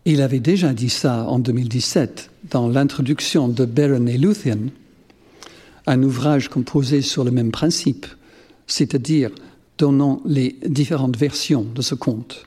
Il 0.06 0.22
avait 0.22 0.40
déjà 0.40 0.72
dit 0.72 0.88
ça 0.88 1.26
en 1.28 1.38
2017 1.38 2.30
dans 2.50 2.68
l'introduction 2.68 3.48
de 3.48 3.66
Baron 3.66 4.06
et 4.06 4.16
Luthien, 4.16 4.58
un 5.86 6.02
ouvrage 6.02 6.48
composé 6.48 7.02
sur 7.02 7.24
le 7.24 7.30
même 7.30 7.50
principe, 7.50 8.06
c'est-à-dire 8.66 9.30
donnant 9.76 10.22
les 10.24 10.56
différentes 10.66 11.16
versions 11.16 11.64
de 11.64 11.82
ce 11.82 11.94
conte. 11.94 12.46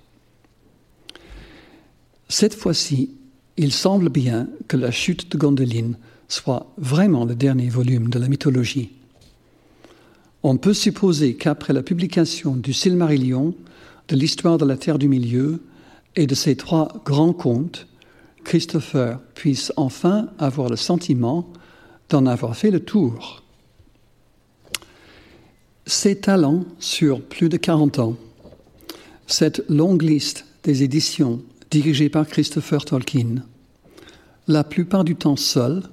Cette 2.30 2.56
fois-ci, 2.56 3.12
il 3.58 3.72
semble 3.72 4.10
bien 4.10 4.48
que 4.68 4.78
la 4.78 4.90
chute 4.90 5.32
de 5.32 5.38
Gondoline 5.38 5.98
soit 6.28 6.74
vraiment 6.78 7.26
le 7.26 7.36
dernier 7.36 7.70
volume 7.70 8.10
de 8.10 8.20
la 8.20 8.28
mythologie. 8.28 8.92
On 10.44 10.58
peut 10.58 10.74
supposer 10.74 11.36
qu'après 11.36 11.74
la 11.74 11.84
publication 11.84 12.56
du 12.56 12.74
Silmarillion, 12.74 13.56
de 14.10 14.16
l'histoire 14.16 14.58
de 14.58 14.66
la 14.66 14.76
Terre 14.78 15.00
du 15.00 15.08
Milieu 15.08 15.62
et 16.16 16.28
de 16.28 16.36
ces 16.36 16.56
trois 16.56 17.02
grands 17.06 17.34
contes, 17.34 17.88
Christopher 18.44 19.20
puisse 19.36 19.72
enfin 19.78 20.28
avoir 20.38 20.70
le 20.70 20.76
sentiment 20.76 21.48
d'en 22.10 22.26
avoir 22.26 22.56
fait 22.56 22.72
le 22.72 22.82
tour. 22.82 23.42
Ses 25.86 26.20
talents 26.20 26.66
sur 26.80 27.22
plus 27.22 27.50
de 27.50 27.58
40 27.58 28.00
ans, 28.00 28.16
cette 29.28 29.64
longue 29.70 30.02
liste 30.02 30.46
des 30.64 30.84
éditions 30.84 31.42
dirigées 31.72 32.10
par 32.10 32.28
Christopher 32.28 32.86
Tolkien, 32.86 33.44
la 34.48 34.64
plupart 34.64 35.04
du 35.04 35.16
temps 35.16 35.36
seul, 35.36 35.84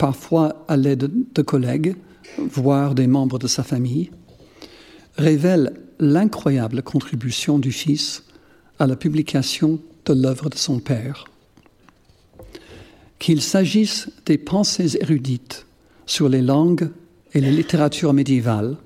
parfois 0.00 0.64
à 0.66 0.78
l'aide 0.78 1.10
de 1.34 1.42
collègues, 1.42 1.94
voire 2.38 2.94
des 2.94 3.06
membres 3.06 3.38
de 3.38 3.46
sa 3.46 3.62
famille, 3.62 4.10
révèle 5.18 5.74
l'incroyable 5.98 6.82
contribution 6.82 7.58
du 7.58 7.70
Fils 7.70 8.24
à 8.78 8.86
la 8.86 8.96
publication 8.96 9.78
de 10.06 10.14
l'œuvre 10.14 10.48
de 10.48 10.56
son 10.56 10.78
Père. 10.78 11.26
Qu'il 13.18 13.42
s'agisse 13.42 14.08
des 14.24 14.38
pensées 14.38 14.96
érudites 14.98 15.66
sur 16.06 16.30
les 16.30 16.40
langues 16.40 16.88
et 17.34 17.42
les 17.42 17.52
littératures 17.52 18.14
médiévales, 18.14 18.78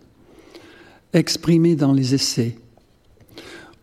exprimées 1.12 1.76
dans 1.76 1.92
les 1.92 2.14
essais, 2.14 2.58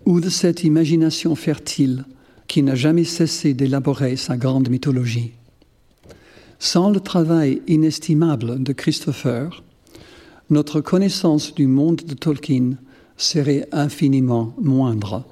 ou 0.06 0.20
de 0.20 0.30
cette 0.30 0.66
imagination 0.66 1.36
fertile 1.36 2.04
qui 2.50 2.62
n'a 2.62 2.76
jamais 2.76 3.06
cessé 3.06 3.54
d'élaborer 3.54 4.18
sa 4.18 4.36
grande 4.36 4.70
mythologie. 4.70 5.32
Sans 6.64 6.92
le 6.92 7.00
travail 7.00 7.64
inestimable 7.68 8.62
de 8.62 8.72
Christopher, 8.72 9.64
notre 10.52 10.80
connaissance 10.80 11.56
du 11.56 11.66
monde 11.66 12.04
de 12.06 12.14
Tolkien 12.14 12.74
serait 13.18 13.68
infiniment 13.72 14.54
moindre. 14.62 15.26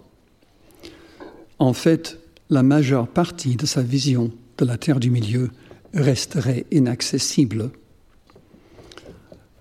En 1.60 1.74
fait, 1.74 2.20
la 2.50 2.64
majeure 2.64 3.08
partie 3.08 3.56
de 3.58 3.68
sa 3.68 3.84
vision 3.84 4.32
de 4.58 4.66
la 4.66 4.80
Terre 4.80 5.00
du 5.00 5.12
Milieu 5.12 5.52
resterait 5.94 6.66
inaccessible. 6.72 7.70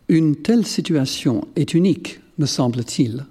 Une 0.09 0.37
telle 0.37 0.65
situation 0.65 1.47
est 1.55 1.75
unique, 1.75 2.21
me 2.39 2.47
semble-t-il, 2.47 3.27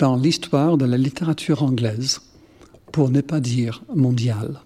dans 0.00 0.16
l'histoire 0.16 0.76
de 0.76 0.84
la 0.84 0.98
littérature 0.98 1.62
anglaise, 1.62 2.22
pour 2.90 3.10
ne 3.10 3.20
pas 3.20 3.38
dire 3.38 3.84
mondiale. 3.94 4.62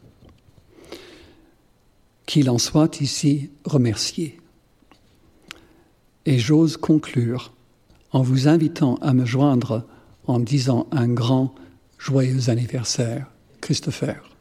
Qu'il 2.26 2.50
en 2.50 2.58
soit 2.58 3.00
ici 3.00 3.50
remercié. 3.64 4.38
Et 6.24 6.38
j'ose 6.38 6.76
conclure 6.76 7.52
en 8.10 8.22
vous 8.22 8.48
invitant 8.48 8.96
à 8.96 9.14
me 9.14 9.24
joindre 9.24 9.86
en 10.26 10.40
disant 10.40 10.88
un 10.90 11.08
grand 11.08 11.54
joyeux 11.98 12.50
anniversaire, 12.50 13.30
Christopher. 13.60 14.35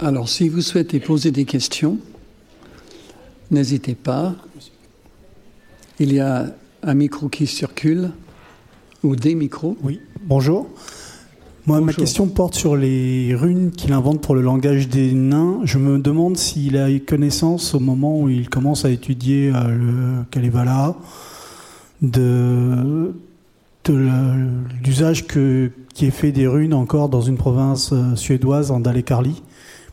Alors, 0.00 0.28
si 0.28 0.48
vous 0.48 0.60
souhaitez 0.60 1.00
poser 1.00 1.30
des 1.30 1.44
questions, 1.44 1.98
n'hésitez 3.50 3.94
pas. 3.94 4.36
Il 5.98 6.12
y 6.12 6.20
a 6.20 6.46
un 6.82 6.94
micro 6.94 7.28
qui 7.28 7.46
circule, 7.46 8.10
ou 9.02 9.16
des 9.16 9.34
micros. 9.34 9.76
Oui, 9.82 10.00
bonjour. 10.22 10.68
Moi, 11.66 11.80
ma 11.80 11.92
question 11.92 12.28
porte 12.28 12.54
sur 12.54 12.76
les 12.76 13.34
runes 13.34 13.70
qu'il 13.72 13.92
invente 13.92 14.22
pour 14.22 14.34
le 14.34 14.40
langage 14.40 14.88
des 14.88 15.12
nains. 15.12 15.60
Je 15.64 15.78
me 15.78 15.98
demande 15.98 16.36
s'il 16.36 16.76
a 16.78 16.90
eu 16.90 17.00
connaissance 17.00 17.74
au 17.74 17.80
moment 17.80 18.20
où 18.20 18.30
il 18.30 18.48
commence 18.48 18.84
à 18.84 18.90
étudier 18.90 19.52
euh, 19.54 19.68
le 19.68 20.24
Kalevala 20.30 20.96
de, 22.00 23.12
l'usage 23.92 25.26
qui 25.26 26.06
est 26.06 26.10
fait 26.10 26.32
des 26.32 26.46
runes 26.46 26.74
encore 26.74 27.08
dans 27.08 27.20
une 27.20 27.36
province 27.36 27.92
euh, 27.92 28.14
suédoise 28.16 28.70
en 28.70 28.80
Dalekarli 28.80 29.42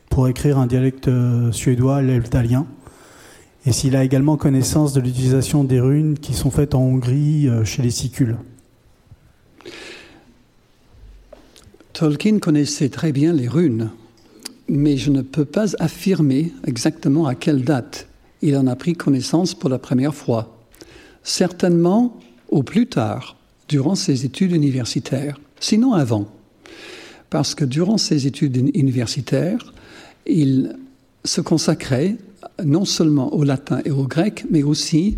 pour 0.09 0.27
écrire 0.27 0.57
un 0.57 0.67
dialecte 0.67 1.07
euh, 1.07 1.51
suédois, 1.51 2.01
l'elfdalien. 2.01 2.67
Et 3.65 3.71
s'il 3.71 3.95
a 3.95 4.03
également 4.03 4.37
connaissance 4.37 4.93
de 4.93 5.01
l'utilisation 5.01 5.63
des 5.63 5.79
runes 5.79 6.17
qui 6.19 6.33
sont 6.33 6.51
faites 6.51 6.75
en 6.75 6.81
Hongrie 6.81 7.47
euh, 7.47 7.65
chez 7.65 7.81
les 7.81 7.89
Sicules. 7.89 8.37
Tolkien 11.93 12.39
connaissait 12.39 12.89
très 12.89 13.11
bien 13.11 13.33
les 13.33 13.47
runes, 13.47 13.89
mais 14.67 14.97
je 14.97 15.11
ne 15.11 15.21
peux 15.21 15.45
pas 15.45 15.75
affirmer 15.79 16.51
exactement 16.67 17.25
à 17.25 17.35
quelle 17.35 17.63
date 17.63 18.07
il 18.41 18.57
en 18.57 18.67
a 18.67 18.75
pris 18.75 18.93
connaissance 18.93 19.53
pour 19.53 19.69
la 19.69 19.79
première 19.79 20.13
fois. 20.13 20.57
Certainement 21.23 22.19
au 22.49 22.63
plus 22.63 22.87
tard, 22.87 23.37
durant 23.67 23.95
ses 23.95 24.25
études 24.25 24.51
universitaires, 24.51 25.39
sinon 25.59 25.93
avant. 25.93 26.27
Parce 27.29 27.55
que 27.55 27.65
durant 27.65 27.97
ses 27.97 28.27
études 28.27 28.71
universitaires, 28.73 29.73
il 30.25 30.75
se 31.23 31.41
consacrait 31.41 32.15
non 32.63 32.85
seulement 32.85 33.33
au 33.33 33.43
latin 33.43 33.81
et 33.85 33.91
au 33.91 34.03
grec, 34.03 34.45
mais 34.49 34.63
aussi 34.63 35.17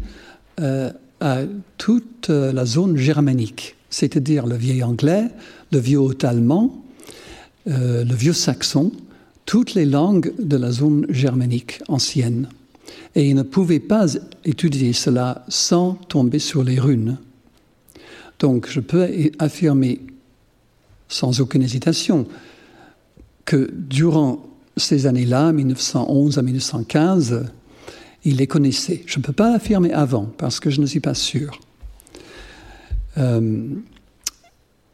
euh, 0.59 0.91
à 1.19 1.41
toute 1.77 2.29
la 2.29 2.65
zone 2.65 2.97
germanique, 2.97 3.75
c'est-à-dire 3.89 4.45
le 4.45 4.55
vieil 4.55 4.83
anglais, 4.83 5.25
le 5.71 5.79
vieux 5.79 5.99
allemand, 6.23 6.83
euh, 7.67 8.03
le 8.03 8.15
vieux 8.15 8.33
saxon, 8.33 8.91
toutes 9.45 9.73
les 9.73 9.85
langues 9.85 10.33
de 10.39 10.57
la 10.57 10.71
zone 10.71 11.05
germanique 11.09 11.81
ancienne. 11.87 12.47
Et 13.15 13.29
il 13.29 13.35
ne 13.35 13.43
pouvait 13.43 13.79
pas 13.79 14.05
étudier 14.45 14.93
cela 14.93 15.45
sans 15.49 15.93
tomber 15.93 16.39
sur 16.39 16.63
les 16.63 16.79
runes. 16.79 17.17
Donc 18.39 18.67
je 18.69 18.79
peux 18.79 19.09
affirmer 19.39 20.01
sans 21.07 21.39
aucune 21.41 21.63
hésitation 21.63 22.27
que 23.45 23.71
durant 23.73 24.45
ces 24.75 25.07
années-là, 25.07 25.51
1911 25.51 26.37
à 26.37 26.41
1915, 26.41 27.45
il 28.25 28.37
les 28.37 28.47
connaissait. 28.47 29.03
Je 29.05 29.19
ne 29.19 29.23
peux 29.23 29.33
pas 29.33 29.51
l'affirmer 29.51 29.91
avant 29.93 30.25
parce 30.37 30.59
que 30.59 30.69
je 30.69 30.81
ne 30.81 30.85
suis 30.85 30.99
pas 30.99 31.13
sûr. 31.13 31.59
Euh, 33.17 33.69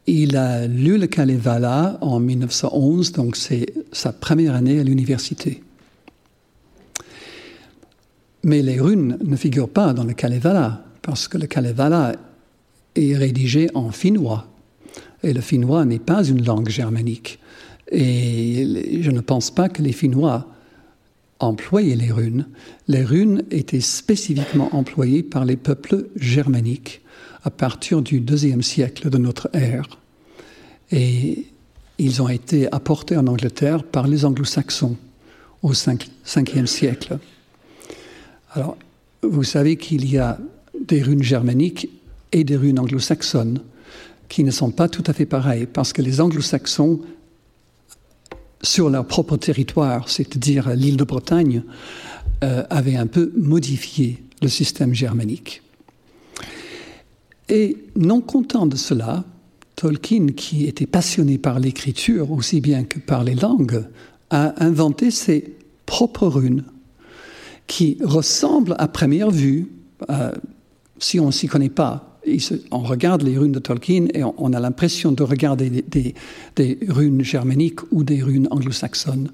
il 0.05 0.35
a 0.35 0.67
lu 0.67 0.97
le 0.97 1.07
Kalevala 1.07 1.97
en 2.01 2.19
1911, 2.19 3.13
donc 3.13 3.35
c'est 3.35 3.73
sa 3.91 4.11
première 4.11 4.53
année 4.53 4.79
à 4.79 4.83
l'université. 4.83 5.63
Mais 8.43 8.61
les 8.61 8.79
runes 8.79 9.17
ne 9.23 9.35
figurent 9.37 9.69
pas 9.69 9.93
dans 9.93 10.03
le 10.03 10.13
Kalevala, 10.13 10.83
parce 11.01 11.29
que 11.29 11.37
le 11.37 11.47
Kalevala 11.47 12.13
est 12.95 13.15
rédigé 13.15 13.69
en 13.73 13.91
finnois. 13.91 14.47
Et 15.23 15.33
le 15.33 15.41
finnois 15.41 15.85
n'est 15.85 15.99
pas 15.99 16.23
une 16.23 16.45
langue 16.45 16.69
germanique. 16.69 17.39
Et 17.91 19.01
je 19.01 19.11
ne 19.11 19.21
pense 19.21 19.51
pas 19.51 19.69
que 19.69 19.81
les 19.81 19.91
Finnois 19.91 20.47
employaient 21.39 21.95
les 21.95 22.11
runes. 22.11 22.47
Les 22.87 23.03
runes 23.03 23.43
étaient 23.51 23.81
spécifiquement 23.81 24.75
employées 24.75 25.23
par 25.23 25.45
les 25.45 25.57
peuples 25.57 26.07
germaniques 26.15 27.01
à 27.43 27.51
partir 27.51 28.01
du 28.01 28.19
deuxième 28.19 28.63
siècle 28.63 29.09
de 29.09 29.17
notre 29.17 29.49
ère. 29.53 29.99
Et 30.91 31.45
ils 31.99 32.21
ont 32.21 32.29
été 32.29 32.71
apportés 32.71 33.17
en 33.17 33.27
Angleterre 33.27 33.83
par 33.83 34.07
les 34.07 34.25
anglo-saxons 34.25 34.97
au 35.61 35.73
5e 35.73 36.65
siècle. 36.65 37.19
Alors, 38.53 38.77
vous 39.21 39.43
savez 39.43 39.77
qu'il 39.77 40.09
y 40.09 40.17
a 40.17 40.39
des 40.79 41.01
runes 41.01 41.23
germaniques 41.23 41.89
et 42.33 42.43
des 42.43 42.57
runes 42.57 42.79
anglo-saxonnes 42.79 43.61
qui 44.27 44.43
ne 44.43 44.51
sont 44.51 44.71
pas 44.71 44.89
tout 44.89 45.03
à 45.07 45.13
fait 45.13 45.25
pareilles, 45.25 45.67
parce 45.71 45.93
que 45.93 46.01
les 46.01 46.19
anglo-saxons 46.19 46.99
sur 48.63 48.89
leur 48.89 49.05
propre 49.05 49.37
territoire, 49.37 50.09
c'est-à-dire 50.09 50.71
l'île 50.75 50.97
de 50.97 51.03
Bretagne, 51.03 51.63
euh, 52.43 52.63
avait 52.69 52.95
un 52.95 53.07
peu 53.07 53.31
modifié 53.37 54.23
le 54.41 54.47
système 54.47 54.93
germanique. 54.93 55.61
Et 57.49 57.77
non 57.95 58.21
content 58.21 58.65
de 58.65 58.75
cela, 58.75 59.23
Tolkien, 59.75 60.27
qui 60.27 60.65
était 60.65 60.87
passionné 60.87 61.37
par 61.37 61.59
l'écriture 61.59 62.31
aussi 62.31 62.61
bien 62.61 62.83
que 62.85 62.99
par 62.99 63.23
les 63.23 63.35
langues, 63.35 63.85
a 64.29 64.63
inventé 64.63 65.11
ses 65.11 65.55
propres 65.85 66.27
runes 66.27 66.63
qui 67.67 67.97
ressemblent 68.01 68.75
à 68.79 68.87
première 68.87 69.29
vue, 69.29 69.67
euh, 70.09 70.31
si 70.99 71.19
on 71.19 71.27
ne 71.27 71.31
s'y 71.31 71.47
connaît 71.47 71.69
pas, 71.69 72.12
on 72.71 72.79
regarde 72.79 73.21
les 73.21 73.37
runes 73.37 73.51
de 73.51 73.59
Tolkien 73.59 74.07
et 74.13 74.23
on, 74.23 74.53
a 74.53 74.59
l'impression 74.59 75.11
de 75.11 75.23
regarder 75.23 75.69
des, 75.69 76.77
runes 76.87 77.23
germaniques 77.23 77.79
ou 77.91 78.03
des 78.03 78.21
runes 78.21 78.47
anglo-saxonnes. 78.51 79.29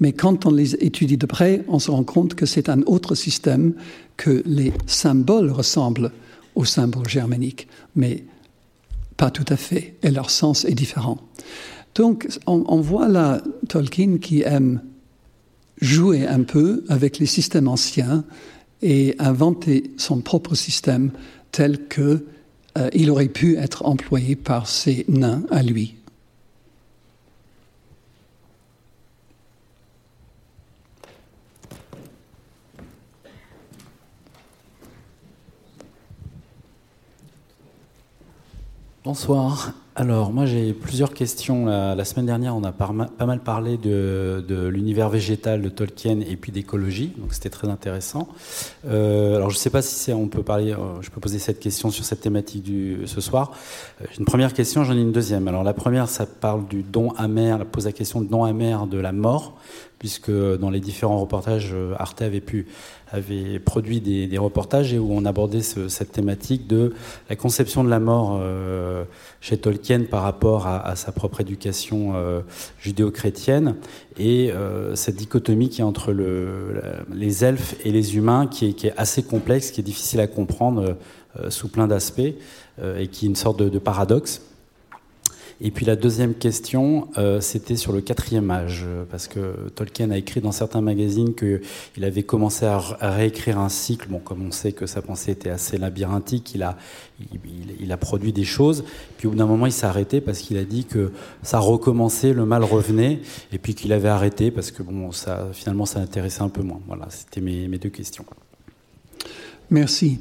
Mais 0.00 0.12
quand 0.12 0.46
on 0.46 0.50
les 0.50 0.74
étudie 0.74 1.16
de 1.16 1.26
près, 1.26 1.64
on 1.68 1.78
se 1.78 1.90
rend 1.90 2.04
compte 2.04 2.34
que 2.34 2.46
c'est 2.46 2.68
un 2.68 2.82
autre 2.82 3.14
système, 3.14 3.74
que 4.16 4.42
les 4.46 4.72
symboles 4.86 5.50
ressemblent 5.50 6.12
aux 6.54 6.64
symboles 6.64 7.08
germaniques, 7.08 7.68
mais 7.96 8.24
pas 9.16 9.30
tout 9.30 9.46
à 9.48 9.56
fait, 9.56 9.94
et 10.02 10.10
leur 10.10 10.30
sens 10.30 10.64
est 10.64 10.74
différent. 10.74 11.18
Donc 11.94 12.28
on, 12.46 12.80
voit 12.80 13.08
là 13.08 13.42
Tolkien 13.68 14.18
qui 14.18 14.42
aime 14.42 14.80
joué 15.80 16.26
un 16.26 16.42
peu 16.42 16.84
avec 16.88 17.18
les 17.18 17.26
systèmes 17.26 17.66
anciens 17.66 18.24
et 18.82 19.16
inventé 19.18 19.90
son 19.96 20.20
propre 20.20 20.54
système 20.54 21.10
tel 21.52 21.86
que 21.88 22.26
euh, 22.76 22.90
il 22.92 23.10
aurait 23.10 23.28
pu 23.28 23.56
être 23.56 23.84
employé 23.84 24.36
par 24.36 24.68
ces 24.68 25.04
nains 25.08 25.42
à 25.50 25.62
lui. 25.62 25.96
Bonsoir. 39.04 39.72
Alors, 40.00 40.32
moi 40.32 40.46
j'ai 40.46 40.74
plusieurs 40.74 41.12
questions. 41.12 41.66
La, 41.66 42.04
semaine 42.04 42.26
dernière, 42.26 42.54
on 42.54 42.62
a 42.62 42.70
pas 42.70 43.26
mal 43.26 43.40
parlé 43.40 43.76
de, 43.76 44.70
l'univers 44.72 45.08
végétal 45.08 45.60
de 45.60 45.68
Tolkien 45.68 46.20
et 46.20 46.36
puis 46.36 46.52
d'écologie, 46.52 47.12
donc 47.18 47.34
c'était 47.34 47.50
très 47.50 47.68
intéressant. 47.68 48.28
Euh, 48.86 49.34
alors, 49.34 49.50
je 49.50 49.56
ne 49.56 49.58
sais 49.58 49.70
pas 49.70 49.82
si 49.82 50.12
on 50.12 50.28
peut 50.28 50.44
parler, 50.44 50.70
euh, 50.70 50.76
je 51.00 51.10
peux 51.10 51.18
poser 51.18 51.40
cette 51.40 51.58
question 51.58 51.90
sur 51.90 52.04
cette 52.04 52.20
thématique 52.20 52.62
du, 52.62 53.00
ce 53.06 53.20
soir. 53.20 53.50
Euh, 54.00 54.04
une 54.16 54.24
première 54.24 54.54
question, 54.54 54.84
j'en 54.84 54.94
ai 54.94 55.00
une 55.00 55.10
deuxième. 55.10 55.48
Alors, 55.48 55.64
la 55.64 55.74
première, 55.74 56.08
ça 56.08 56.26
parle 56.26 56.68
du 56.68 56.84
don 56.84 57.10
amer, 57.16 57.66
pose 57.66 57.86
la 57.86 57.92
question 57.92 58.20
du 58.20 58.28
don 58.28 58.44
amer 58.44 58.86
de 58.86 58.98
la 58.98 59.10
mort, 59.10 59.58
puisque 59.98 60.30
dans 60.30 60.70
les 60.70 60.80
différents 60.80 61.20
reportages, 61.20 61.74
Arte 61.98 62.22
avait 62.22 62.40
pu 62.40 62.66
avait 63.12 63.58
produit 63.58 64.00
des, 64.00 64.38
reportages 64.38 64.92
et 64.92 64.98
où 64.98 65.08
on 65.12 65.24
abordait 65.24 65.62
cette 65.62 66.12
thématique 66.12 66.66
de 66.66 66.94
la 67.28 67.36
conception 67.36 67.84
de 67.84 67.90
la 67.90 68.00
mort 68.00 68.38
euh, 68.40 69.04
chez 69.40 69.56
Tolkien 69.58 70.04
par 70.08 70.22
rapport 70.22 70.66
à, 70.66 70.94
sa 70.96 71.12
propre 71.12 71.40
éducation 71.40 72.12
euh, 72.14 72.40
judéo-chrétienne 72.80 73.76
et 74.18 74.52
euh, 74.52 74.94
cette 74.94 75.16
dichotomie 75.16 75.68
qui 75.68 75.80
est 75.80 75.84
entre 75.84 76.12
le, 76.12 76.82
les 77.12 77.44
elfes 77.44 77.74
et 77.84 77.90
les 77.90 78.16
humains 78.16 78.46
qui 78.46 78.68
est, 78.68 78.72
qui 78.72 78.86
est, 78.88 78.94
assez 78.96 79.22
complexe, 79.22 79.70
qui 79.70 79.80
est 79.80 79.84
difficile 79.84 80.20
à 80.20 80.26
comprendre 80.26 80.96
sous 81.50 81.68
plein 81.68 81.86
d'aspects 81.86 82.20
et 82.20 83.06
qui 83.08 83.26
est 83.26 83.28
une 83.28 83.36
sorte 83.36 83.62
de 83.62 83.78
paradoxe. 83.78 84.42
Et 85.60 85.72
puis 85.72 85.84
la 85.84 85.96
deuxième 85.96 86.34
question, 86.34 87.08
euh, 87.18 87.40
c'était 87.40 87.74
sur 87.74 87.92
le 87.92 88.00
quatrième 88.00 88.48
âge, 88.48 88.86
parce 89.10 89.26
que 89.26 89.68
Tolkien 89.74 90.10
a 90.12 90.16
écrit 90.16 90.40
dans 90.40 90.52
certains 90.52 90.80
magazines 90.80 91.34
qu'il 91.34 92.04
avait 92.04 92.22
commencé 92.22 92.64
à, 92.64 92.78
réécrire 93.00 93.58
un 93.58 93.68
cycle. 93.68 94.08
Bon, 94.08 94.20
comme 94.20 94.46
on 94.46 94.52
sait 94.52 94.70
que 94.70 94.86
sa 94.86 95.02
pensée 95.02 95.32
était 95.32 95.50
assez 95.50 95.76
labyrinthique, 95.76 96.54
il 96.54 96.62
a, 96.62 96.76
il, 97.80 97.90
a 97.90 97.96
produit 97.96 98.32
des 98.32 98.44
choses. 98.44 98.84
Puis 99.16 99.26
au 99.26 99.30
bout 99.30 99.36
d'un 99.36 99.46
moment, 99.46 99.66
il 99.66 99.72
s'est 99.72 99.86
arrêté 99.86 100.20
parce 100.20 100.38
qu'il 100.38 100.58
a 100.58 100.64
dit 100.64 100.84
que 100.84 101.10
ça 101.42 101.58
recommençait, 101.58 102.32
le 102.32 102.44
mal 102.44 102.62
revenait, 102.62 103.18
et 103.52 103.58
puis 103.58 103.74
qu'il 103.74 103.92
avait 103.92 104.08
arrêté 104.08 104.52
parce 104.52 104.70
que 104.70 104.84
bon, 104.84 105.10
ça, 105.10 105.48
finalement, 105.52 105.86
ça 105.86 105.98
intéressait 105.98 106.42
un 106.42 106.50
peu 106.50 106.62
moins. 106.62 106.80
Voilà, 106.86 107.06
c'était 107.10 107.40
mes, 107.40 107.66
mes 107.66 107.78
deux 107.78 107.90
questions. 107.90 108.24
Merci. 109.70 110.20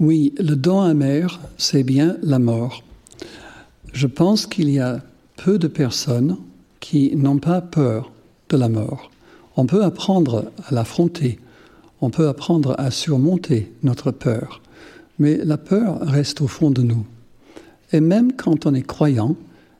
Oui, 0.00 0.34
le 0.36 0.56
don 0.56 0.80
amer, 0.80 1.38
c'est 1.58 1.84
bien 1.84 2.16
la 2.22 2.40
mort 2.40 2.82
je 3.94 4.08
pense 4.08 4.46
qu'il 4.46 4.68
y 4.70 4.80
a 4.80 5.00
peu 5.36 5.58
de 5.58 5.68
personnes 5.68 6.36
qui 6.80 7.14
n'ont 7.16 7.38
pas 7.38 7.60
peur 7.60 8.10
de 8.48 8.56
la 8.56 8.68
mort. 8.68 9.10
On 9.56 9.66
peut 9.66 9.84
apprendre 9.84 10.50
à 10.66 10.74
l'affronter, 10.74 11.38
on 12.00 12.10
peut 12.10 12.28
apprendre 12.28 12.74
à 12.76 12.90
surmonter 12.90 13.72
notre 13.84 14.10
peur, 14.10 14.60
mais 15.18 15.36
la 15.36 15.56
peur 15.56 16.00
reste 16.00 16.40
au 16.40 16.48
fond 16.48 16.72
de 16.72 16.82
nous. 16.82 17.06
Et 17.92 18.00
même 18.00 18.32
quand 18.32 18.66
on 18.66 18.74
est 18.74 18.82
croyant 18.82 19.36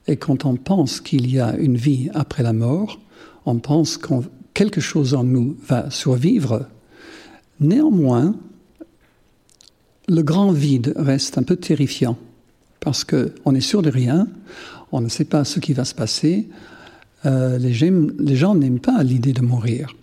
et 0.06 0.16
quand 0.16 0.44
on 0.44 0.54
pense 0.54 1.00
qu'il 1.00 1.28
y 1.30 1.40
a 1.40 1.56
une 1.56 1.76
vie 1.76 2.08
après 2.14 2.44
la 2.44 2.52
mort, 2.52 3.00
on 3.46 3.58
pense 3.58 3.96
que 3.96 4.14
quelque 4.54 4.80
chose 4.80 5.14
en 5.14 5.24
nous 5.24 5.56
va 5.66 5.90
survivre, 5.90 6.66
néanmoins, 7.58 8.36
le 10.06 10.22
grand 10.22 10.52
vide 10.52 10.94
reste 10.96 11.36
un 11.36 11.42
peu 11.42 11.56
terrifiant 11.56 12.16
parce 12.84 13.04
qu'on 13.04 13.54
est 13.54 13.60
sûr 13.60 13.82
de 13.82 13.90
rien, 13.90 14.28
on 14.92 15.00
ne 15.00 15.08
sait 15.08 15.24
pas 15.24 15.44
ce 15.44 15.58
qui 15.58 15.72
va 15.72 15.84
se 15.84 15.94
passer. 15.94 16.46
Euh, 17.24 17.58
les, 17.58 17.72
gens, 17.72 18.54
n'aiment 18.54 18.78
pas 18.78 19.02
l'idée 19.02 19.32
de 19.32 19.40
mourir. 19.40 19.96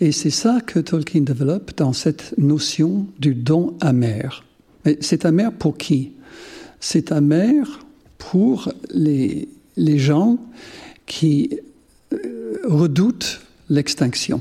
Et 0.00 0.10
c'est 0.12 0.30
ça 0.30 0.60
que 0.60 0.80
Tolkien 0.80 1.22
développe 1.22 1.76
dans 1.76 1.92
cette 1.92 2.34
notion 2.36 3.06
du 3.18 3.34
don 3.34 3.76
amer. 3.80 4.44
Mais 4.84 4.98
c'est 5.00 5.24
amer 5.24 5.52
pour 5.52 5.78
qui? 5.78 6.12
C'est 6.80 7.12
amer 7.12 7.86
pour 8.18 8.72
les, 8.90 9.48
les 9.76 9.98
gens 9.98 10.38
qui 11.06 11.58
euh, 12.12 12.58
redoutent 12.64 13.40
l'extinction 13.68 14.40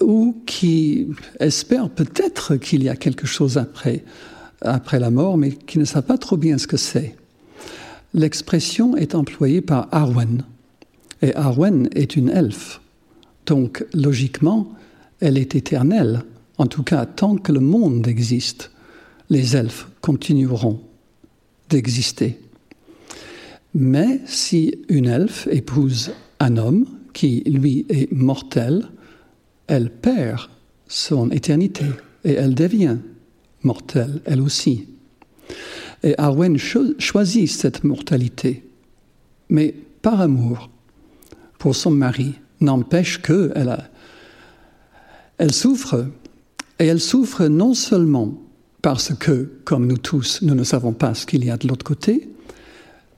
ou 0.00 0.36
qui 0.44 1.08
espèrent 1.40 1.88
peut-être 1.88 2.56
qu'il 2.56 2.82
y 2.82 2.88
a 2.88 2.96
quelque 2.96 3.26
chose 3.26 3.56
après 3.56 4.04
après 4.64 4.98
la 4.98 5.10
mort, 5.10 5.36
mais 5.36 5.52
qui 5.52 5.78
ne 5.78 5.84
savent 5.84 6.04
pas 6.04 6.18
trop 6.18 6.36
bien 6.36 6.58
ce 6.58 6.66
que 6.66 6.76
c'est. 6.76 7.16
L'expression 8.12 8.96
est 8.96 9.14
employée 9.14 9.60
par 9.60 9.88
Arwen. 9.92 10.44
Et 11.22 11.34
Arwen 11.34 11.88
est 11.94 12.16
une 12.16 12.28
elfe. 12.28 12.80
Donc, 13.46 13.84
logiquement, 13.92 14.72
elle 15.20 15.38
est 15.38 15.54
éternelle. 15.54 16.22
En 16.58 16.66
tout 16.66 16.82
cas, 16.82 17.06
tant 17.06 17.36
que 17.36 17.52
le 17.52 17.60
monde 17.60 18.06
existe, 18.06 18.70
les 19.30 19.56
elfes 19.56 19.88
continueront 20.00 20.80
d'exister. 21.68 22.38
Mais 23.74 24.20
si 24.26 24.78
une 24.88 25.06
elfe 25.06 25.48
épouse 25.50 26.12
un 26.40 26.56
homme 26.56 26.86
qui, 27.12 27.42
lui, 27.46 27.86
est 27.88 28.12
mortel, 28.12 28.86
elle 29.66 29.90
perd 29.90 30.48
son 30.86 31.30
éternité 31.30 31.86
et 32.24 32.32
elle 32.32 32.54
devient 32.54 32.98
mortelle, 33.64 34.20
elle 34.24 34.40
aussi. 34.40 34.86
Et 36.02 36.14
Arwen 36.18 36.56
choisit 36.58 37.50
cette 37.50 37.84
mortalité, 37.84 38.68
mais 39.48 39.74
par 40.02 40.20
amour 40.20 40.70
pour 41.58 41.74
son 41.74 41.90
mari, 41.90 42.34
n'empêche 42.60 43.20
qu'elle 43.20 43.88
elle 45.38 45.52
souffre, 45.52 46.06
et 46.78 46.86
elle 46.86 47.00
souffre 47.00 47.46
non 47.46 47.74
seulement 47.74 48.38
parce 48.82 49.14
que, 49.14 49.50
comme 49.64 49.86
nous 49.86 49.96
tous, 49.96 50.42
nous 50.42 50.54
ne 50.54 50.64
savons 50.64 50.92
pas 50.92 51.14
ce 51.14 51.26
qu'il 51.26 51.44
y 51.44 51.50
a 51.50 51.56
de 51.56 51.66
l'autre 51.66 51.84
côté, 51.84 52.28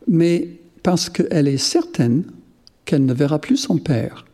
mais 0.07 0.61
parce 0.83 1.11
qu'elle 1.11 1.49
est 1.49 1.59
certaine 1.59 2.25
qu'elle 2.85 3.05
ne 3.05 3.13
verra 3.13 3.41
plus 3.41 3.57
son 3.57 3.79
père, 3.79 4.25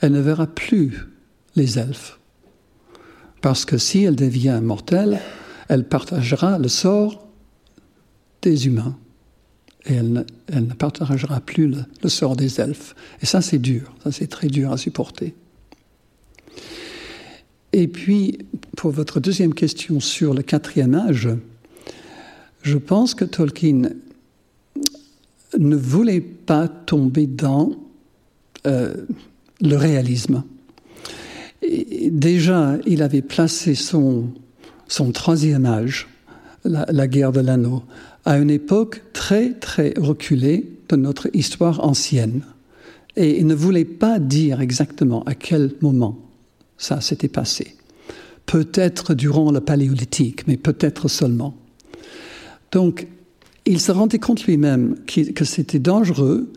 elle 0.00 0.12
ne 0.12 0.20
verra 0.20 0.48
plus 0.48 1.06
les 1.54 1.78
elfes. 1.78 2.18
Parce 3.40 3.64
que 3.64 3.78
si 3.78 4.02
elle 4.02 4.16
devient 4.16 4.60
mortelle, 4.62 5.20
elle 5.72 5.84
partagera 5.84 6.58
le 6.58 6.68
sort 6.68 7.26
des 8.42 8.66
humains 8.66 8.98
et 9.86 9.94
elle 9.94 10.12
ne, 10.12 10.74
partagera 10.74 11.40
plus 11.40 11.74
le, 12.02 12.08
sort 12.10 12.36
des 12.36 12.60
elfes. 12.60 12.94
Et 13.22 13.26
ça, 13.26 13.40
c'est 13.40 13.58
dur, 13.58 13.94
ça, 14.04 14.12
c'est 14.12 14.26
très 14.26 14.48
dur 14.48 14.70
à 14.70 14.76
supporter. 14.76 15.34
Et 17.72 17.88
puis, 17.88 18.38
pour 18.76 18.90
votre 18.90 19.18
deuxième 19.18 19.54
question 19.54 19.98
sur 19.98 20.34
le 20.34 20.42
quatrième 20.42 20.94
âge, 20.94 21.30
je 22.60 22.76
pense 22.76 23.14
que 23.14 23.24
Tolkien 23.24 23.92
ne 25.58 25.76
voulait 25.76 26.20
pas 26.20 26.68
tomber 26.68 27.26
dans 27.26 27.72
euh, 28.66 28.94
le 29.62 29.76
réalisme. 29.76 30.44
déjà, 31.62 32.76
il 32.86 33.02
avait 33.02 33.22
placé 33.22 33.74
son, 33.74 34.28
son 34.92 35.10
troisième 35.10 35.64
âge, 35.64 36.06
la, 36.64 37.08
guerre 37.08 37.32
de 37.32 37.40
l'anneau, 37.40 37.82
à 38.26 38.38
une 38.38 38.50
époque 38.50 39.02
très 39.14 39.54
très 39.54 39.94
reculée 39.96 40.68
de 40.90 40.96
notre 40.96 41.34
histoire 41.34 41.82
ancienne. 41.82 42.42
Et 43.16 43.38
il 43.38 43.46
ne 43.46 43.54
voulait 43.54 43.86
pas 43.86 44.18
dire 44.18 44.60
exactement 44.60 45.22
à 45.24 45.34
quel 45.34 45.72
moment 45.80 46.18
ça 46.76 47.00
s'était 47.00 47.28
passé. 47.28 47.74
Peut-être 48.44 49.14
durant 49.14 49.50
le 49.50 49.62
paléolithique, 49.62 50.46
mais 50.46 50.58
peut-être 50.58 51.08
seulement. 51.08 51.56
Donc, 52.70 53.06
il 53.64 53.80
se 53.80 53.92
rendait 53.92 54.18
compte 54.18 54.44
lui-même 54.44 54.96
que 55.06 55.44
c'était 55.46 55.78
dangereux 55.78 56.52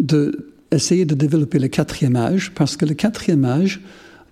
d'essayer 0.00 1.04
de 1.04 1.14
développer 1.14 1.60
le 1.60 1.68
quatrième 1.68 2.16
âge, 2.16 2.52
parce 2.52 2.76
que 2.76 2.84
le 2.84 2.94
quatrième 2.94 3.44
âge, 3.44 3.80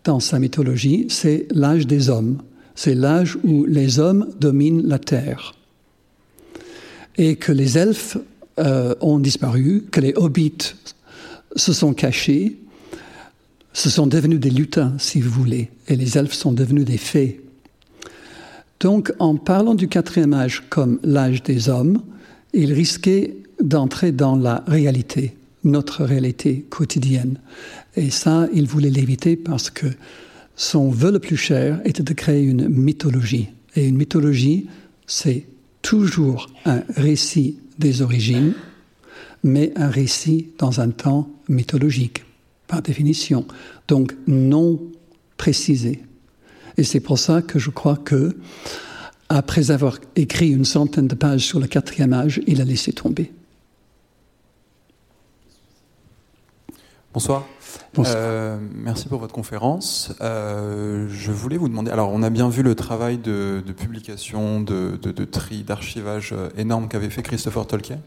dans 0.03 0.19
sa 0.19 0.41
mythologie, 0.41 1.07
c'est 1.09 1.47
l'âge 1.53 1.87
des 1.87 2.11
hommes 2.11 2.39
c'est 2.75 2.95
l'âge 2.95 3.39
où 3.45 3.65
les 3.65 3.99
hommes 3.99 4.29
dominent 4.41 4.87
la 4.87 4.99
Terre. 4.99 5.55
Et 7.17 7.37
que 7.37 7.53
les 7.53 7.79
elfes 7.79 8.17
euh, 8.59 8.95
ont 9.01 9.19
disparu, 9.19 9.85
que 9.91 10.01
les 10.01 10.15
hobbits 10.17 10.75
se 11.57 11.73
sont 11.73 11.95
cachés, 11.95 12.57
ce 13.73 13.91
sont 13.91 14.07
devenus 14.07 14.41
des 14.41 14.51
lutins, 14.51 14.95
si 14.99 15.21
vous 15.21 15.31
voulez, 15.31 15.71
et 15.89 15.97
les 15.97 16.17
elfes 16.17 16.35
sont 16.35 16.53
devenus 16.53 16.85
des 16.85 16.99
fées. 16.99 17.41
Donc, 18.81 19.13
en 19.19 19.37
parlant 19.37 19.75
du 19.75 19.89
quatrième 19.89 20.35
âge 20.35 20.63
comme 20.69 21.01
l'âge 21.03 21.43
des 21.43 21.69
hommes, 21.69 22.03
il 22.53 22.73
risquait 22.73 23.37
d'entrer 23.61 24.13
dans 24.13 24.37
la 24.37 24.63
réalité, 24.67 25.37
notre 25.65 26.05
réalité 26.05 26.65
quotidienne. 26.71 27.39
Et 27.97 28.11
ça, 28.11 28.49
il 28.53 28.67
voulait 28.67 28.91
l'éviter 28.91 29.37
parce 29.37 29.71
que 29.71 29.87
son 30.57 30.91
vœu 30.91 31.13
le 31.13 31.19
plus 31.19 31.37
cher 31.37 31.81
était 31.85 32.03
de 32.03 32.13
créer 32.13 32.43
une 32.43 32.69
mythologie. 32.69 33.49
Et 33.77 33.87
une 33.87 33.97
mythologie, 33.97 34.69
c'est 35.07 35.47
toujours 35.83 36.49
un 36.65 36.83
récit 36.97 37.59
des 37.79 38.03
origines, 38.03 38.55
mais 39.43 39.73
un 39.77 39.89
récit 39.89 40.49
dans 40.59 40.81
un 40.81 40.91
temps 40.91 41.29
mythologique, 41.49 42.25
par 42.67 42.83
définition, 42.83 43.47
donc 43.89 44.15
non 44.27 44.81
précisé. 45.37 46.03
Et 46.77 46.85
c'est 46.85 47.01
pour 47.01 47.19
ça 47.19 47.43
que 47.43 47.59
je 47.59 47.71
crois 47.71 47.97
que, 47.97 48.37
après 49.29 49.71
avoir 49.71 49.99
écrit 50.17 50.51
une 50.51 50.65
centaine 50.65 51.09
de 51.09 51.15
pages 51.15 51.45
sur 51.45 51.61
le 51.61 51.67
quatrième 51.67 52.13
âge, 52.13 52.41
il 52.47 52.61
a 52.61 52.65
laissé 52.65 52.93
tomber. 52.93 53.33
Bonsoir. 57.15 57.45
Euh, 58.01 58.59
merci 58.75 59.09
pour 59.09 59.21
votre 59.21 59.33
conférence. 59.33 60.13
Euh, 60.21 61.07
je 61.09 61.31
voulais 61.31 61.57
vous 61.57 61.69
demander, 61.69 61.93
alors 61.93 62.11
on 62.13 62.25
a 62.25 62.31
bien 62.31 62.49
vu 62.49 62.65
le 62.65 62.75
travail 62.75 63.19
de, 63.19 63.63
publication, 63.79 64.61
de, 64.61 65.25
tri, 65.25 65.63
d'archivage 65.63 66.33
euh, 66.33 66.49
énorme 66.59 66.89
qu'avait 66.89 67.11
fait 67.11 67.23
Christopher 67.23 67.69
Tolkien. 67.69 68.01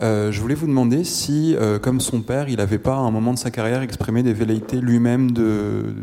je 0.00 0.40
voulais 0.40 0.56
vous 0.56 0.66
demander 0.66 1.04
si, 1.04 1.54
comme 1.82 2.00
son 2.00 2.20
père, 2.20 2.48
il 2.48 2.56
n'avait 2.56 2.80
pas 2.80 2.94
à 2.94 2.98
un 2.98 3.12
moment 3.12 3.32
de 3.32 3.38
sa 3.38 3.52
carrière 3.52 3.80
exprimé 3.80 4.24
des 4.24 4.32
velléités 4.32 4.80
lui-même 4.80 5.30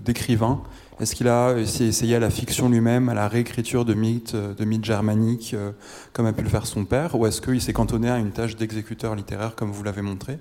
d'écrivain 0.05 0.61
est-ce 0.99 1.15
qu'il 1.15 1.29
a 1.29 1.55
essayé 1.57 2.15
à 2.15 2.19
la 2.19 2.29
fiction 2.29 2.67
lui-même, 2.67 3.07
à 3.07 3.13
la 3.13 3.29
réécriture 3.29 3.85
de 3.85 3.93
mythes, 3.93 4.35
de 4.35 4.65
mythes 4.65 4.83
germaniques, 4.83 5.53
euh, 5.53 5.71
comme 6.11 6.25
a 6.25 6.33
pu 6.33 6.43
le 6.43 6.49
faire 6.49 6.65
son 6.65 6.83
père, 6.83 7.15
ou 7.15 7.25
est-ce 7.25 7.41
qu'il 7.41 7.61
s'est 7.61 7.71
cantonné 7.71 8.09
à 8.09 8.17
une 8.17 8.31
tâche 8.31 8.57
d'exécuteur 8.57 9.15
littéraire, 9.15 9.55
comme 9.55 9.71
vous 9.71 9.83
l'avez 9.83 10.01
montré? 10.01 10.39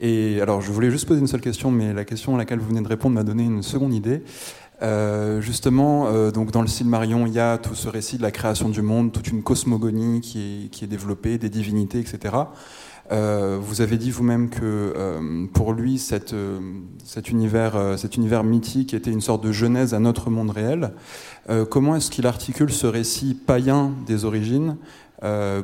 Et 0.00 0.40
alors, 0.40 0.62
je 0.62 0.72
voulais 0.72 0.90
juste 0.90 1.06
poser 1.06 1.20
une 1.20 1.28
seule 1.28 1.40
question, 1.40 1.70
mais 1.70 1.92
la 1.92 2.04
question 2.04 2.34
à 2.34 2.38
laquelle 2.38 2.58
vous 2.58 2.68
venez 2.68 2.80
de 2.80 2.88
répondre 2.88 3.14
m'a 3.14 3.22
donné 3.22 3.44
une 3.44 3.62
seconde 3.62 3.94
idée. 3.94 4.24
Euh, 4.82 5.40
justement, 5.40 6.08
euh, 6.08 6.30
donc 6.30 6.50
dans 6.50 6.62
le 6.62 6.68
Silmarion, 6.68 7.26
il 7.26 7.32
y 7.32 7.38
a 7.38 7.58
tout 7.58 7.74
ce 7.74 7.88
récit 7.88 8.16
de 8.16 8.22
la 8.22 8.32
création 8.32 8.68
du 8.68 8.82
monde, 8.82 9.12
toute 9.12 9.28
une 9.28 9.42
cosmogonie 9.42 10.20
qui 10.22 10.64
est, 10.64 10.68
qui 10.70 10.84
est 10.84 10.88
développée, 10.88 11.38
des 11.38 11.50
divinités, 11.50 12.00
etc. 12.00 12.34
Euh, 13.12 13.58
vous 13.60 13.80
avez 13.80 13.96
dit 13.96 14.10
vous-même 14.10 14.50
que 14.50 14.60
euh, 14.62 15.46
pour 15.52 15.72
lui, 15.72 16.00
euh, 16.32 16.60
cet, 17.04 17.30
univers, 17.30 17.98
cet 17.98 18.16
univers 18.16 18.44
mythique 18.44 18.94
était 18.94 19.10
une 19.10 19.20
sorte 19.20 19.42
de 19.42 19.52
genèse 19.52 19.94
à 19.94 19.98
notre 19.98 20.30
monde 20.30 20.50
réel. 20.50 20.92
comment 21.70 21.96
est-ce 21.96 22.10
qu'il 22.10 22.26
articule 22.26 22.70
ce 22.70 22.86
récit 22.86 23.34
païen 23.34 23.92
des 24.06 24.24
origines, 24.24 24.76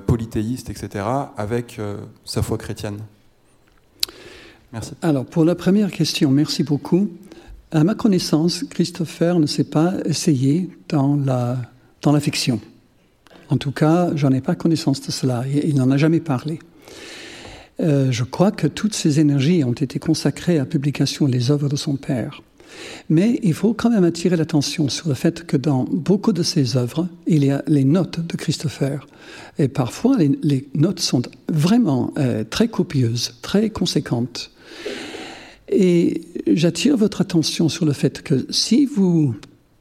polythéiste, 0.07 0.70
etc., 0.70 1.05
avec 1.36 1.80
sa 2.24 2.42
foi 2.42 2.59
chrétienne? 2.59 2.99
Merci. 4.72 4.94
Alors, 5.03 5.24
pour 5.24 5.44
la 5.44 5.55
première 5.55 5.92
question, 5.92 6.30
merci 6.30 6.64
beaucoup. 6.64 7.09
À 7.70 7.84
ma 7.84 7.94
connaissance, 7.94 8.64
Christopher 8.64 9.38
ne 9.38 9.47
s'est 9.47 9.70
pas 9.70 9.94
essayé 10.05 10.68
dans 10.88 11.14
la, 11.14 11.57
dans 12.03 12.12
la 12.12 12.20
fiction. 12.20 12.61
En 13.49 13.59
tout 13.59 13.70
cas, 13.70 14.11
j'en 14.16 14.32
ai 14.32 14.40
pas 14.40 14.57
connaissance 14.57 15.01
de 15.01 15.12
cela. 15.12 15.44
Il 15.47 15.76
n'en 15.76 15.90
a 15.92 15.97
jamais 15.97 16.20
parlé. 16.20 16.59
Euh, 17.81 18.11
je 18.11 18.24
crois 18.24 18.51
que 18.51 18.66
toutes 18.66 18.95
ces 18.95 19.20
énergies 19.20 19.64
ont 19.64 19.72
été 19.72 19.99
consacrées 19.99 20.57
à 20.57 20.61
la 20.61 20.66
publication 20.66 21.29
des 21.29 21.51
œuvres 21.51 21.68
de 21.68 21.77
son 21.77 21.97
père. 21.97 22.43
Mais 23.09 23.39
il 23.43 23.55
faut 23.55 23.74
quand 23.74 23.91
même 23.91 24.05
attirer 24.05 24.37
l'attention 24.37 24.89
sur 24.89 25.09
le 25.09 25.14
fait 25.14 25.47
que 25.47 25.57
dans 25.57 25.85
beaucoup 25.85 26.33
de 26.33 26.43
ses 26.43 26.77
œuvres, 26.77 27.09
il 27.27 27.45
y 27.45 27.51
a 27.51 27.62
les 27.66 27.85
notes 27.85 28.20
de 28.20 28.37
Christopher. 28.37 29.07
Et 29.59 29.68
parfois, 29.68 30.16
les, 30.18 30.68
notes 30.74 31.01
sont 31.01 31.22
vraiment 31.49 32.12
euh, 32.18 32.45
très 32.45 32.68
copieuses, 32.68 33.35
très 33.43 33.70
conséquentes. 33.70 34.51
Et 35.68 36.22
j'attire 36.47 36.97
votre 36.97 37.20
attention 37.20 37.68
sur 37.68 37.87
le 37.87 37.93
fait 37.93 38.22
que 38.22 38.47
si 38.51 38.87
vous, 38.87 39.35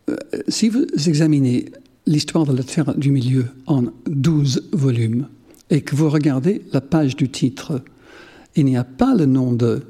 euh, 0.10 0.16
si 0.48 0.70
vous 0.70 0.86
examinez 1.08 1.66
l'histoire 2.08 2.46
de 2.46 2.56
la 2.56 2.64
Terre 2.64 2.96
du 2.96 3.12
Milieu 3.12 3.46
en 3.68 3.84
12 4.08 4.70
volumes, 4.72 5.28
et 5.70 5.82
que 5.82 5.96
vous 5.96 6.10
regardez 6.10 6.62
la 6.72 6.82
page 6.82 7.16
du 7.16 7.30
titre, 7.30 7.82
il 8.56 8.66
n'y 8.66 8.78
a 8.78 8.84
pas 8.84 9.16
le 9.16 9.26
nom 9.26 9.52
de 9.52 9.84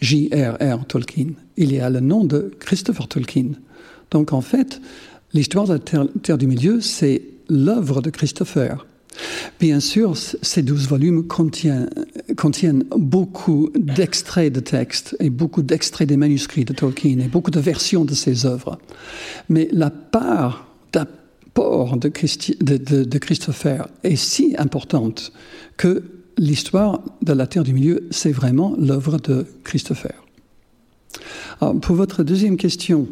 J.R.R. 0.00 0.84
Tolkien, 0.86 1.28
il 1.56 1.72
y 1.72 1.78
a 1.78 1.88
le 1.88 2.00
nom 2.00 2.24
de 2.24 2.52
Christopher 2.58 3.06
Tolkien. 3.08 3.52
Donc 4.10 4.32
en 4.32 4.40
fait, 4.40 4.80
l'histoire 5.32 5.66
de 5.66 5.74
la 5.74 5.78
Terre, 5.78 6.38
du 6.38 6.46
Milieu, 6.46 6.80
c'est 6.80 7.22
l'œuvre 7.48 8.02
de 8.02 8.10
Christopher. 8.10 8.86
Bien 9.60 9.78
sûr, 9.78 10.16
ces 10.16 10.62
douze 10.62 10.88
volumes 10.88 11.26
contiennent, 11.26 11.90
contiennent 12.36 12.84
beaucoup 12.96 13.70
d'extraits 13.76 14.52
de 14.52 14.60
textes 14.60 15.16
et 15.20 15.30
beaucoup 15.30 15.62
d'extraits 15.62 16.08
des 16.08 16.16
manuscrits 16.16 16.64
de 16.64 16.72
Tolkien 16.72 17.18
et 17.20 17.28
beaucoup 17.28 17.50
de 17.50 17.60
versions 17.60 18.04
de 18.04 18.14
ses 18.14 18.46
œuvres. 18.46 18.78
Mais 19.48 19.68
la 19.70 19.90
part 19.90 20.66
port 21.54 21.96
de, 21.96 22.08
Christopher 23.18 23.88
est 24.04 24.16
si 24.16 24.54
importante 24.58 25.32
que 25.76 26.02
l'histoire 26.38 27.02
de 27.22 27.32
la 27.32 27.46
Terre 27.46 27.62
du 27.62 27.72
Milieu, 27.72 28.08
c'est 28.10 28.32
vraiment 28.32 28.74
l'œuvre 28.78 29.18
de 29.18 29.46
Christopher. 29.64 30.14
pour 31.60 31.94
votre 31.94 32.22
deuxième 32.22 32.56
question 32.56 33.08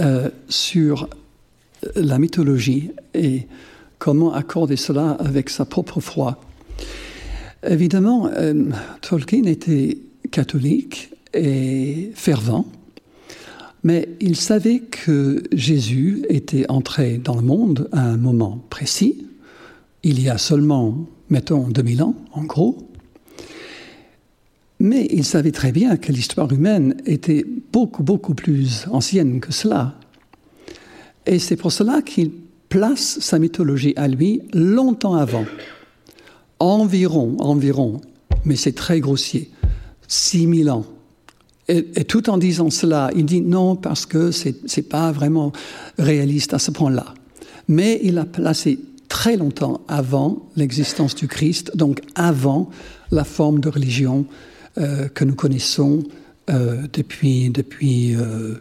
euh, 0.00 0.30
sur 0.48 1.08
la 1.96 2.18
mythologie 2.18 2.90
et 3.14 3.46
comment 3.98 4.32
accorder 4.32 4.76
cela 4.76 5.12
avec 5.12 5.50
sa 5.50 5.64
propre 5.64 6.00
foi, 6.00 6.40
évidemment, 7.66 8.28
euh, 8.28 8.70
Tolkien 9.00 9.44
était 9.44 9.98
catholique 10.30 11.12
et 11.34 12.10
fervent. 12.14 12.66
Mais 13.84 14.08
il 14.20 14.36
savait 14.36 14.80
que 14.80 15.42
Jésus 15.52 16.24
était 16.28 16.70
entré 16.70 17.18
dans 17.18 17.34
le 17.34 17.42
monde 17.42 17.88
à 17.92 18.02
un 18.02 18.16
moment 18.16 18.64
précis, 18.70 19.26
il 20.04 20.20
y 20.20 20.28
a 20.28 20.38
seulement, 20.38 21.06
mettons, 21.30 21.68
2000 21.68 22.02
ans, 22.02 22.14
en 22.32 22.44
gros. 22.44 22.88
Mais 24.78 25.06
il 25.10 25.24
savait 25.24 25.52
très 25.52 25.72
bien 25.72 25.96
que 25.96 26.12
l'histoire 26.12 26.52
humaine 26.52 26.96
était 27.06 27.44
beaucoup, 27.72 28.02
beaucoup 28.02 28.34
plus 28.34 28.86
ancienne 28.90 29.40
que 29.40 29.52
cela. 29.52 29.94
Et 31.26 31.38
c'est 31.38 31.56
pour 31.56 31.70
cela 31.70 32.02
qu'il 32.02 32.32
place 32.68 33.20
sa 33.20 33.38
mythologie 33.38 33.94
à 33.96 34.08
lui 34.08 34.42
longtemps 34.52 35.14
avant. 35.14 35.44
Environ, 36.58 37.36
environ, 37.38 38.00
mais 38.44 38.56
c'est 38.56 38.72
très 38.72 39.00
grossier, 39.00 39.50
6000 40.08 40.70
ans 40.70 40.86
et, 41.72 42.04
tout 42.04 42.28
en 42.28 42.38
disant 42.38 42.70
cela, 42.70 43.10
il 43.16 43.24
dit 43.24 43.40
non 43.40 43.76
parce 43.76 44.04
que 44.04 44.30
c'est 44.30 44.76
n'est 44.76 44.82
pas 44.82 45.10
vraiment 45.12 45.52
réaliste 45.98 46.52
à 46.54 46.58
ce 46.58 46.70
point-là. 46.70 47.14
Mais 47.68 48.00
il 48.02 48.18
a 48.18 48.24
placé 48.24 48.78
très 49.08 49.36
longtemps 49.36 49.80
avant 49.88 50.48
l'existence 50.56 51.14
du 51.14 51.28
Christ, 51.28 51.76
donc 51.76 52.00
avant 52.14 52.70
la 53.10 53.24
forme 53.24 53.60
de 53.60 53.68
religion 53.68 54.26
euh, 54.78 55.08
que 55.08 55.24
nous 55.24 55.34
connaissons 55.34 56.02
euh, 56.50 56.82
depuis, 56.92 57.50
depuis 57.50 58.14
euh, 58.16 58.54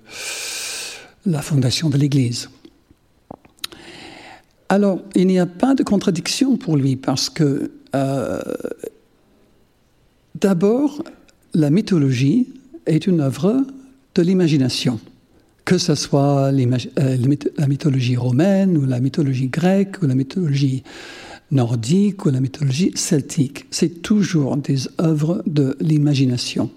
la 1.26 1.42
fondation 1.42 1.90
de 1.90 1.98
l'Église. 1.98 2.50
Alors, 4.70 5.00
il 5.16 5.28
n'y 5.28 5.40
a 5.40 5.46
pas 5.46 5.76
de 5.76 5.84
contradiction 5.84 6.56
pour 6.56 6.78
lui 6.78 6.96
parce 6.96 7.30
que, 7.30 7.72
d'abord, 10.36 11.04
la 11.54 11.70
mythologie 11.70 12.48
est 12.86 13.08
une 13.08 13.22
œuvre 13.22 13.66
de 14.16 14.22
l'imagination, 14.22 15.00
que 15.66 15.78
ce 15.78 15.96
soit 15.96 16.52
euh, 16.52 17.18
la 17.58 17.68
mythologie 17.68 18.16
romaine 18.16 18.78
ou 18.78 18.86
la 18.86 19.00
mythologie 19.00 19.48
grecque 19.48 20.02
ou 20.02 20.08
la 20.08 20.16
mythologie 20.16 20.84
nordique 21.52 22.26
ou 22.26 22.30
la 22.30 22.40
mythologie 22.40 22.92
celtique. 22.96 23.66
C'est 23.72 24.02
toujours 24.02 24.58
des 24.58 24.88
œuvres 25.00 25.44
de 25.46 25.78
l'imagination, 25.80 26.70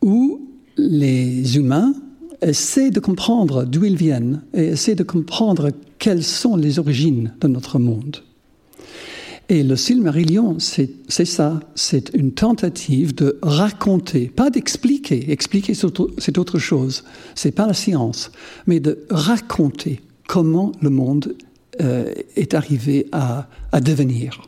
où 0.00 0.48
les 0.76 1.56
humains 1.56 1.94
essaient 2.40 2.90
de 2.90 3.00
comprendre 3.00 3.64
d'où 3.64 3.84
ils 3.84 3.96
viennent 3.96 4.42
et 4.52 4.68
essaient 4.68 4.94
de 4.94 5.04
comprendre 5.04 5.70
quelles 5.98 6.24
sont 6.24 6.56
les 6.56 6.78
origines 6.78 7.34
de 7.40 7.48
notre 7.48 7.78
monde. 7.78 8.22
Et 9.52 9.62
le 9.62 9.76
Silmarillion, 9.76 10.56
c'est 10.58 11.26
ça, 11.26 11.60
c'est 11.74 12.14
une 12.14 12.32
tentative 12.32 13.14
de 13.14 13.38
raconter, 13.42 14.32
pas 14.34 14.48
d'expliquer, 14.48 15.30
expliquer, 15.30 15.74
c'est 15.74 16.38
autre 16.38 16.58
chose, 16.58 17.04
c'est 17.34 17.52
pas 17.52 17.66
la 17.66 17.74
science, 17.74 18.32
mais 18.66 18.80
de 18.80 19.04
raconter 19.10 20.00
comment 20.26 20.72
le 20.80 20.88
monde 20.88 21.36
euh, 21.82 22.14
est 22.34 22.54
arrivé 22.54 23.08
à, 23.12 23.46
devenir. 23.82 24.40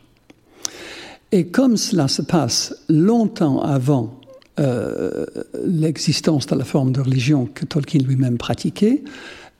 Et 1.31 1.45
comme 1.45 1.77
cela 1.77 2.07
se 2.07 2.23
passe 2.23 2.75
longtemps 2.89 3.61
avant 3.61 4.19
euh, 4.59 5.27
l'existence 5.63 6.47
de 6.47 6.55
la 6.55 6.65
forme 6.65 6.93
de 6.93 7.01
religion 7.01 7.45
que 7.45 7.65
Tolkien 7.65 8.01
lui-même 8.01 8.39
pratiquait, 8.39 9.03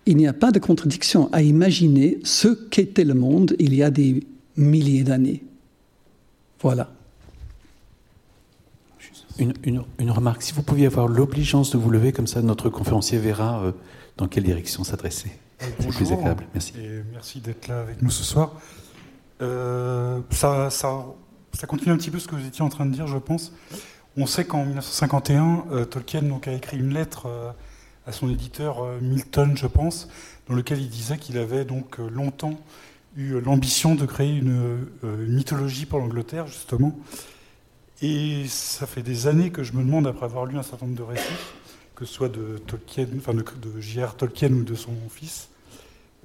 il 0.07 0.17
n'y 0.17 0.25
a 0.25 0.33
pas 0.33 0.51
de 0.51 0.57
contradiction 0.57 1.29
à 1.31 1.43
imaginer 1.43 2.17
ce 2.23 2.47
qu'était 2.47 3.03
le 3.03 3.13
monde. 3.13 3.55
Il 3.59 3.75
y 3.75 3.83
a 3.83 3.91
des 3.91 4.23
milliers 4.57 5.03
d'années. 5.03 5.43
Voilà. 6.61 6.89
Une, 9.37 9.53
une, 9.99 10.11
remarque, 10.11 10.41
si 10.41 10.53
vous 10.53 10.63
pouviez 10.63 10.85
avoir 10.85 11.07
l'obligeance 11.07 11.71
de 11.71 11.77
vous 11.77 11.89
lever, 11.89 12.13
comme 12.13 12.27
ça 12.27 12.41
notre 12.41 12.69
conférencier 12.69 13.19
verra 13.19 13.61
euh, 13.61 13.71
dans 14.15 14.27
quelle 14.27 14.43
direction 14.43 14.85
s'adresser. 14.85 15.29
Euh, 15.61 15.65
C'est 15.79 15.89
plus 15.89 16.13
agréable. 16.13 16.45
Merci. 16.53 16.73
Et 16.79 17.03
merci 17.11 17.41
d'être 17.41 17.67
là 17.67 17.81
avec 17.81 18.01
nous 18.01 18.09
ce 18.09 18.23
soir. 18.23 18.53
Euh, 19.41 20.21
ça, 20.29 20.69
ça, 20.69 21.05
ça, 21.51 21.67
continue 21.67 21.91
un 21.91 21.97
petit 21.97 22.11
peu 22.11 22.19
ce 22.19 22.29
que 22.29 22.35
vous 22.35 22.45
étiez 22.45 22.63
en 22.63 22.69
train 22.69 22.85
de 22.85 22.93
dire, 22.93 23.07
je 23.07 23.17
pense. 23.17 23.51
On 24.15 24.25
sait 24.25 24.45
qu'en 24.45 24.63
1951, 24.63 25.85
Tolkien 25.91 26.21
donc, 26.21 26.47
a 26.47 26.53
écrit 26.53 26.77
une 26.77 26.93
lettre 26.93 27.27
à 28.07 28.13
son 28.13 28.29
éditeur 28.29 28.85
Milton, 29.01 29.57
je 29.57 29.67
pense, 29.67 30.07
dans 30.47 30.55
lequel 30.55 30.79
il 30.79 30.89
disait 30.89 31.17
qu'il 31.17 31.37
avait 31.37 31.65
donc 31.65 31.97
longtemps 31.97 32.57
eu 33.15 33.39
l'ambition 33.39 33.95
de 33.95 34.05
créer 34.05 34.35
une, 34.35 34.87
une 35.03 35.33
mythologie 35.33 35.85
pour 35.85 35.99
l'Angleterre, 35.99 36.47
justement. 36.47 36.97
Et 38.01 38.45
ça 38.47 38.85
fait 38.87 39.03
des 39.03 39.27
années 39.27 39.51
que 39.51 39.63
je 39.63 39.73
me 39.73 39.83
demande, 39.83 40.07
après 40.07 40.25
avoir 40.25 40.45
lu 40.45 40.57
un 40.57 40.63
certain 40.63 40.85
nombre 40.85 40.97
de 40.97 41.03
récits, 41.03 41.23
que 41.95 42.05
ce 42.05 42.13
soit 42.13 42.29
de 42.29 42.57
Tolkien, 42.67 43.07
enfin 43.17 43.33
de, 43.33 43.43
J.R. 43.79 44.15
Tolkien 44.15 44.51
ou 44.51 44.63
de 44.63 44.75
son 44.75 44.93
fils, 45.09 45.49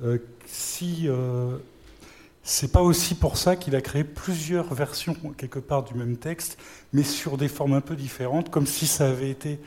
euh, 0.03 0.19
si 0.47 1.05
euh, 1.07 1.59
c'est 2.43 2.73
pas 2.73 2.83
aussi 2.83 3.15
pour 3.15 3.37
ça 3.37 3.55
qu'il 3.55 3.77
a 3.77 3.81
créé 3.81 4.03
plusieurs 4.03 4.75
versions 4.75 5.15
quelque 5.37 5.61
part 5.61 5.85
du 5.85 5.95
même 5.95 6.17
texte, 6.17 6.59
mais 6.93 7.05
sur 7.05 7.37
des 7.37 7.49
formes 7.49 7.75
un 7.75 7.81
peu 7.81 7.95
différentes, 7.95 8.51
comme 8.51 8.67
si 8.67 8.87
ça 8.87 9.09
avait 9.09 9.31
été 9.31 9.61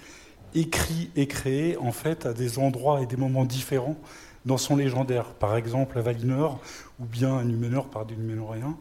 écrit 0.56 1.10
et 1.16 1.28
créé 1.28 1.78
en 1.78 1.92
fait 1.92 2.26
à 2.26 2.34
des 2.34 2.60
endroits 2.60 3.02
et 3.02 3.06
des 3.06 3.16
moments 3.16 3.46
différents 3.46 3.98
dans 4.46 4.58
son 4.58 4.76
légendaire. 4.76 5.26
Par 5.36 5.56
exemple, 5.56 5.98
à 5.98 6.02
Valinor, 6.02 6.60
ou 7.04 7.06
bien 7.06 7.38
à 7.38 7.44
Numénor 7.44 7.90
par 7.90 8.06
des 8.06 8.16
Numénoréens. 8.16 8.78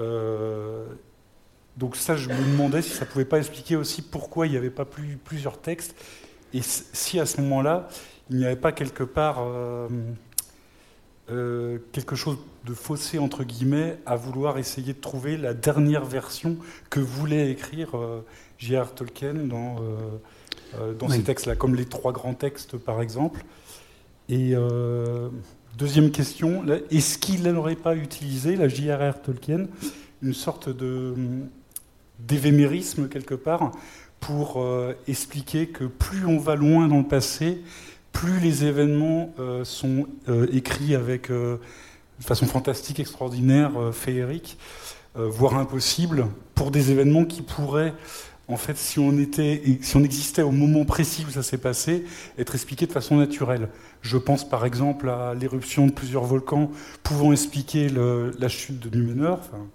Euh, 0.00 0.86
donc 1.76 1.96
ça, 1.96 2.16
je 2.16 2.28
me 2.28 2.52
demandais 2.52 2.82
si 2.82 2.90
ça 2.90 3.04
ne 3.04 3.10
pouvait 3.10 3.24
pas 3.24 3.38
expliquer 3.38 3.76
aussi 3.76 4.02
pourquoi 4.02 4.46
il 4.46 4.52
n'y 4.52 4.56
avait 4.56 4.70
pas 4.70 4.84
plus, 4.84 5.16
plusieurs 5.22 5.60
textes, 5.60 5.94
et 6.52 6.60
si 6.62 7.20
à 7.20 7.26
ce 7.26 7.40
moment-là, 7.40 7.88
il 8.30 8.36
n'y 8.38 8.46
avait 8.46 8.56
pas 8.56 8.72
quelque 8.72 9.02
part 9.02 9.38
euh, 9.40 9.88
euh, 11.30 11.78
quelque 11.92 12.16
chose 12.16 12.38
de 12.64 12.72
faussé, 12.74 13.18
entre 13.18 13.44
guillemets, 13.44 13.98
à 14.06 14.16
vouloir 14.16 14.56
essayer 14.58 14.94
de 14.94 15.00
trouver 15.00 15.36
la 15.36 15.52
dernière 15.52 16.04
version 16.04 16.56
que 16.90 17.00
voulait 17.00 17.50
écrire 17.50 17.90
J.R. 18.58 18.94
Tolkien 18.94 19.34
dans, 19.34 19.76
dans 20.98 21.08
ces 21.08 21.22
textes-là, 21.22 21.56
comme 21.56 21.74
les 21.74 21.84
trois 21.84 22.12
grands 22.12 22.34
textes, 22.34 22.78
par 22.78 23.02
exemple. 23.02 23.44
Et 24.30 24.54
deuxième 25.76 26.10
question, 26.10 26.64
est-ce 26.90 27.18
qu'il 27.18 27.42
n'aurait 27.42 27.74
pas 27.74 27.96
utilisé, 27.96 28.56
la 28.56 28.68
J.R.R. 28.68 29.20
Tolkien, 29.22 29.66
une 30.22 30.34
sorte 30.34 30.68
de 30.68 31.14
d'évémérisme 32.20 33.08
quelque 33.08 33.34
part 33.34 33.72
pour 34.20 34.62
euh, 34.62 34.94
expliquer 35.08 35.66
que 35.66 35.84
plus 35.84 36.24
on 36.26 36.38
va 36.38 36.54
loin 36.54 36.88
dans 36.88 36.98
le 36.98 37.06
passé, 37.08 37.62
plus 38.12 38.38
les 38.38 38.64
événements 38.64 39.34
euh, 39.38 39.64
sont 39.64 40.06
euh, 40.28 40.46
écrits 40.52 40.94
avec 40.94 41.30
de 41.30 41.58
façon 42.20 42.46
fantastique, 42.46 43.00
extraordinaire, 43.00 43.72
féerique, 43.92 44.56
voire 45.16 45.56
impossible, 45.56 46.26
pour 46.54 46.70
des 46.70 46.90
événements 46.90 47.24
qui 47.24 47.42
pourraient, 47.42 47.92
en 48.48 48.56
fait, 48.56 48.76
si 48.76 48.98
on, 48.98 49.18
était, 49.18 49.62
si 49.80 49.96
on 49.96 50.04
existait 50.04 50.42
au 50.42 50.50
moment 50.50 50.84
précis 50.84 51.24
où 51.26 51.30
ça 51.30 51.42
s'est 51.42 51.58
passé, 51.58 52.04
être 52.38 52.54
expliqués 52.54 52.86
de 52.86 52.92
façon 52.92 53.16
naturelle. 53.16 53.68
Je 54.02 54.18
pense 54.18 54.48
par 54.48 54.66
exemple 54.66 55.08
à 55.08 55.34
l'éruption 55.34 55.86
de 55.86 55.92
plusieurs 55.92 56.24
volcans 56.24 56.70
pouvant 57.02 57.32
expliquer 57.32 57.88
la 57.88 58.48
chute 58.48 58.80
de 58.80 58.94
Numénor. 58.96 59.40
Enfin, 59.40 59.66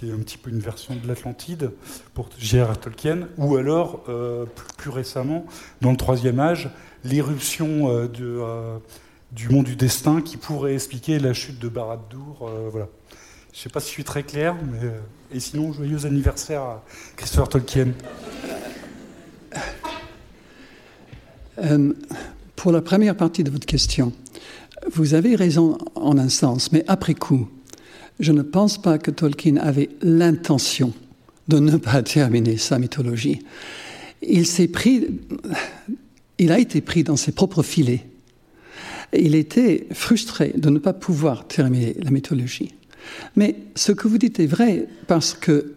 qui 0.00 0.08
est 0.08 0.12
un 0.12 0.18
petit 0.18 0.38
peu 0.38 0.50
une 0.50 0.60
version 0.60 0.96
de 0.96 1.06
l'Atlantide 1.06 1.72
pour 2.14 2.30
J.R.R. 2.38 2.78
Tolkien, 2.78 3.28
ou 3.36 3.56
alors, 3.56 4.02
euh, 4.08 4.46
plus, 4.78 4.88
récemment, 4.88 5.44
dans 5.82 5.90
le 5.90 5.98
Troisième 5.98 6.40
Âge, 6.40 6.70
l'éruption 7.04 7.90
euh, 7.90 8.08
euh, 8.20 8.78
du 9.32 9.50
monde 9.50 9.66
du 9.66 9.76
destin 9.76 10.22
qui 10.22 10.38
pourrait 10.38 10.72
expliquer 10.72 11.18
la 11.18 11.34
chute 11.34 11.58
de 11.58 11.68
Barad-dûr. 11.68 12.50
voilà. 12.70 12.88
Je 13.52 13.58
ne 13.58 13.62
sais 13.62 13.68
pas 13.68 13.80
si 13.80 13.88
je 13.88 13.92
suis 13.92 14.04
très 14.04 14.22
clair, 14.22 14.56
mais 14.72 14.88
et 15.32 15.40
sinon, 15.40 15.72
joyeux 15.72 16.06
anniversaire 16.06 16.62
à 16.62 16.84
Christopher 17.16 17.48
Tolkien. 17.48 17.88
pour 22.56 22.72
la 22.72 22.80
première 22.80 23.16
partie 23.16 23.44
de 23.44 23.50
votre 23.50 23.66
question, 23.66 24.12
vous 24.92 25.14
avez 25.14 25.36
raison 25.36 25.78
en 25.94 26.18
un 26.18 26.28
sens, 26.28 26.72
mais 26.72 26.84
après 26.88 27.14
coup, 27.14 27.48
je 28.18 28.32
ne 28.32 28.42
pense 28.42 28.80
pas 28.80 28.98
que 28.98 29.10
Tolkien 29.10 29.56
avait 29.56 29.90
l'intention 30.02 30.92
de 31.48 31.58
ne 31.58 31.76
pas 31.76 32.02
terminer 32.02 32.56
sa 32.56 32.78
mythologie. 32.78 33.40
Il 34.22 34.46
s'est 34.46 34.68
pris, 34.68 35.06
il 36.38 36.52
a 36.52 36.58
été 36.58 36.80
pris 36.80 37.04
dans 37.04 37.16
ses 37.16 37.32
propres 37.32 37.62
filets. 37.62 38.06
Il 39.12 39.34
était 39.34 39.86
frustré 39.92 40.52
de 40.56 40.70
ne 40.70 40.78
pas 40.78 40.92
pouvoir 40.92 41.46
terminer 41.46 41.96
la 42.02 42.10
mythologie. 42.10 42.72
Mais 43.36 43.56
ce 43.74 43.92
que 43.92 44.08
vous 44.08 44.18
dites 44.18 44.40
est 44.40 44.46
vrai 44.46 44.86
parce 45.06 45.34
que, 45.34 45.74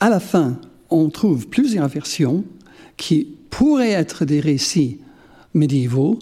à 0.00 0.10
la 0.10 0.20
fin, 0.20 0.58
on 0.90 1.08
trouve 1.08 1.48
plusieurs 1.48 1.88
versions 1.88 2.44
qui 2.96 3.28
pourraient 3.50 3.90
être 3.90 4.24
des 4.24 4.40
récits 4.40 4.98
médiévaux. 5.54 6.18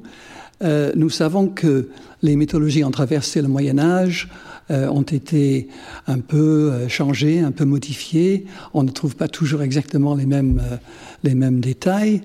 Euh, 0.63 0.93
nous 0.95 1.11
savons 1.11 1.49
que 1.49 1.89
les 2.23 2.37
mythologies 2.37 2.85
ont 2.85 2.91
traversé 2.91 3.41
le 3.41 3.49
Moyen 3.49 3.79
Âge, 3.79 4.29
euh, 4.71 4.89
ont 4.89 5.03
été 5.03 5.69
un 6.07 6.19
peu 6.19 6.71
euh, 6.71 6.89
changés, 6.89 7.41
un 7.41 7.51
peu 7.51 7.65
modifiés. 7.65 8.47
On 8.75 8.83
ne 8.83 8.91
trouve 8.91 9.17
pas 9.17 9.29
toujours 9.29 9.63
exactement 9.63 10.15
les 10.15 10.27
mêmes, 10.27 10.61
les 11.25 11.35
mêmes 11.35 11.61
détails. 11.61 12.23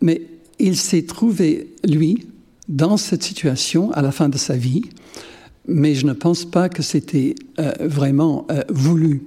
Mais 0.00 0.22
il 0.58 0.76
s'est 0.76 1.02
trouvé, 1.02 1.74
lui, 1.84 2.26
dans 2.68 2.96
cette 2.96 3.22
situation 3.22 3.90
à 3.92 4.02
la 4.02 4.12
fin 4.12 4.28
de 4.28 4.38
sa 4.38 4.56
vie, 4.56 4.82
mais 5.68 5.94
je 5.94 6.06
ne 6.06 6.12
pense 6.12 6.44
pas 6.44 6.68
que 6.68 6.82
c'était 6.82 7.34
vraiment 7.80 8.46
voulu 8.68 9.22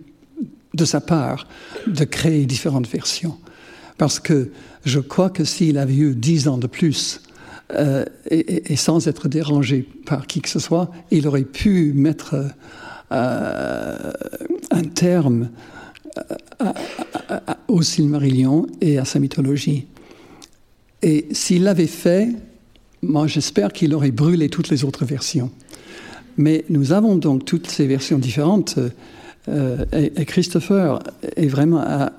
de 0.74 0.86
sa 0.86 1.02
part 1.02 1.48
de 1.88 2.04
créer 2.04 2.46
différentes 2.46 2.88
versions. 2.88 3.38
Parce 3.98 4.20
que 4.20 4.50
je 4.86 5.00
crois 5.00 5.30
que 5.30 5.44
s'il 5.44 5.78
avait 5.78 5.96
eu 5.96 6.16
dix 6.16 6.48
ans 6.48 6.58
de 6.58 6.68
plus 6.68 7.22
euh, 7.74 8.04
et, 8.30 8.76
sans 8.76 9.08
être 9.08 9.28
dérangé 9.28 9.88
par 10.06 10.28
qui 10.28 10.42
que 10.42 10.50
ce 10.50 10.60
soit, 10.60 10.92
il 11.12 11.28
aurait 11.28 11.44
pu 11.44 11.94
mettre 11.94 12.36
euh, 13.12 14.12
un 14.72 14.84
terme 14.84 15.50
euh, 16.18 16.70
au 17.68 17.82
Silmarillion 17.82 18.68
et 18.82 18.98
à 18.98 19.06
sa 19.06 19.20
mythologie. 19.20 19.86
Et 21.02 21.28
s'il 21.32 21.64
l'avait 21.64 21.88
fait, 21.88 22.30
moi 23.02 23.28
j'espère 23.28 23.72
qu'il 23.72 23.94
aurait 23.94 24.12
brûlé 24.12 24.50
toutes 24.50 24.70
les 24.70 24.84
autres 24.84 25.06
versions. 25.06 25.52
Mais 26.38 26.66
nous 26.70 26.92
avons 26.94 27.16
donc 27.16 27.46
toutes 27.46 27.68
ces 27.68 27.88
versions 27.88 28.18
différentes. 28.18 28.80
et, 29.48 30.26
Christopher 30.26 31.00
est 31.36 31.48
vraiment 31.48 31.80
à 31.80 32.12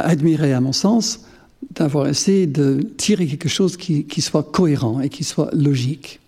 admirer, 0.00 0.52
à 0.52 0.60
mon 0.60 0.72
sens, 0.72 1.20
d'avoir 1.72 2.06
essayé 2.06 2.46
de 2.46 2.80
tirer 2.96 3.26
quelque 3.26 3.48
chose 3.48 3.76
qui, 3.76 4.20
soit 4.20 4.42
cohérent 4.42 5.00
et 5.00 5.08
qui 5.08 5.24
soit 5.24 5.50
logique. 5.52 6.20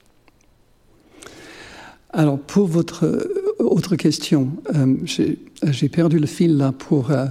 Alors, 2.10 2.38
pour 2.38 2.66
votre 2.66 3.04
euh, 3.04 3.54
autre 3.58 3.96
question, 3.96 4.50
euh, 4.74 4.96
j'ai 5.04 5.88
perdu 5.88 6.18
le 6.18 6.26
fil 6.26 6.56
là 6.56 6.72
pour... 6.72 7.10
Euh, 7.10 7.26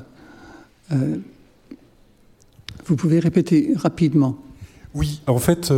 vous 2.86 2.96
pouvez 2.96 3.18
répéter 3.18 3.74
rapidement 3.76 4.38
Oui, 4.94 5.22
en 5.26 5.40
fait, 5.40 5.72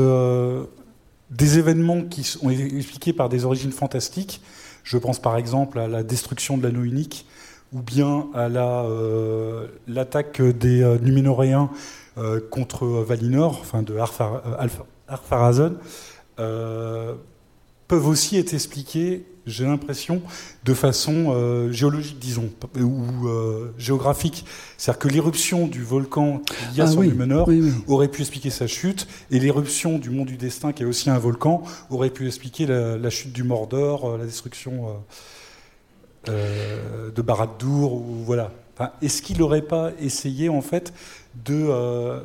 des 1.29 1.59
événements 1.59 2.03
qui 2.03 2.23
sont 2.23 2.49
expliqués 2.49 3.13
par 3.13 3.29
des 3.29 3.45
origines 3.45 3.71
fantastiques, 3.71 4.41
je 4.83 4.97
pense 4.97 5.19
par 5.19 5.37
exemple 5.37 5.79
à 5.79 5.87
la 5.87 6.03
destruction 6.03 6.57
de 6.57 6.63
l'anneau 6.63 6.83
unique, 6.83 7.25
ou 7.73 7.81
bien 7.81 8.27
à 8.33 8.47
l'attaque 9.87 10.41
des 10.41 10.97
Numénoréens 11.01 11.69
euh, 12.17 12.39
contre 12.49 12.87
Valinor, 12.87 13.59
enfin 13.61 13.83
de 13.83 13.95
Arpharazon, 15.07 15.77
euh, 16.39 17.13
peuvent 17.87 18.07
aussi 18.07 18.37
être 18.37 18.55
expliqués, 18.55 19.27
j'ai 19.47 19.65
l'impression, 19.65 20.21
de 20.65 20.73
façon 20.73 21.27
euh, 21.29 21.71
géologique, 21.71 22.19
disons, 22.19 22.49
ou 22.79 23.27
géographique. 23.77 24.45
C'est-à-dire 24.77 24.99
que 24.99 25.07
l'éruption 25.07 25.67
du 25.67 25.83
volcan 25.83 26.41
qu'il 26.45 26.77
y 26.77 26.81
a 26.81 26.85
ah 26.85 26.87
sur 26.87 27.01
Numenor 27.01 27.49
aurait 27.87 28.07
pu 28.07 28.21
expliquer 28.21 28.49
sa 28.49 28.67
chute, 28.67 29.07
et 29.31 29.39
l'éruption 29.39 29.97
du 29.97 30.09
mont 30.09 30.25
du 30.25 30.37
destin, 30.37 30.73
qui 30.73 30.83
est 30.83 30.85
aussi 30.85 31.09
un 31.09 31.19
volcan, 31.19 31.63
aurait 31.89 32.09
pu 32.09 32.27
expliquer 32.27 32.65
la, 32.65 33.09
chute 33.09 33.33
du 33.33 33.43
Mordor, 33.43 34.17
la 34.17 34.25
destruction 34.25 34.87
de 36.25 37.21
Barad-dûr, 37.21 37.93
ou 37.93 38.23
voilà. 38.25 38.51
Est-ce 39.01 39.21
qu'il 39.21 39.39
n'aurait 39.39 39.61
pas 39.61 39.91
essayé, 39.99 40.49
en 40.49 40.61
fait, 40.61 40.93
euh, 41.49 42.21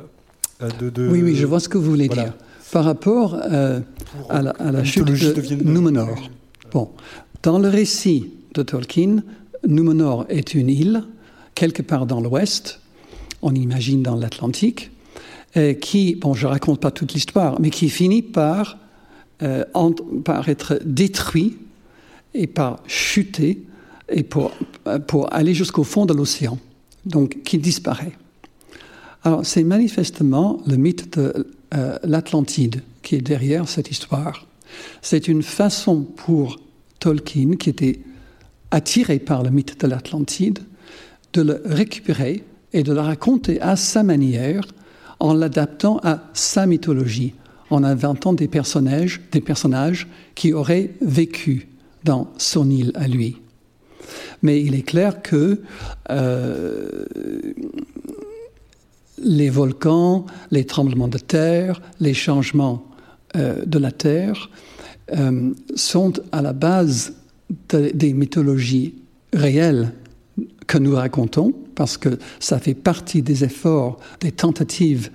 de, 0.79 0.89
de, 0.89 1.07
Oui, 1.07 1.21
oui, 1.23 1.35
je 1.35 1.45
vois 1.45 1.59
ce 1.59 1.69
que 1.69 1.77
vous 1.77 1.89
voulez 1.89 2.07
dire. 2.07 2.33
Par 2.71 2.85
rapport 2.85 3.35
euh, 3.35 3.81
à, 4.29 4.41
la, 4.41 4.83
chute 4.83 5.05
de 5.05 5.63
Numenor. 5.63 6.29
Bon, 6.73 6.89
dans 7.43 7.59
le 7.59 7.69
récit 7.69 8.31
de 8.55 8.63
Tolkien, 8.63 9.21
Numenor 9.67 10.25
est 10.29 10.55
une 10.55 10.69
île, 10.69 11.03
quelque 11.53 11.83
part 11.83 12.07
dans 12.07 12.19
l'ouest, 12.19 12.79
on 13.43 13.53
imagine 13.53 14.01
dans 14.01 14.15
l'Atlantique, 14.15 14.89
qui, 15.81 16.15
bon, 16.15 16.33
je 16.33 16.47
raconte 16.47 16.79
pas 16.79 16.89
toute 16.89 17.13
l'histoire, 17.13 17.61
mais 17.61 17.69
qui 17.69 17.89
finit 17.89 18.23
par, 18.23 18.79
par 20.25 20.49
être 20.49 20.79
détruit 20.83 21.57
et 22.33 22.47
par 22.47 22.81
chuter 22.87 23.61
et 24.09 24.23
pour, 24.23 24.51
pour 25.07 25.31
aller 25.31 25.53
jusqu'au 25.53 25.83
fond 25.83 26.07
de 26.07 26.13
l'océan, 26.15 26.57
donc 27.05 27.43
qui 27.43 27.59
disparaît. 27.59 28.13
Alors 29.23 29.45
c'est 29.45 29.63
manifestement 29.63 30.59
le 30.65 30.77
mythe 30.77 31.19
de 31.19 31.47
l'Atlantide 32.03 32.81
qui 33.03 33.13
est 33.13 33.21
derrière 33.21 33.69
cette 33.69 33.91
histoire. 33.91 34.47
C'est 35.01 35.27
une 35.27 35.43
façon 35.43 36.01
pour 36.01 36.59
Tolkien, 36.99 37.55
qui 37.57 37.69
était 37.69 37.99
attiré 38.71 39.19
par 39.19 39.43
le 39.43 39.49
mythe 39.49 39.79
de 39.79 39.87
l'Atlantide, 39.87 40.59
de 41.33 41.41
le 41.41 41.61
récupérer 41.65 42.43
et 42.73 42.83
de 42.83 42.93
le 42.93 42.99
raconter 42.99 43.61
à 43.61 43.75
sa 43.75 44.03
manière 44.03 44.63
en 45.19 45.33
l'adaptant 45.33 45.99
à 46.03 46.23
sa 46.33 46.65
mythologie, 46.65 47.33
en 47.69 47.83
inventant 47.83 48.33
des 48.33 48.47
personnages, 48.47 49.21
des 49.31 49.41
personnages 49.41 50.07
qui 50.35 50.53
auraient 50.53 50.91
vécu 51.01 51.69
dans 52.03 52.31
son 52.37 52.69
île 52.69 52.91
à 52.95 53.07
lui. 53.07 53.37
Mais 54.41 54.61
il 54.61 54.75
est 54.75 54.83
clair 54.83 55.21
que 55.21 55.61
euh, 56.09 57.05
les 59.17 59.49
volcans, 59.49 60.25
les 60.51 60.65
tremblements 60.65 61.07
de 61.07 61.17
terre, 61.17 61.81
les 61.99 62.13
changements 62.13 62.83
euh, 63.35 63.65
de 63.65 63.79
la 63.79 63.91
terre 63.91 64.49
euh, 65.11 65.51
sont 65.75 66.13
à 66.31 66.41
la 66.41 66.53
base 66.53 67.13
des 67.71 68.13
mythologies 68.13 68.95
réelles 69.33 69.91
que 70.67 70.77
nous 70.77 70.95
racontons, 70.95 71.53
parce 71.75 71.97
que 71.97 72.17
ça 72.39 72.59
fait 72.59 72.73
partie 72.73 73.21
des 73.21 73.43
efforts, 73.43 73.99
des 74.19 74.31
tentatives 74.31 75.09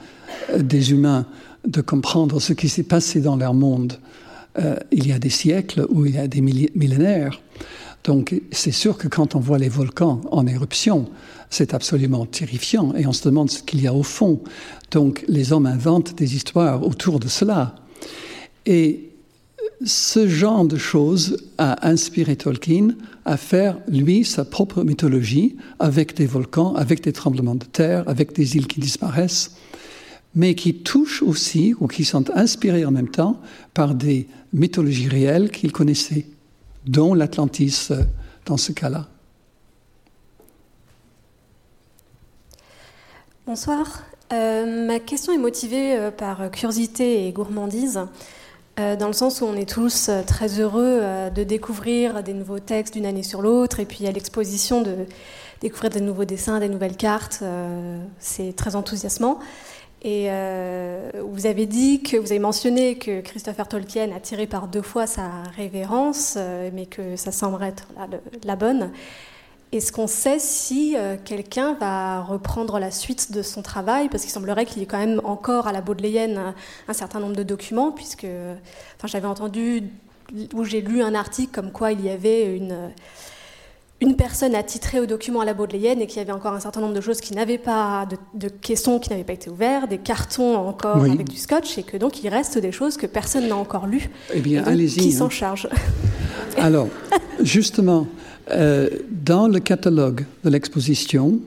euh, 0.52 0.62
des 0.62 0.90
humains 0.92 1.26
de 1.66 1.80
comprendre 1.80 2.40
ce 2.40 2.52
qui 2.52 2.68
s'est 2.68 2.82
passé 2.82 3.20
dans 3.20 3.36
leur 3.36 3.54
monde 3.54 3.98
il 4.90 5.06
y 5.06 5.12
a 5.12 5.20
des 5.20 5.30
siècles 5.30 5.86
ou 5.88 6.04
il 6.04 6.16
y 6.16 6.18
a 6.18 6.26
des 6.26 6.40
millénaires. 6.40 7.40
Donc 8.02 8.34
c'est 8.50 8.72
sûr 8.72 8.98
que 8.98 9.06
quand 9.06 9.36
on 9.36 9.38
voit 9.38 9.58
les 9.58 9.68
volcans 9.68 10.20
en 10.32 10.48
éruption, 10.48 11.08
c'est 11.50 11.74
absolument 11.74 12.26
terrifiant 12.26 12.92
et 12.96 13.06
on 13.06 13.12
se 13.12 13.22
demande 13.22 13.50
ce 13.50 13.62
qu'il 13.62 13.80
y 13.80 13.86
a 13.86 13.94
au 13.94 14.02
fond. 14.02 14.40
Donc 14.90 15.24
les 15.28 15.52
hommes 15.52 15.66
inventent 15.66 16.16
des 16.16 16.34
histoires 16.34 16.84
autour 16.84 17.20
de 17.20 17.28
cela. 17.28 17.76
Et 18.66 19.10
ce 19.84 20.28
genre 20.28 20.64
de 20.64 20.76
choses 20.76 21.36
a 21.58 21.88
inspiré 21.88 22.36
Tolkien 22.36 22.88
à 23.24 23.36
faire, 23.36 23.78
lui, 23.88 24.24
sa 24.24 24.44
propre 24.44 24.82
mythologie 24.82 25.56
avec 25.78 26.14
des 26.14 26.26
volcans, 26.26 26.74
avec 26.74 27.02
des 27.02 27.12
tremblements 27.12 27.54
de 27.54 27.64
terre, 27.64 28.08
avec 28.08 28.34
des 28.34 28.56
îles 28.56 28.66
qui 28.66 28.80
disparaissent, 28.80 29.56
mais 30.34 30.54
qui 30.54 30.74
touchent 30.74 31.22
aussi, 31.22 31.74
ou 31.78 31.86
qui 31.86 32.04
sont 32.04 32.30
inspirés 32.30 32.84
en 32.84 32.90
même 32.90 33.08
temps, 33.08 33.40
par 33.74 33.94
des 33.94 34.28
mythologies 34.52 35.08
réelles 35.08 35.50
qu'il 35.50 35.72
connaissait, 35.72 36.26
dont 36.86 37.14
l'Atlantis 37.14 37.88
euh, 37.90 38.02
dans 38.46 38.56
ce 38.56 38.72
cas-là. 38.72 39.08
Bonsoir. 43.46 44.04
Euh, 44.32 44.86
ma 44.86 44.98
question 45.00 45.32
est 45.32 45.38
motivée 45.38 45.96
euh, 45.96 46.10
par 46.10 46.50
curiosité 46.50 47.26
et 47.26 47.32
gourmandise. 47.32 48.00
Euh, 48.78 48.94
dans 48.94 49.06
le 49.06 49.12
sens 49.12 49.40
où 49.40 49.46
on 49.46 49.54
est 49.54 49.68
tous 49.68 50.10
très 50.26 50.60
heureux 50.60 51.00
de 51.34 51.42
découvrir 51.42 52.22
des 52.22 52.32
nouveaux 52.32 52.60
textes 52.60 52.94
d'une 52.94 53.06
année 53.06 53.24
sur 53.24 53.42
l'autre, 53.42 53.80
et 53.80 53.86
puis 53.86 54.06
à 54.06 54.12
l'exposition 54.12 54.82
de 54.82 54.94
découvrir 55.60 55.90
des 55.90 56.00
nouveaux 56.00 56.24
dessins, 56.24 56.60
des 56.60 56.68
nouvelles 56.68 56.96
cartes, 56.96 57.42
c'est 58.20 58.54
très 58.54 58.76
enthousiasmant. 58.76 59.40
Et 60.02 60.28
vous 61.20 61.46
avez 61.46 61.66
dit 61.66 62.04
que 62.04 62.16
vous 62.16 62.30
avez 62.30 62.38
mentionné 62.38 62.98
que 62.98 63.20
Christopher 63.20 63.66
Tolkien 63.66 64.12
a 64.14 64.20
tiré 64.20 64.46
par 64.46 64.68
deux 64.68 64.82
fois 64.82 65.08
sa 65.08 65.28
révérence, 65.56 66.38
mais 66.72 66.86
que 66.86 67.16
ça 67.16 67.32
semble 67.32 67.60
être 67.64 67.88
la 68.44 68.54
bonne. 68.54 68.92
Est-ce 69.70 69.92
qu'on 69.92 70.06
sait 70.06 70.38
si 70.38 70.94
euh, 70.96 71.16
quelqu'un 71.22 71.74
va 71.74 72.22
reprendre 72.22 72.78
la 72.78 72.90
suite 72.90 73.32
de 73.32 73.42
son 73.42 73.60
travail? 73.60 74.08
Parce 74.08 74.22
qu'il 74.22 74.32
semblerait 74.32 74.64
qu'il 74.64 74.78
y 74.78 74.82
ait 74.82 74.86
quand 74.86 74.98
même 74.98 75.20
encore 75.24 75.66
à 75.66 75.72
la 75.72 75.82
Baudelaire 75.82 76.54
un, 76.88 76.92
certain 76.94 77.20
nombre 77.20 77.36
de 77.36 77.42
documents, 77.42 77.92
puisque 77.92 78.26
enfin, 78.96 79.06
j'avais 79.06 79.26
entendu 79.26 79.82
ou 80.54 80.64
j'ai 80.64 80.80
lu 80.80 81.02
un 81.02 81.14
article 81.14 81.52
comme 81.52 81.72
quoi 81.72 81.92
il 81.92 82.04
y 82.04 82.10
avait 82.10 82.56
une, 82.56 82.90
une 84.00 84.16
personne 84.16 84.54
attitrée 84.54 85.00
aux 85.00 85.06
documents 85.06 85.40
à 85.40 85.44
la 85.44 85.54
Baudelaire 85.54 85.96
et 85.98 86.06
qu'il 86.06 86.18
y 86.18 86.20
avait 86.20 86.32
encore 86.32 86.54
un 86.54 86.60
certain 86.60 86.80
nombre 86.80 86.94
de 86.94 87.00
choses 87.00 87.20
qui 87.20 87.34
n'avaient 87.34 87.58
pas, 87.58 88.06
de, 88.06 88.16
de, 88.34 88.48
caissons 88.48 88.98
qui 88.98 89.10
n'avaient 89.10 89.24
pas 89.24 89.32
été 89.32 89.50
ouverts, 89.50 89.88
des 89.88 89.98
cartons 89.98 90.56
encore 90.56 90.96
avec 90.96 91.28
du 91.28 91.36
scotch, 91.36 91.76
et 91.78 91.82
que 91.82 91.96
donc 91.96 92.22
il 92.22 92.28
reste 92.28 92.58
des 92.58 92.72
choses 92.72 92.96
que 92.96 93.06
personne 93.06 93.48
n'a 93.48 93.56
encore 93.56 93.86
lues. 93.86 94.08
Eh 94.32 94.40
bien, 94.40 94.64
allez-y. 94.64 95.00
Qui 95.00 95.12
s'en 95.12 95.26
hein. 95.26 95.30
charge 95.30 95.68
Alors, 96.56 96.88
justement. 97.40 98.06
Euh, 98.50 98.88
dans 99.10 99.48
le 99.48 99.60
catalogue 99.60 100.24
de 100.44 100.50
l'exposition, 100.50 101.40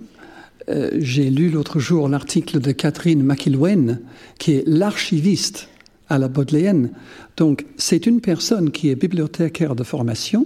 euh, 0.69 0.91
j'ai 0.99 1.29
lu 1.29 1.49
l'autre 1.49 1.79
jour 1.79 2.07
l'article 2.07 2.59
de 2.59 2.71
Catherine 2.71 3.23
McIlwain, 3.23 3.99
qui 4.37 4.53
est 4.53 4.63
l'archiviste 4.67 5.67
à 6.09 6.19
la 6.19 6.27
Bodleienne. 6.27 6.91
Donc, 7.37 7.65
c'est 7.77 8.05
une 8.05 8.21
personne 8.21 8.71
qui 8.71 8.89
est 8.89 8.95
bibliothécaire 8.95 9.75
de 9.75 9.83
formation 9.83 10.45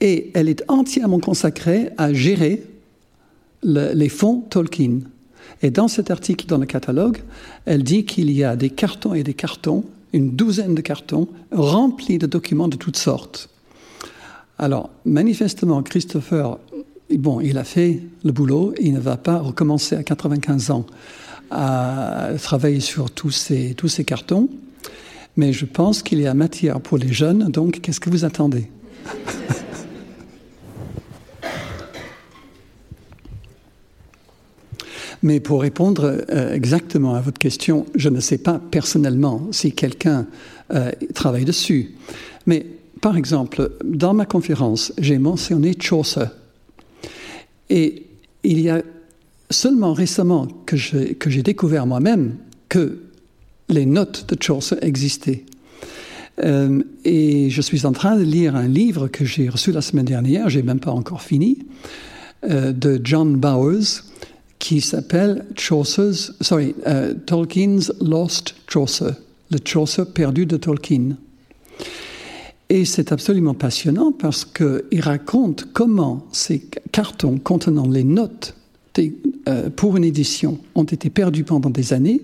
et 0.00 0.30
elle 0.34 0.48
est 0.48 0.62
entièrement 0.68 1.20
consacrée 1.20 1.90
à 1.96 2.12
gérer 2.12 2.62
les 3.62 4.08
fonds 4.08 4.40
Tolkien. 4.50 5.00
Et 5.62 5.70
dans 5.70 5.88
cet 5.88 6.10
article 6.10 6.46
dans 6.46 6.58
le 6.58 6.66
catalogue, 6.66 7.18
elle 7.64 7.82
dit 7.82 8.04
qu'il 8.04 8.30
y 8.30 8.44
a 8.44 8.54
des 8.54 8.70
cartons 8.70 9.14
et 9.14 9.24
des 9.24 9.34
cartons, 9.34 9.84
une 10.12 10.36
douzaine 10.36 10.74
de 10.74 10.80
cartons, 10.80 11.28
remplis 11.50 12.18
de 12.18 12.26
documents 12.26 12.68
de 12.68 12.76
toutes 12.76 12.96
sortes. 12.96 13.48
Alors, 14.60 14.90
manifestement, 15.04 15.84
Christopher, 15.84 16.58
bon, 17.16 17.40
il 17.40 17.58
a 17.58 17.64
fait 17.64 18.00
le 18.24 18.32
boulot, 18.32 18.74
il 18.80 18.92
ne 18.92 18.98
va 18.98 19.16
pas 19.16 19.38
recommencer 19.38 19.94
à 19.94 20.02
95 20.02 20.72
ans 20.72 20.84
à 21.50 22.30
travailler 22.42 22.80
sur 22.80 23.08
tous 23.10 23.30
ces, 23.30 24.04
cartons, 24.04 24.48
mais 25.36 25.52
je 25.52 25.64
pense 25.64 26.02
qu'il 26.02 26.20
y 26.20 26.26
a 26.26 26.34
matière 26.34 26.80
pour 26.80 26.98
les 26.98 27.12
jeunes, 27.12 27.50
donc 27.50 27.80
qu'est-ce 27.80 28.00
que 28.00 28.10
vous 28.10 28.24
attendez? 28.24 28.68
Mais 35.22 35.40
pour 35.40 35.62
répondre 35.62 36.24
euh, 36.30 36.52
exactement 36.52 37.14
à 37.14 37.20
votre 37.20 37.38
question, 37.38 37.86
je 37.94 38.08
ne 38.08 38.20
sais 38.20 38.38
pas 38.38 38.60
personnellement 38.70 39.48
si 39.50 39.72
quelqu'un 39.72 40.26
euh, 40.72 40.92
travaille 41.12 41.44
dessus. 41.44 41.94
Mais 42.46 42.66
par 43.00 43.16
exemple, 43.16 43.72
dans 43.84 44.14
ma 44.14 44.26
conférence, 44.26 44.92
j'ai 44.98 45.18
mentionné 45.18 45.74
Chaucer. 45.80 46.26
Et 47.70 48.06
il 48.44 48.60
y 48.60 48.70
a 48.70 48.82
seulement 49.50 49.92
récemment 49.92 50.48
que 50.66 50.76
j'ai 50.76 51.42
découvert 51.42 51.86
moi-même 51.86 52.36
que 52.68 52.98
les 53.68 53.86
notes 53.86 54.26
de 54.28 54.42
Chaucer 54.42 54.76
existaient. 54.82 55.44
Euh, 56.44 56.82
et 57.04 57.50
je 57.50 57.60
suis 57.60 57.84
en 57.84 57.92
train 57.92 58.16
de 58.16 58.22
lire 58.22 58.54
un 58.54 58.68
livre 58.68 59.08
que 59.08 59.24
j'ai 59.24 59.48
reçu 59.48 59.72
la 59.72 59.80
semaine 59.80 60.04
dernière, 60.04 60.48
j'ai 60.48 60.62
même 60.62 60.80
pas 60.80 60.92
encore 60.92 61.22
fini, 61.22 61.58
euh, 62.44 62.72
de 62.72 63.00
John 63.02 63.36
Bowers, 63.36 64.02
qui 64.58 64.80
s'appelle 64.80 65.44
Chaucer's, 65.56 66.32
sorry, 66.40 66.74
euh, 66.86 67.14
Tolkien's 67.26 67.92
Lost 68.00 68.54
Chaucer, 68.68 69.12
le 69.50 69.58
Chaucer 69.64 70.04
perdu 70.04 70.46
de 70.46 70.56
Tolkien. 70.56 71.16
Et 72.70 72.84
c'est 72.84 73.12
absolument 73.12 73.54
passionnant 73.54 74.12
parce 74.12 74.44
qu'il 74.44 75.00
raconte 75.00 75.72
comment 75.72 76.26
ces 76.32 76.68
cartons 76.92 77.38
contenant 77.38 77.88
les 77.88 78.04
notes 78.04 78.54
euh, 79.48 79.70
pour 79.70 79.96
une 79.96 80.04
édition 80.04 80.58
ont 80.74 80.84
été 80.84 81.10
perdus 81.10 81.44
pendant 81.44 81.70
des 81.70 81.92
années, 81.92 82.20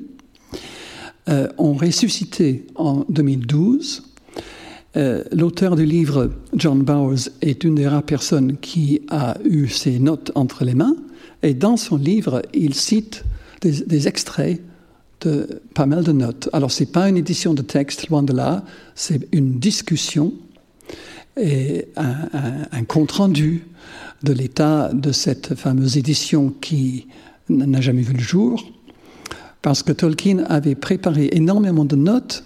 euh, 1.28 1.48
ont 1.58 1.74
ressuscité 1.74 2.66
en 2.74 3.04
2012. 3.08 4.02
Euh, 4.96 5.24
l'auteur 5.32 5.76
du 5.76 5.84
livre, 5.84 6.30
John 6.54 6.82
Bowers, 6.82 7.30
est 7.40 7.64
une 7.64 7.76
des 7.76 7.88
rares 7.88 8.02
personnes 8.02 8.56
qui 8.58 9.00
a 9.08 9.36
eu 9.44 9.68
ces 9.68 9.98
notes 9.98 10.30
entre 10.34 10.64
les 10.64 10.74
mains. 10.74 10.96
Et 11.42 11.54
dans 11.54 11.76
son 11.76 11.96
livre, 11.96 12.42
il 12.52 12.74
cite 12.74 13.24
des, 13.60 13.84
des 13.84 14.08
extraits 14.08 14.60
pas 15.74 15.86
mal 15.86 16.04
de 16.04 16.12
notes. 16.12 16.48
Alors, 16.52 16.70
ce 16.70 16.82
n'est 16.82 16.90
pas 16.90 17.08
une 17.08 17.16
édition 17.16 17.54
de 17.54 17.62
texte, 17.62 18.08
loin 18.08 18.22
de 18.22 18.32
là, 18.32 18.64
c'est 18.94 19.26
une 19.32 19.58
discussion 19.58 20.32
et 21.36 21.88
un, 21.96 22.84
compte-rendu 22.84 23.64
de 24.22 24.32
l'état 24.32 24.92
de 24.92 25.12
cette 25.12 25.54
fameuse 25.54 25.96
édition 25.96 26.52
qui 26.60 27.08
n'a 27.48 27.80
jamais 27.80 28.02
vu 28.02 28.14
le 28.14 28.20
jour, 28.20 28.64
parce 29.62 29.82
que 29.82 29.92
Tolkien 29.92 30.44
avait 30.48 30.74
préparé 30.74 31.30
énormément 31.32 31.84
de 31.84 31.96
notes, 31.96 32.44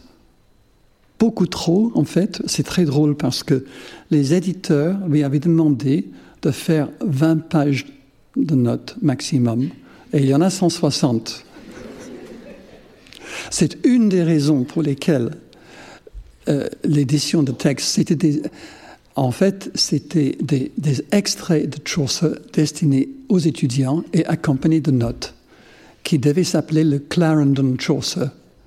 beaucoup 1.18 1.46
trop 1.46 1.92
en 1.94 2.04
fait. 2.04 2.40
C'est 2.46 2.62
très 2.62 2.84
drôle 2.84 3.16
parce 3.16 3.42
que 3.42 3.64
les 4.10 4.34
éditeurs 4.34 4.96
lui 5.08 5.22
avaient 5.22 5.40
demandé 5.40 6.10
de 6.42 6.50
faire 6.50 6.88
20 7.04 7.48
pages 7.48 7.86
de 8.36 8.54
notes 8.54 8.96
maximum 9.02 9.68
Et 10.12 10.20
il 10.20 10.26
y 10.26 10.34
en 10.34 10.40
a 10.40 10.50
160. 10.50 11.44
C'est 13.50 13.84
une 13.86 14.08
des 14.08 14.22
raisons 14.22 14.64
pour 14.64 14.82
lesquelles 14.82 15.30
euh, 16.48 16.68
l'édition 16.84 17.42
de 17.42 17.52
texte, 17.52 17.88
c'était 17.88 18.16
des, 18.16 18.42
en 19.16 19.32
fait, 19.32 19.70
c'était 19.74 20.38
des, 20.40 20.70
extraits 21.12 21.68
de 21.68 21.86
Chaucer 21.86 22.30
destinés 22.52 23.08
aux 23.28 23.38
étudiants 23.38 24.04
et 24.12 24.24
accompagnés 24.26 24.80
de 24.80 24.92
notes 24.92 25.34
qui 26.04 26.18
devaient 26.18 26.44
s'appeler 26.44 26.84
le 26.84 27.00
Clarendon 27.00 27.74
Chaucer, 27.78 28.26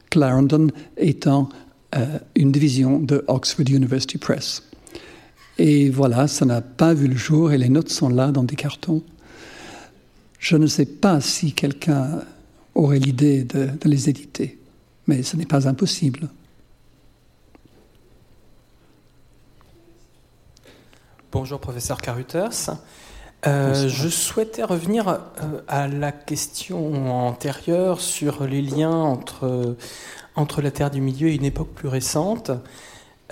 Clarendon 0.09 0.67
étant 0.97 1.49
euh, 1.95 2.19
une 2.35 2.51
division 2.51 2.99
de 2.99 3.23
Oxford 3.27 3.65
University 3.69 4.17
Press. 4.17 4.63
Et 5.57 5.89
voilà, 5.89 6.27
ça 6.27 6.45
n'a 6.45 6.61
pas 6.61 6.93
vu 6.93 7.07
le 7.07 7.15
jour 7.15 7.51
et 7.51 7.57
les 7.57 7.69
notes 7.69 7.89
sont 7.89 8.09
là 8.09 8.31
dans 8.31 8.43
des 8.43 8.55
cartons. 8.55 9.01
Je 10.37 10.57
ne 10.57 10.67
sais 10.67 10.85
pas 10.85 11.21
si 11.21 11.53
quelqu'un 11.53 12.23
aurait 12.75 12.99
l'idée 12.99 13.43
de 13.43 13.69
les 13.85 14.09
éditer, 14.09 14.59
mais 15.07 15.23
ce 15.23 15.35
n'est 15.37 15.45
pas 15.45 15.67
impossible. 15.67 16.29
Bonjour, 21.31 21.59
professeur 21.59 22.01
Carruthers. 22.01 22.71
Euh, 23.47 23.87
je 23.87 24.07
souhaitais 24.09 24.63
revenir 24.63 25.07
euh, 25.07 25.17
à 25.67 25.87
la 25.87 26.11
question 26.11 27.25
antérieure 27.25 27.99
sur 27.99 28.45
les 28.45 28.61
liens 28.61 28.91
entre, 28.91 29.77
entre 30.35 30.61
la 30.61 30.69
Terre 30.69 30.91
du 30.91 31.01
Milieu 31.01 31.29
et 31.29 31.35
une 31.35 31.45
époque 31.45 31.69
plus 31.69 31.87
récente, 31.87 32.51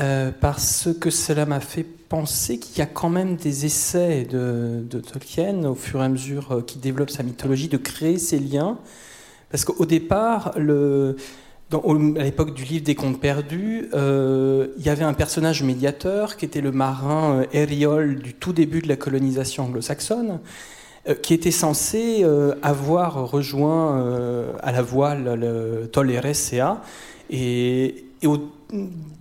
euh, 0.01 0.31
parce 0.31 0.89
que 0.99 1.11
cela 1.11 1.45
m'a 1.45 1.59
fait 1.59 1.83
penser 1.83 2.57
qu'il 2.57 2.79
y 2.79 2.81
a 2.81 2.87
quand 2.87 3.09
même 3.09 3.35
des 3.35 3.65
essais 3.65 4.23
de, 4.23 4.83
Tolkien, 4.89 5.65
au 5.65 5.75
fur 5.75 6.01
et 6.01 6.05
à 6.05 6.09
mesure 6.09 6.63
qu'il 6.65 6.81
développe 6.81 7.11
sa 7.11 7.21
mythologie, 7.21 7.67
de 7.67 7.77
créer 7.77 8.17
ces 8.17 8.39
liens. 8.39 8.79
Parce 9.51 9.63
qu'au 9.63 9.85
départ, 9.85 10.53
le, 10.57 11.17
à 11.71 12.23
l'époque 12.23 12.53
du 12.53 12.63
livre 12.63 12.83
des 12.83 12.95
contes 12.95 13.19
perdus, 13.19 13.89
euh, 13.93 14.67
il 14.77 14.85
y 14.85 14.89
avait 14.89 15.03
un 15.03 15.13
personnage 15.13 15.63
médiateur 15.63 16.37
qui 16.37 16.45
était 16.45 16.61
le 16.61 16.71
marin 16.71 17.41
euh, 17.41 17.45
Eriol 17.53 18.19
du 18.19 18.33
tout 18.33 18.53
début 18.53 18.81
de 18.81 18.87
la 18.87 18.95
colonisation 18.95 19.65
anglo-saxonne, 19.65 20.39
qui 21.23 21.33
était 21.33 21.49
censé 21.49 22.23
avoir 22.61 23.31
rejoint 23.31 24.53
à 24.61 24.71
la 24.71 24.81
voile 24.81 25.33
le 25.39 25.87
Toleresea. 25.87 26.83
Et, 27.31 28.05
et 28.21 28.27
au, 28.27 28.51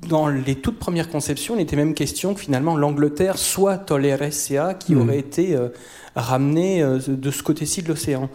dans 0.09 0.29
les 0.29 0.57
toutes 0.57 0.79
premières 0.79 1.09
conceptions, 1.09 1.57
il 1.57 1.63
était 1.63 1.77
même 1.77 1.95
question 1.95 2.35
que 2.35 2.41
finalement 2.41 2.77
l'Angleterre 2.77 3.39
soit 3.39 3.79
Toleresea 3.79 4.75
qui 4.75 4.95
hmm. 4.95 5.01
aurait 5.01 5.19
été 5.19 5.55
euh, 5.55 5.69
ramené 6.15 6.83
euh, 6.83 6.99
de 7.07 7.31
ce 7.31 7.43
côté-ci 7.43 7.83
de 7.83 7.89
l'océan. 7.89 8.29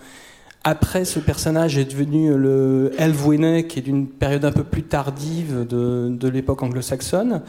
Après, 0.64 1.03
ce 1.03 1.19
personnage 1.19 1.77
est 1.77 1.85
devenu 1.85 2.35
le 2.38 2.91
Elfwine, 2.98 3.68
qui 3.68 3.80
est 3.80 3.81
d'une 3.81 4.07
période 4.07 4.45
un 4.45 4.52
peu 4.52 4.64
plus 4.64 4.84
tardive 4.84 5.68
de, 5.68 6.07
de 6.10 6.27
l'époque 6.30 6.64
anglo-saxonne. 6.64 7.41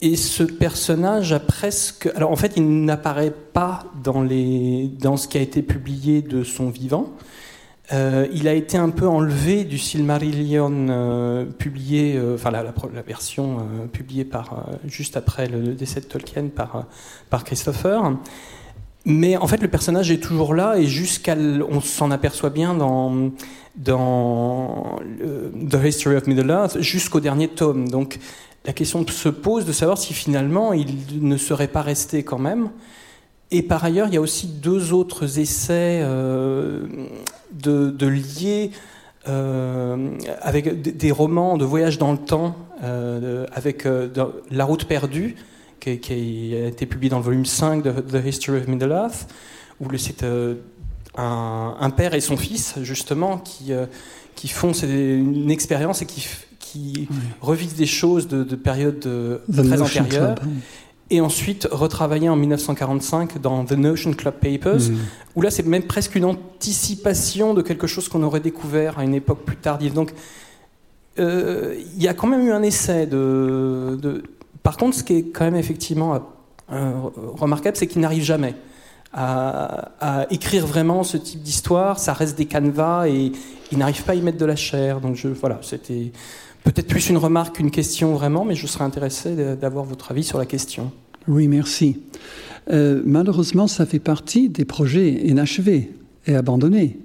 Et 0.00 0.16
ce 0.16 0.42
personnage 0.42 1.32
a 1.32 1.40
presque. 1.40 2.10
Alors 2.14 2.30
en 2.30 2.36
fait, 2.36 2.54
il 2.56 2.84
n'apparaît 2.84 3.32
pas 3.52 3.84
dans, 4.02 4.22
les, 4.22 4.90
dans 5.00 5.16
ce 5.16 5.28
qui 5.28 5.38
a 5.38 5.40
été 5.40 5.62
publié 5.62 6.22
de 6.22 6.44
son 6.44 6.70
vivant. 6.70 7.12
Euh, 7.92 8.26
il 8.32 8.48
a 8.48 8.54
été 8.54 8.78
un 8.78 8.88
peu 8.88 9.06
enlevé 9.06 9.64
du 9.64 9.78
Silmarillion 9.78 10.86
euh, 10.88 11.44
publié, 11.44 12.16
euh, 12.16 12.34
enfin 12.34 12.50
la, 12.50 12.64
version 13.06 13.58
publiée 13.92 14.24
par, 14.24 14.66
juste 14.86 15.18
après 15.18 15.48
le 15.48 15.74
décès 15.74 16.00
de 16.00 16.06
Tolkien 16.06 16.48
par, 16.48 16.86
par 17.28 17.44
Christopher. 17.44 18.16
Mais 19.04 19.36
en 19.36 19.46
fait, 19.46 19.60
le 19.60 19.68
personnage 19.68 20.10
est 20.10 20.22
toujours 20.22 20.54
là 20.54 20.76
et 20.76 20.86
jusqu'à, 20.86 21.36
on 21.36 21.80
s'en 21.80 22.10
aperçoit 22.10 22.50
bien 22.50 22.74
dans, 22.74 23.30
dans 23.76 24.98
The 25.70 25.78
History 25.84 26.16
of 26.16 26.26
Middle 26.26 26.50
Earth 26.50 26.80
jusqu'au 26.80 27.20
dernier 27.20 27.48
tome. 27.48 27.88
Donc, 27.88 28.18
la 28.64 28.72
question 28.72 29.06
se 29.06 29.28
pose 29.28 29.66
de 29.66 29.72
savoir 29.72 29.98
si 29.98 30.14
finalement 30.14 30.72
il 30.72 30.96
ne 31.20 31.36
serait 31.36 31.68
pas 31.68 31.82
resté 31.82 32.22
quand 32.22 32.38
même. 32.38 32.70
Et 33.50 33.62
par 33.62 33.84
ailleurs, 33.84 34.08
il 34.08 34.14
y 34.14 34.16
a 34.16 34.20
aussi 34.20 34.46
deux 34.46 34.92
autres 34.92 35.38
essais 35.38 36.00
euh, 36.02 36.86
de, 37.52 38.06
lier 38.06 38.70
euh, 39.28 40.10
avec 40.40 40.82
des 40.82 41.10
romans 41.10 41.58
de 41.58 41.64
voyage 41.64 41.98
dans 41.98 42.12
le 42.12 42.18
temps, 42.18 42.56
euh, 42.82 43.46
avec 43.52 43.86
La 44.50 44.64
route 44.64 44.86
perdue, 44.86 45.36
qui, 45.84 46.54
a 46.54 46.66
été 46.66 46.86
publié 46.86 47.10
dans 47.10 47.18
le 47.18 47.24
volume 47.24 47.46
5 47.46 47.82
de 47.82 47.92
The 47.92 48.26
History 48.26 48.58
of 48.58 48.68
Middle-earth, 48.68 49.28
où 49.80 49.88
c'est 49.96 50.24
un, 51.16 51.90
père 51.96 52.14
et 52.14 52.20
son 52.20 52.36
fils, 52.36 52.74
justement, 52.82 53.38
qui, 53.38 53.72
qui 54.34 54.48
font 54.48 54.72
une 54.72 55.50
expérience 55.50 56.02
et 56.02 56.06
qui, 56.06 56.26
qui 56.58 57.08
revivent 57.40 57.76
des 57.76 57.86
choses 57.86 58.28
de, 58.28 58.44
de 58.44 58.56
périodes 58.56 59.06
très 59.52 59.82
antérieures 59.82 60.36
et 61.10 61.20
ensuite 61.20 61.68
retravaillé 61.70 62.28
en 62.28 62.36
1945 62.36 63.40
dans 63.40 63.64
The 63.64 63.72
Notion 63.72 64.12
Club 64.12 64.34
Papers, 64.34 64.90
mm. 64.90 64.96
où 65.36 65.42
là 65.42 65.50
c'est 65.50 65.66
même 65.66 65.84
presque 65.84 66.14
une 66.14 66.24
anticipation 66.24 67.54
de 67.54 67.62
quelque 67.62 67.86
chose 67.86 68.08
qu'on 68.08 68.22
aurait 68.22 68.40
découvert 68.40 68.98
à 68.98 69.04
une 69.04 69.14
époque 69.14 69.44
plus 69.44 69.56
tardive. 69.56 69.92
Donc 69.92 70.12
euh, 71.18 71.76
il 71.94 72.02
y 72.02 72.08
a 72.08 72.14
quand 72.14 72.26
même 72.26 72.46
eu 72.46 72.52
un 72.52 72.62
essai 72.62 73.06
de, 73.06 74.22
Par 74.64 74.76
contre, 74.76 74.96
ce 74.96 75.04
qui 75.04 75.14
est 75.14 75.22
quand 75.22 75.44
même 75.44 75.54
effectivement 75.54 76.20
euh, 76.72 76.92
remarquable, 77.14 77.76
c'est 77.76 77.86
qu'il 77.86 78.00
n'arrive 78.00 78.24
jamais. 78.24 78.56
À, 79.16 80.26
écrire 80.30 80.66
vraiment 80.66 81.04
ce 81.04 81.16
type 81.16 81.40
d'histoire, 81.40 82.00
ça 82.00 82.12
reste 82.12 82.36
des 82.36 82.46
canevas 82.46 83.06
et 83.06 83.30
il 83.70 83.78
n'arrive 83.78 84.02
pas 84.02 84.10
à 84.10 84.14
y 84.16 84.20
mettre 84.20 84.38
de 84.38 84.44
la 84.44 84.56
chair. 84.56 85.00
Donc 85.00 85.14
je, 85.14 85.28
voilà, 85.28 85.60
c'était 85.62 86.10
Peut-être 86.64 86.86
plus 86.86 87.10
une 87.10 87.18
remarque 87.18 87.56
qu'une 87.56 87.70
question 87.70 88.14
vraiment, 88.14 88.46
mais 88.46 88.54
je 88.54 88.66
serais 88.66 88.84
intéressé 88.84 89.36
d'avoir 89.54 89.84
votre 89.84 90.10
avis 90.10 90.24
sur 90.24 90.38
la 90.38 90.46
question. 90.46 90.90
Oui, 91.28 91.46
merci. 91.46 92.00
Euh, 92.72 93.02
malheureusement, 93.04 93.66
ça 93.66 93.84
fait 93.84 93.98
partie 93.98 94.48
des 94.48 94.64
projets 94.64 95.10
inachevés 95.10 95.92
et 96.26 96.34
abandonnés, 96.34 96.98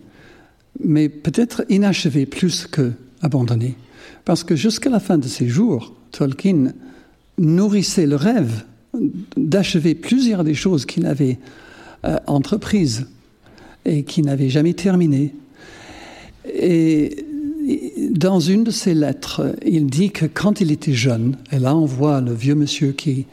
mais 0.80 1.10
peut-être 1.10 1.66
inachevés 1.68 2.26
plus 2.26 2.68
que 2.68 2.94
abandonnés, 3.22 3.76
parce 4.24 4.46
que 4.46 4.56
jusqu'à 4.56 4.90
la 4.90 5.02
fin 5.02 5.18
de 5.18 5.28
ses 5.28 5.50
jours, 5.50 5.94
Tolkien 6.12 6.72
nourrissait 7.40 8.06
le 8.06 8.16
rêve 8.16 8.64
d'achever 9.38 9.96
plusieurs 9.96 10.44
des 10.44 10.54
choses 10.54 10.86
qu'il 10.86 11.06
avait 11.06 11.38
euh, 12.06 12.18
entreprises 12.28 13.08
et 13.86 14.04
qui 14.04 14.22
n'avait 14.22 14.50
jamais 14.50 14.74
terminées. 14.74 15.34
Et 16.54 17.26
dans 18.12 18.40
une 18.40 18.64
de 18.64 18.72
ses 18.72 18.94
lettres, 18.94 19.56
il 19.66 19.88
dit 19.88 20.12
que 20.12 20.26
quand 20.26 20.62
il 20.62 20.72
était 20.72 20.94
jeune, 20.94 21.38
et 21.52 21.60
là 21.60 21.76
on 21.76 21.86
voit 21.86 22.22
le 22.22 22.34
vieux 22.34 22.56
monsieur 22.56 22.92
qui, 22.92 23.26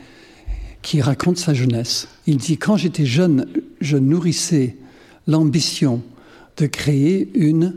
qui 0.82 1.00
raconte 1.00 1.38
sa 1.38 1.54
jeunesse, 1.54 2.08
il 2.26 2.36
dit 2.36 2.58
quand 2.58 2.76
j'étais 2.76 3.06
jeune, 3.06 3.46
je 3.80 3.96
nourrissais 3.96 4.76
l'ambition 5.26 6.02
de 6.56 6.66
créer 6.66 7.30
une 7.34 7.76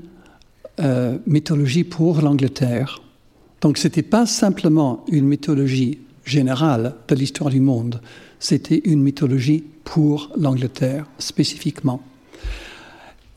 euh, 0.80 1.18
mythologie 1.26 1.84
pour 1.84 2.22
l'Angleterre. 2.22 3.02
Donc 3.62 3.78
ce 3.78 3.88
n'était 3.88 4.04
pas 4.04 4.26
simplement 4.26 5.04
une 5.12 5.26
mythologie 5.26 6.00
générale 6.30 6.96
de 7.08 7.16
l'histoire 7.16 7.50
du 7.50 7.60
monde, 7.60 8.02
c'était 8.40 8.82
une 8.86 9.02
mythologie 9.02 9.64
pour 9.84 10.32
l'Angleterre 10.38 11.06
spécifiquement. 11.18 12.02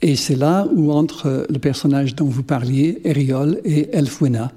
Et 0.01 0.17
c'est 0.17 0.37
là 0.37 0.67
où 0.75 0.93
entre 0.93 1.47
le 1.49 1.59
personnage 1.59 2.15
dont 2.15 2.27
vous 2.27 2.43
parliez, 2.43 3.01
Eriol, 3.05 3.61
et 3.65 3.89
Elfwena. 3.93 4.53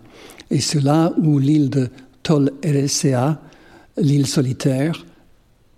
Et 0.49 0.59
c'est 0.59 0.81
là 0.81 1.13
où 1.17 1.39
l'île 1.39 1.69
de 1.69 1.89
Tol 2.23 2.51
Eressëa, 2.63 3.39
l'île 3.97 4.27
solitaire, 4.27 5.05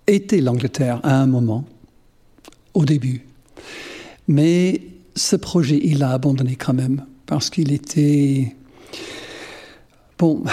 était 0.08 0.40
l'Angleterre 0.40 1.02
à 1.04 1.22
un 1.22 1.28
moment, 1.28 1.66
au 2.74 2.86
début. 2.86 3.26
Mais 4.30 4.82
ce 5.16 5.36
projet, 5.36 5.80
il 5.84 6.00
l'a 6.00 6.12
abandonné 6.12 6.56
quand 6.56 6.74
même, 6.74 7.06
parce 7.26 7.50
qu'il 7.50 7.74
était... 7.74 8.56
Bon, 10.18 10.44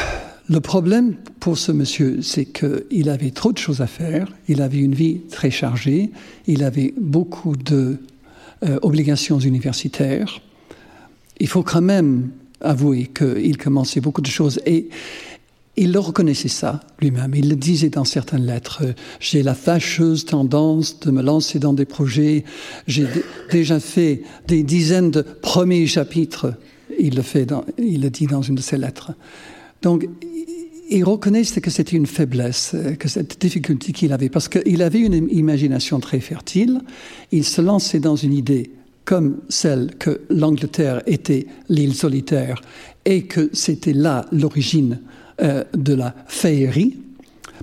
le 0.49 0.61
problème 0.61 1.17
pour 1.41 1.57
ce 1.57 1.73
monsieur, 1.73 2.21
c'est 2.23 2.45
qu'il 2.45 3.09
avait 3.09 3.31
trop 3.31 3.53
de 3.53 3.59
choses 3.59 3.81
à 3.81 3.87
faire, 3.87 4.29
il 4.47 4.61
avait 4.61 4.79
une 4.79 4.95
vie 4.95 5.21
très 5.31 5.51
chargée, 5.51 6.11
il 6.47 6.63
avait 6.63 6.93
beaucoup 7.01 7.57
de 7.57 7.99
euh, 8.65 8.79
universitaires. 9.41 10.41
Il 11.41 11.49
faut 11.49 11.63
quand 11.63 11.81
même 11.81 12.31
avouer 12.61 13.07
qu'il 13.07 13.57
commençait 13.57 14.01
beaucoup 14.01 14.21
de 14.21 14.27
choses 14.27 14.61
et 14.67 14.89
il 15.77 15.93
le 15.93 15.99
reconnaissait 15.99 16.49
ça 16.49 16.81
lui-même. 17.01 17.35
Il 17.35 17.49
le 17.49 17.57
disait 17.57 17.89
dans 17.89 18.05
certaines 18.05 18.47
lettres. 18.47 18.83
J'ai 19.21 19.43
la 19.43 19.55
fâcheuse 19.55 20.25
tendance 20.25 21.01
de 21.01 21.11
me 21.11 21.23
lancer 21.23 21.59
dans 21.59 21.73
des 21.73 21.85
projets. 21.85 22.45
J'ai 22.87 23.07
déjà 23.51 23.81
fait 23.81 24.23
des 24.47 24.63
dizaines 24.63 25.11
de 25.11 25.23
premiers 25.23 25.87
chapitres. 25.87 26.55
Il 27.01 27.17
le 27.17 27.23
fait, 27.23 27.49
il 27.79 28.03
le 28.03 28.11
dit 28.11 28.27
dans 28.27 28.43
une 28.43 28.55
de 28.55 28.61
ses 28.61 28.79
lettres. 28.79 29.13
Donc, 29.85 30.09
il 30.91 31.05
reconnaissait 31.05 31.61
que 31.61 31.71
c'était 31.71 31.97
une 31.97 32.07
faiblesse, 32.07 32.75
que 32.99 33.07
cette 33.07 33.39
difficulté 33.39 33.93
qu'il 33.93 34.15
avait, 34.15 34.31
parce 34.31 34.49
qu'il 34.49 34.81
avait 34.81 35.01
une 35.01 35.29
imagination 35.31 36.01
très 36.01 36.21
fertile, 36.21 36.81
il 37.33 37.45
se 37.45 37.61
lançait 37.61 38.01
dans 38.01 38.17
une 38.17 38.33
idée 38.33 38.71
comme 39.05 39.41
celle 39.51 39.95
que 39.99 40.23
l'Angleterre 40.31 41.03
était 41.07 41.47
l'île 41.69 41.95
solitaire 41.95 42.63
et 43.05 43.25
que 43.25 43.51
c'était 43.53 43.93
là 43.93 44.25
l'origine 44.33 45.01
euh, 45.43 45.65
de 45.75 45.93
la 45.93 46.15
féerie, 46.29 46.97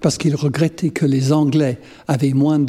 parce 0.03 0.19
qu'il 0.19 0.35
regrettait 0.35 0.91
que 0.91 1.07
les 1.07 1.33
Anglais 1.33 1.79
avaient 2.07 2.33
moins 2.33 2.63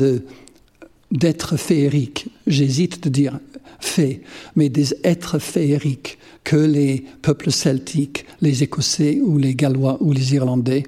d'êtres 1.11 1.59
féeriques. 1.59 2.29
J'hésite 2.47 3.05
de 3.05 3.11
dire 3.11 3.39
fées, 3.85 4.23
mais 4.57 4.69
des 4.69 4.95
êtres 5.05 5.39
féeriques 5.39 6.19
que 6.45 6.57
les 6.57 7.05
peuples 7.23 7.51
celtiques, 7.51 8.25
les 8.41 8.63
Écossais 8.63 9.21
ou 9.23 9.39
les 9.39 9.55
Gallois 9.55 9.99
ou 10.01 10.13
les 10.13 10.35
Irlandais 10.35 10.85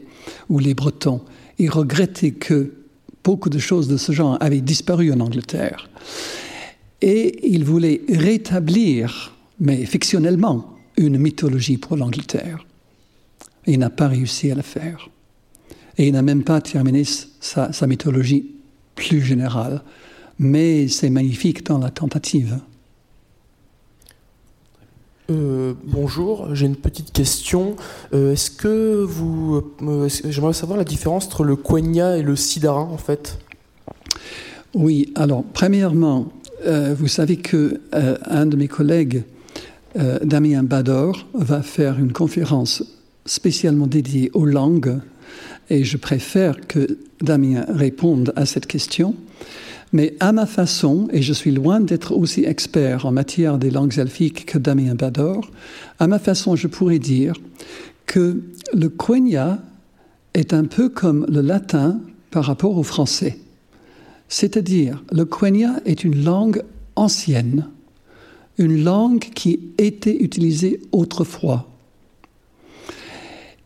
ou 0.48 0.58
les 0.58 0.74
Bretons. 0.74 1.20
Il 1.58 1.70
regrettait 1.70 2.32
que 2.32 2.72
beaucoup 3.22 3.50
de 3.50 3.58
choses 3.58 3.88
de 3.88 3.96
ce 3.96 4.12
genre 4.12 4.36
avaient 4.40 4.60
disparu 4.60 5.12
en 5.12 5.20
Angleterre. 5.20 5.88
Et 7.00 7.48
il 7.48 7.64
voulait 7.64 8.02
rétablir, 8.08 9.34
mais 9.60 9.84
fictionnellement, 9.84 10.76
une 10.96 11.18
mythologie 11.18 11.76
pour 11.78 11.96
l'Angleterre. 11.96 12.64
Il 13.66 13.78
n'a 13.78 13.90
pas 13.90 14.08
réussi 14.08 14.50
à 14.50 14.54
le 14.54 14.62
faire. 14.62 15.08
Et 15.96 16.08
il 16.08 16.12
n'a 16.12 16.22
même 16.22 16.44
pas 16.44 16.60
terminé 16.60 17.04
sa 17.40 17.86
mythologie 17.86 18.46
plus 18.94 19.20
générale. 19.22 19.82
Mais 20.38 20.88
c'est 20.88 21.10
magnifique 21.10 21.64
dans 21.66 21.78
la 21.78 21.90
tentative. 21.90 22.58
Euh, 25.30 25.72
bonjour, 25.84 26.54
j'ai 26.54 26.66
une 26.66 26.76
petite 26.76 27.10
question. 27.10 27.76
Euh, 28.12 28.32
est-ce 28.32 28.50
que 28.50 29.02
vous. 29.02 29.62
Euh, 29.82 30.08
j'aimerais 30.28 30.52
savoir 30.52 30.76
la 30.76 30.84
différence 30.84 31.26
entre 31.26 31.44
le 31.44 31.56
quenya 31.56 32.18
et 32.18 32.22
le 32.22 32.36
sidarin, 32.36 32.88
en 32.92 32.98
fait? 32.98 33.38
Oui, 34.74 35.12
alors, 35.14 35.44
premièrement, 35.54 36.32
vous 36.66 37.08
savez 37.08 37.36
que 37.36 37.80
un 37.92 38.46
de 38.46 38.56
mes 38.56 38.66
collègues, 38.68 39.22
Damien 39.94 40.64
Bador, 40.64 41.26
va 41.34 41.62
faire 41.62 41.98
une 42.00 42.12
conférence 42.12 42.82
spécialement 43.24 43.86
dédiée 43.86 44.30
aux 44.34 44.46
langues, 44.46 44.98
et 45.70 45.84
je 45.84 45.96
préfère 45.96 46.66
que 46.66 46.98
Damien 47.20 47.66
réponde 47.68 48.32
à 48.34 48.46
cette 48.46 48.66
question. 48.66 49.14
Mais 49.94 50.16
à 50.18 50.32
ma 50.32 50.44
façon, 50.44 51.06
et 51.12 51.22
je 51.22 51.32
suis 51.32 51.52
loin 51.52 51.78
d'être 51.78 52.16
aussi 52.16 52.42
expert 52.44 53.06
en 53.06 53.12
matière 53.12 53.58
des 53.58 53.70
langues 53.70 53.96
elfiques 53.96 54.44
que 54.44 54.58
Damien 54.58 54.96
Bador, 54.96 55.48
à 56.00 56.08
ma 56.08 56.18
façon, 56.18 56.56
je 56.56 56.66
pourrais 56.66 56.98
dire 56.98 57.34
que 58.04 58.42
le 58.72 58.88
quenya 58.88 59.60
est 60.34 60.52
un 60.52 60.64
peu 60.64 60.88
comme 60.88 61.24
le 61.28 61.42
latin 61.42 62.00
par 62.32 62.44
rapport 62.44 62.76
au 62.76 62.82
français. 62.82 63.38
C'est-à-dire, 64.28 65.00
le 65.12 65.24
quenya 65.26 65.80
est 65.84 66.02
une 66.02 66.24
langue 66.24 66.64
ancienne, 66.96 67.68
une 68.58 68.82
langue 68.82 69.20
qui 69.20 69.60
était 69.78 70.16
utilisée 70.16 70.80
autrefois 70.90 71.68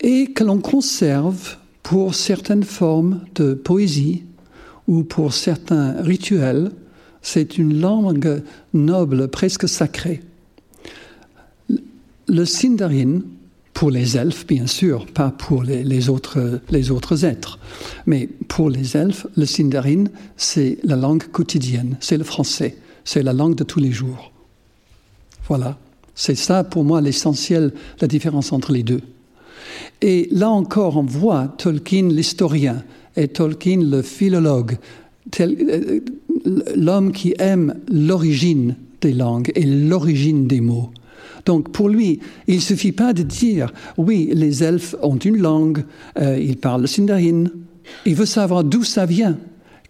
et 0.00 0.26
que 0.26 0.44
l'on 0.44 0.59
conserve 0.59 1.56
pour 1.82 2.14
certaines 2.14 2.64
formes 2.64 3.22
de 3.34 3.55
poésie, 3.55 4.24
ou 4.89 5.05
pour 5.05 5.32
certains 5.32 6.02
rituels, 6.02 6.73
c'est 7.23 7.59
une 7.59 7.78
langue 7.78 8.43
noble, 8.73 9.28
presque 9.28 9.69
sacrée. 9.69 10.23
Le 12.27 12.44
Sindarin, 12.44 13.20
pour 13.74 13.90
les 13.90 14.16
elfes, 14.16 14.47
bien 14.47 14.66
sûr, 14.66 15.06
pas 15.06 15.31
pour 15.31 15.62
les, 15.62 16.09
autres, 16.09 16.60
les 16.70 16.90
autres 16.90 17.24
êtres, 17.24 17.59
mais 18.06 18.27
pour 18.48 18.70
les 18.70 18.97
elfes, 18.97 19.27
le 19.36 19.47
Sindarin, 19.47 20.05
c'est 20.36 20.78
la 20.82 20.97
langue 20.97 21.24
quotidienne, 21.31 21.97
c'est 22.01 22.16
le 22.16 22.24
français, 22.24 22.77
c'est 23.05 23.23
la 23.23 23.32
langue 23.32 23.55
de 23.55 23.65
tous 23.65 23.78
les 23.81 23.93
jours. 23.93 24.32
Voilà. 25.47 25.78
C'est 26.15 26.35
ça, 26.35 26.65
pour 26.65 26.82
moi, 26.82 27.01
l'essentiel, 27.01 27.73
la 28.01 28.09
différence 28.09 28.52
entre 28.52 28.73
les 28.73 28.82
deux. 28.82 29.02
Et 30.01 30.28
là 30.32 30.51
encore, 30.51 30.97
on 30.97 31.05
voit 31.05 31.55
Tolkien, 31.59 32.09
l'historien, 32.09 32.82
et 33.19 33.28
Tolkien, 33.28 33.81
le 33.82 34.03
philologue, 34.03 34.77
euh, 35.40 36.01
l'homme 36.77 37.12
qui 37.12 37.35
aime 37.39 37.74
l'origine 37.90 38.77
des 39.01 39.12
langues 39.12 39.51
et 39.55 39.65
l'origine 39.65 40.47
des 40.47 40.61
mots. 40.61 40.90
Donc 41.45 41.73
pour 41.73 41.89
lui, 41.89 42.20
il 42.47 42.57
ne 42.57 42.61
suffit 42.61 42.93
pas 42.93 43.12
de 43.12 43.23
dire, 43.23 43.73
oui, 43.97 44.31
les 44.32 44.62
elfes 44.62 44.95
ont 45.03 45.16
une 45.16 45.39
langue, 45.39 45.85
euh, 46.19 46.39
ils 46.39 46.57
parlent 46.57 46.82
le 46.82 46.86
sindarin. 46.86 47.45
Il 48.07 48.15
veut 48.15 48.27
savoir 48.27 48.62
d'où 48.65 48.85
ça 48.85 49.05
vient, 49.05 49.36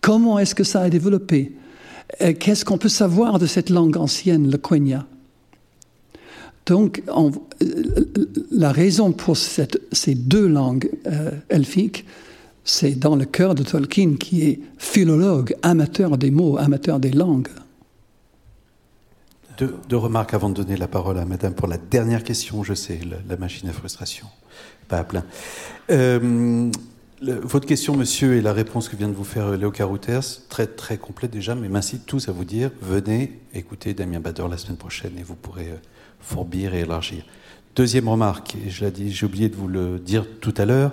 comment 0.01 0.39
est-ce 0.39 0.55
que 0.55 0.65
ça 0.65 0.81
a 0.81 0.91
développé, 0.91 1.53
euh, 2.23 2.33
qu'est-ce 2.33 2.65
qu'on 2.65 2.79
peut 2.79 2.89
savoir 2.89 3.39
de 3.39 3.47
cette 3.47 3.69
langue 3.69 3.97
ancienne, 3.99 4.51
le 4.51 4.57
quenya? 4.57 5.07
Donc 6.65 7.03
la 8.51 8.73
raison 8.73 9.13
pour 9.13 9.39
ces 9.39 10.15
deux 10.15 10.47
langues 10.47 10.91
elfiques, 11.49 12.05
c'est 12.69 12.99
dans 12.99 13.17
le 13.17 13.25
cœur 13.25 13.55
de 13.55 13.63
Tolkien 13.63 14.17
qui 14.17 14.43
est 14.43 14.61
philologue, 14.77 15.57
amateur 15.63 16.19
des 16.19 16.31
mots, 16.31 16.59
amateur 16.59 17.01
des 17.01 17.11
langues. 17.11 17.49
Deux, 19.57 19.97
remarques 19.97 20.35
avant 20.35 20.51
de 20.51 20.55
donner 20.55 20.77
la 20.77 20.87
parole 20.87 21.19
à 21.19 21.25
Madame 21.25 21.55
pour 21.55 21.67
la 21.67 21.79
dernière 21.79 22.23
question. 22.23 22.63
Je 22.63 22.75
sais, 22.75 23.01
la, 23.29 23.37
machine 23.37 23.69
à 23.69 23.73
frustration, 23.73 24.27
pas 24.87 24.99
à 24.99 25.05
plein. 25.05 25.25
Euh, 25.91 26.71
votre 27.21 27.67
question, 27.67 27.97
monsieur, 27.97 28.37
et 28.37 28.43
la 28.43 28.53
réponse 28.53 28.89
que 28.89 28.95
vient 28.95 29.09
de 29.09 29.15
vous 29.15 29.25
faire 29.25 29.51
Léo 29.57 29.73
Carouters, 29.73 30.47
très 30.49 30.69
très 30.69 30.99
complète 30.99 31.33
déjà, 31.33 31.57
mais 31.57 31.69
m'incite 31.69 32.07
tous 32.07 32.29
à 32.29 32.33
vous 32.33 32.45
dire 32.45 32.71
venez 32.83 33.41
écouter 33.55 33.95
Damien 33.95 34.21
Bader 34.21 34.45
la 34.49 34.59
semaine 34.59 34.77
prochaine 34.77 35.19
et 35.19 35.23
vous 35.23 35.35
pourrez 35.35 35.71
euh, 35.71 35.77
fourbir 36.21 36.75
et 36.75 36.81
élargir. 36.81 37.25
Deuxième 37.75 38.09
remarque, 38.09 38.57
et 38.65 38.71
je 38.71 38.85
l'ai 38.85 38.91
dit, 38.91 39.11
j'ai 39.11 39.27
oublié 39.27 39.49
de 39.49 39.57
vous 39.57 39.69
le 39.69 39.99
dire 39.99 40.27
tout 40.41 40.55
à 40.59 40.67
l'heure, 40.67 40.93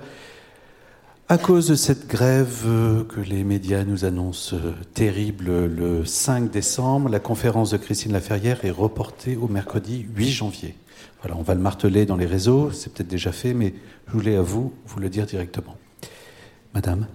à 1.28 1.40
cause 1.40 1.68
de 1.68 1.76
cette 1.76 2.08
grève 2.08 2.64
euh, 2.68 3.04
que 3.04 3.20
les 3.20 3.44
médias 3.44 3.84
nous 3.84 4.06
annoncent 4.06 4.56
euh, 4.56 4.74
terrible 4.94 5.66
le 5.66 6.06
5 6.06 6.52
décembre, 6.52 7.10
la 7.10 7.20
conférence 7.20 7.72
de 7.72 7.78
Christine 7.78 8.14
Laferrière 8.14 8.64
est 8.64 8.72
reportée 8.72 9.36
au 9.36 9.48
mercredi 9.48 10.06
8 10.16 10.30
janvier. 10.30 10.76
Voilà, 11.22 11.36
on 11.38 11.42
va 11.42 11.56
le 11.56 11.62
marteler 11.62 12.06
dans 12.06 12.16
les 12.16 12.28
réseaux, 12.28 12.70
c'est 12.72 12.94
peut-être 12.94 13.08
déjà 13.08 13.32
fait, 13.32 13.56
mais 13.56 13.74
je 14.08 14.14
voulais 14.14 14.36
à 14.36 14.44
vous 14.44 14.74
vous 14.86 15.00
le 15.00 15.10
dire 15.10 15.26
directement. 15.26 15.78
Madame, 16.76 17.08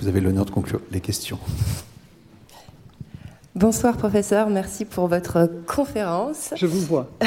vous 0.00 0.08
avez 0.08 0.20
l'honneur 0.20 0.46
de 0.46 0.50
conclure 0.50 0.80
les 0.90 1.00
questions. 1.00 1.38
Bonsoir 3.58 3.96
professeur, 3.96 4.50
merci 4.50 4.84
pour 4.84 5.08
votre 5.08 5.50
conférence. 5.66 6.50
Je 6.54 6.66
vous 6.66 6.80
vois. 6.80 7.08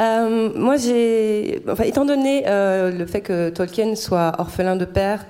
Euh, 0.00 0.48
moi, 0.56 0.78
j'ai, 0.78 1.62
enfin, 1.68 1.84
étant 1.84 2.06
donné 2.06 2.44
euh, 2.46 2.90
le 2.90 3.04
fait 3.04 3.20
que 3.20 3.50
Tolkien 3.50 3.94
soit 3.96 4.32
orphelin 4.38 4.74
de 4.76 4.86
père, 4.86 5.26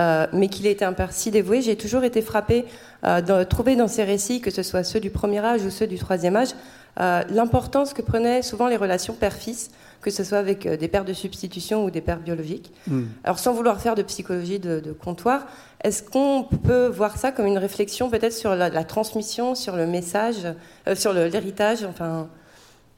euh, 0.00 0.26
mais 0.32 0.48
qu'il 0.48 0.66
ait 0.66 0.70
été 0.70 0.86
un 0.86 0.94
père 0.94 1.12
si 1.12 1.30
dévoué, 1.30 1.60
j'ai 1.60 1.76
toujours 1.76 2.04
été 2.04 2.22
frappée 2.22 2.64
de 3.02 3.44
trouver 3.44 3.76
dans 3.76 3.86
ses 3.86 4.02
récits, 4.02 4.40
que 4.40 4.50
ce 4.50 4.62
soit 4.62 4.82
ceux 4.82 5.00
du 5.00 5.10
premier 5.10 5.40
âge 5.40 5.62
ou 5.62 5.68
ceux 5.68 5.86
du 5.86 5.98
troisième 5.98 6.36
âge, 6.36 6.54
l'importance 6.96 7.92
que 7.92 8.02
prenaient 8.02 8.42
souvent 8.42 8.68
les 8.68 8.76
relations 8.76 9.14
père-fils 9.14 9.70
que 10.04 10.10
ce 10.10 10.22
soit 10.22 10.36
avec 10.36 10.68
des 10.68 10.86
pères 10.86 11.06
de 11.06 11.14
substitution 11.14 11.86
ou 11.86 11.90
des 11.90 12.02
pères 12.02 12.20
biologiques. 12.20 12.70
Hmm. 12.86 13.04
Alors 13.24 13.38
sans 13.38 13.54
vouloir 13.54 13.80
faire 13.80 13.94
de 13.94 14.02
psychologie 14.02 14.58
de, 14.58 14.92
comptoir, 14.92 15.46
est-ce 15.82 16.02
qu'on 16.02 16.44
peut 16.44 16.88
voir 16.88 17.16
ça 17.16 17.32
comme 17.32 17.46
une 17.46 17.58
réflexion 17.58 18.10
peut-être 18.10 18.34
sur 18.34 18.54
la, 18.54 18.84
transmission, 18.84 19.54
sur 19.54 19.76
le 19.76 19.86
message, 19.86 20.46
euh, 20.86 20.94
sur 20.94 21.14
l'héritage 21.14 21.84
Enfin, 21.84 22.28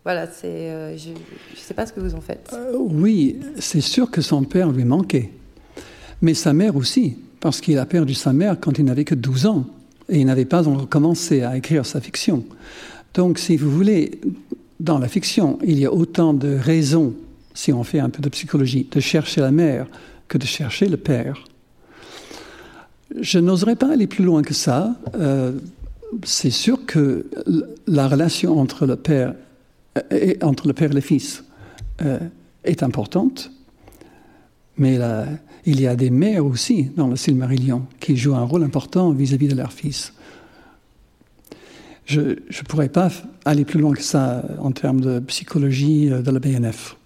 voilà, 0.04 0.26
c'est, 0.26 0.70
euh, 0.70 0.96
je 0.96 1.10
ne 1.10 1.16
sais 1.56 1.74
pas 1.74 1.86
ce 1.86 1.92
que 1.92 2.00
vous 2.00 2.14
en 2.14 2.20
faites. 2.20 2.50
Euh, 2.52 2.76
oui, 2.76 3.40
c'est 3.58 3.80
sûr 3.80 4.10
que 4.10 4.20
son 4.20 4.42
père 4.42 4.70
lui 4.70 4.84
manquait, 4.84 5.30
mais 6.22 6.34
sa 6.34 6.52
mère 6.52 6.76
aussi, 6.76 7.18
parce 7.40 7.60
qu'il 7.60 7.78
a 7.78 7.86
perdu 7.86 8.14
sa 8.14 8.32
mère 8.32 8.56
quand 8.60 8.78
il 8.78 8.84
n'avait 8.84 9.04
que 9.04 9.14
12 9.14 9.46
ans 9.46 9.64
et 10.08 10.18
il 10.20 10.26
n'avait 10.26 10.44
pas 10.44 10.68
encore 10.68 10.88
commencé 10.88 11.42
à 11.42 11.56
écrire 11.56 11.86
sa 11.86 12.00
fiction. 12.00 12.44
Donc, 13.16 13.38
si 13.38 13.56
vous 13.56 13.70
voulez, 13.70 14.20
dans 14.78 14.98
la 14.98 15.08
fiction, 15.08 15.58
il 15.64 15.78
y 15.78 15.86
a 15.86 15.92
autant 15.92 16.34
de 16.34 16.54
raisons, 16.54 17.14
si 17.54 17.72
on 17.72 17.82
fait 17.82 17.98
un 17.98 18.10
peu 18.10 18.20
de 18.20 18.28
psychologie, 18.28 18.86
de 18.90 19.00
chercher 19.00 19.40
la 19.40 19.50
mère 19.50 19.86
que 20.28 20.36
de 20.36 20.44
chercher 20.44 20.86
le 20.86 20.98
père. 20.98 21.42
Je 23.18 23.38
n'oserais 23.38 23.76
pas 23.76 23.90
aller 23.90 24.06
plus 24.06 24.22
loin 24.22 24.42
que 24.42 24.52
ça. 24.52 24.94
Euh, 25.14 25.52
c'est 26.24 26.50
sûr 26.50 26.84
que 26.84 27.26
la 27.86 28.06
relation 28.06 28.60
entre 28.60 28.84
le 28.84 28.96
père 28.96 29.34
et, 30.10 30.36
entre 30.42 30.66
le 30.66 30.74
père 30.74 30.90
et 30.90 30.94
le 30.94 31.00
fils 31.00 31.42
euh, 32.02 32.18
est 32.64 32.82
importante, 32.82 33.50
mais 34.76 34.98
il 35.64 35.80
y 35.80 35.86
a 35.86 35.96
des 35.96 36.10
mères 36.10 36.44
aussi 36.44 36.90
dans 36.96 37.08
le 37.08 37.16
Silmarillion 37.16 37.86
qui 37.98 38.14
jouent 38.14 38.34
un 38.34 38.44
rôle 38.44 38.62
important 38.62 39.10
vis 39.12 39.32
à 39.32 39.38
-vis 39.38 39.48
de 39.48 39.56
leur 39.56 39.72
fils 39.72 40.12
je 42.06 42.20
ne 42.20 42.66
pourrais 42.68 42.88
pas 42.88 43.10
aller 43.44 43.64
plus 43.64 43.80
loin 43.80 43.92
que 43.92 44.02
ça 44.02 44.42
en 44.60 44.70
termes 44.70 45.00
de 45.00 45.18
psychologie 45.20 46.10
euh, 46.10 46.22
de 46.22 46.30
la 46.30 46.38
BNF. 46.38 46.96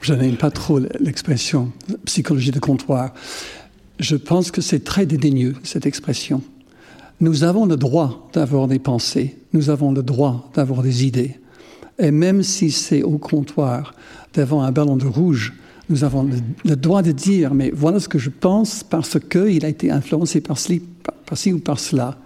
Je 0.00 0.14
n'aime 0.14 0.36
pas 0.36 0.50
trop 0.50 0.80
l'expression 0.98 1.70
psychologie 2.06 2.50
de 2.50 2.58
comptoir. 2.58 3.12
Je 4.00 4.16
pense 4.16 4.50
que 4.50 4.60
c'est 4.60 4.82
très 4.82 5.06
dédaigneux, 5.06 5.54
cette 5.62 5.86
expression. 5.86 6.42
nous 7.20 7.44
avons 7.44 7.66
le 7.66 7.76
droit 7.76 8.28
d'avoir 8.32 8.66
des 8.66 8.80
pensées, 8.80 9.36
nous 9.52 9.70
avons 9.70 9.92
le 9.92 10.02
droit 10.02 10.50
d'avoir 10.54 10.82
des 10.82 11.06
idées. 11.06 11.38
Et 12.00 12.10
même 12.10 12.42
si 12.42 12.72
c'est 12.72 13.04
au 13.04 13.18
comptoir, 13.18 13.94
devant 14.34 14.62
un 14.62 14.72
ballon 14.72 14.96
de 14.96 15.06
rouge, 15.06 15.52
nous 15.92 16.04
avons 16.04 16.28
le, 16.64 16.74
droit 16.74 17.02
de 17.02 17.12
dire, 17.12 17.52
mais 17.52 17.70
voilà 17.74 18.00
ce 18.00 18.08
que 18.08 18.18
je 18.18 18.30
pense 18.30 18.82
parce 18.82 19.18
qu'il 19.20 19.64
a 19.64 19.68
été 19.68 19.90
influencé 19.90 20.40
par 20.40 20.58
ci, 20.58 20.82
par, 21.26 21.36
ci 21.36 21.52
ou 21.52 21.58
par 21.58 21.78
cela. 21.78 22.16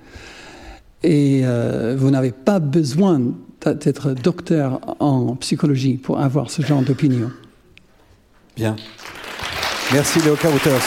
Et 1.02 1.40
euh, 1.44 1.96
vous 1.98 2.10
n'avez 2.10 2.30
pas 2.30 2.60
besoin 2.60 3.20
d'être 3.64 4.12
docteur 4.12 4.80
en 5.00 5.34
psychologie 5.36 5.94
pour 5.94 6.20
avoir 6.20 6.50
ce 6.50 6.62
genre 6.62 6.82
d'opinion. 6.82 7.30
Bien. 8.56 8.76
Merci 9.92 10.20
Léo 10.20 10.36
Carouters. 10.36 10.80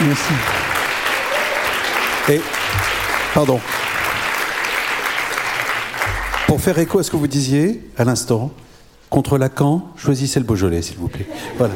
Merci. 0.00 0.32
Et, 2.28 2.40
pardon. 3.32 3.60
Pour 6.54 6.60
faire 6.60 6.78
écho 6.78 7.00
à 7.00 7.02
ce 7.02 7.10
que 7.10 7.16
vous 7.16 7.26
disiez 7.26 7.82
à 7.96 8.04
l'instant, 8.04 8.52
contre 9.10 9.38
Lacan, 9.38 9.88
choisissez 9.96 10.38
le 10.38 10.46
Beaujolais, 10.46 10.82
s'il 10.82 10.98
vous 10.98 11.08
plaît. 11.08 11.26
Voilà. 11.58 11.74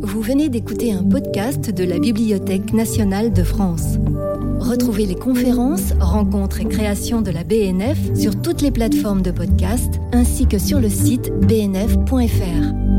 Vous 0.00 0.20
venez 0.20 0.48
d'écouter 0.48 0.92
un 0.92 1.02
podcast 1.02 1.72
de 1.72 1.82
la 1.82 1.98
Bibliothèque 1.98 2.72
nationale 2.72 3.32
de 3.32 3.42
France. 3.42 3.96
Retrouvez 4.60 5.06
les 5.06 5.16
conférences, 5.16 5.92
rencontres 5.98 6.60
et 6.60 6.66
créations 6.66 7.20
de 7.20 7.32
la 7.32 7.42
BNF 7.42 7.98
sur 8.14 8.40
toutes 8.40 8.62
les 8.62 8.70
plateformes 8.70 9.22
de 9.22 9.32
podcast 9.32 9.94
ainsi 10.12 10.46
que 10.46 10.60
sur 10.60 10.78
le 10.78 10.88
site 10.88 11.32
bnf.fr. 11.48 12.89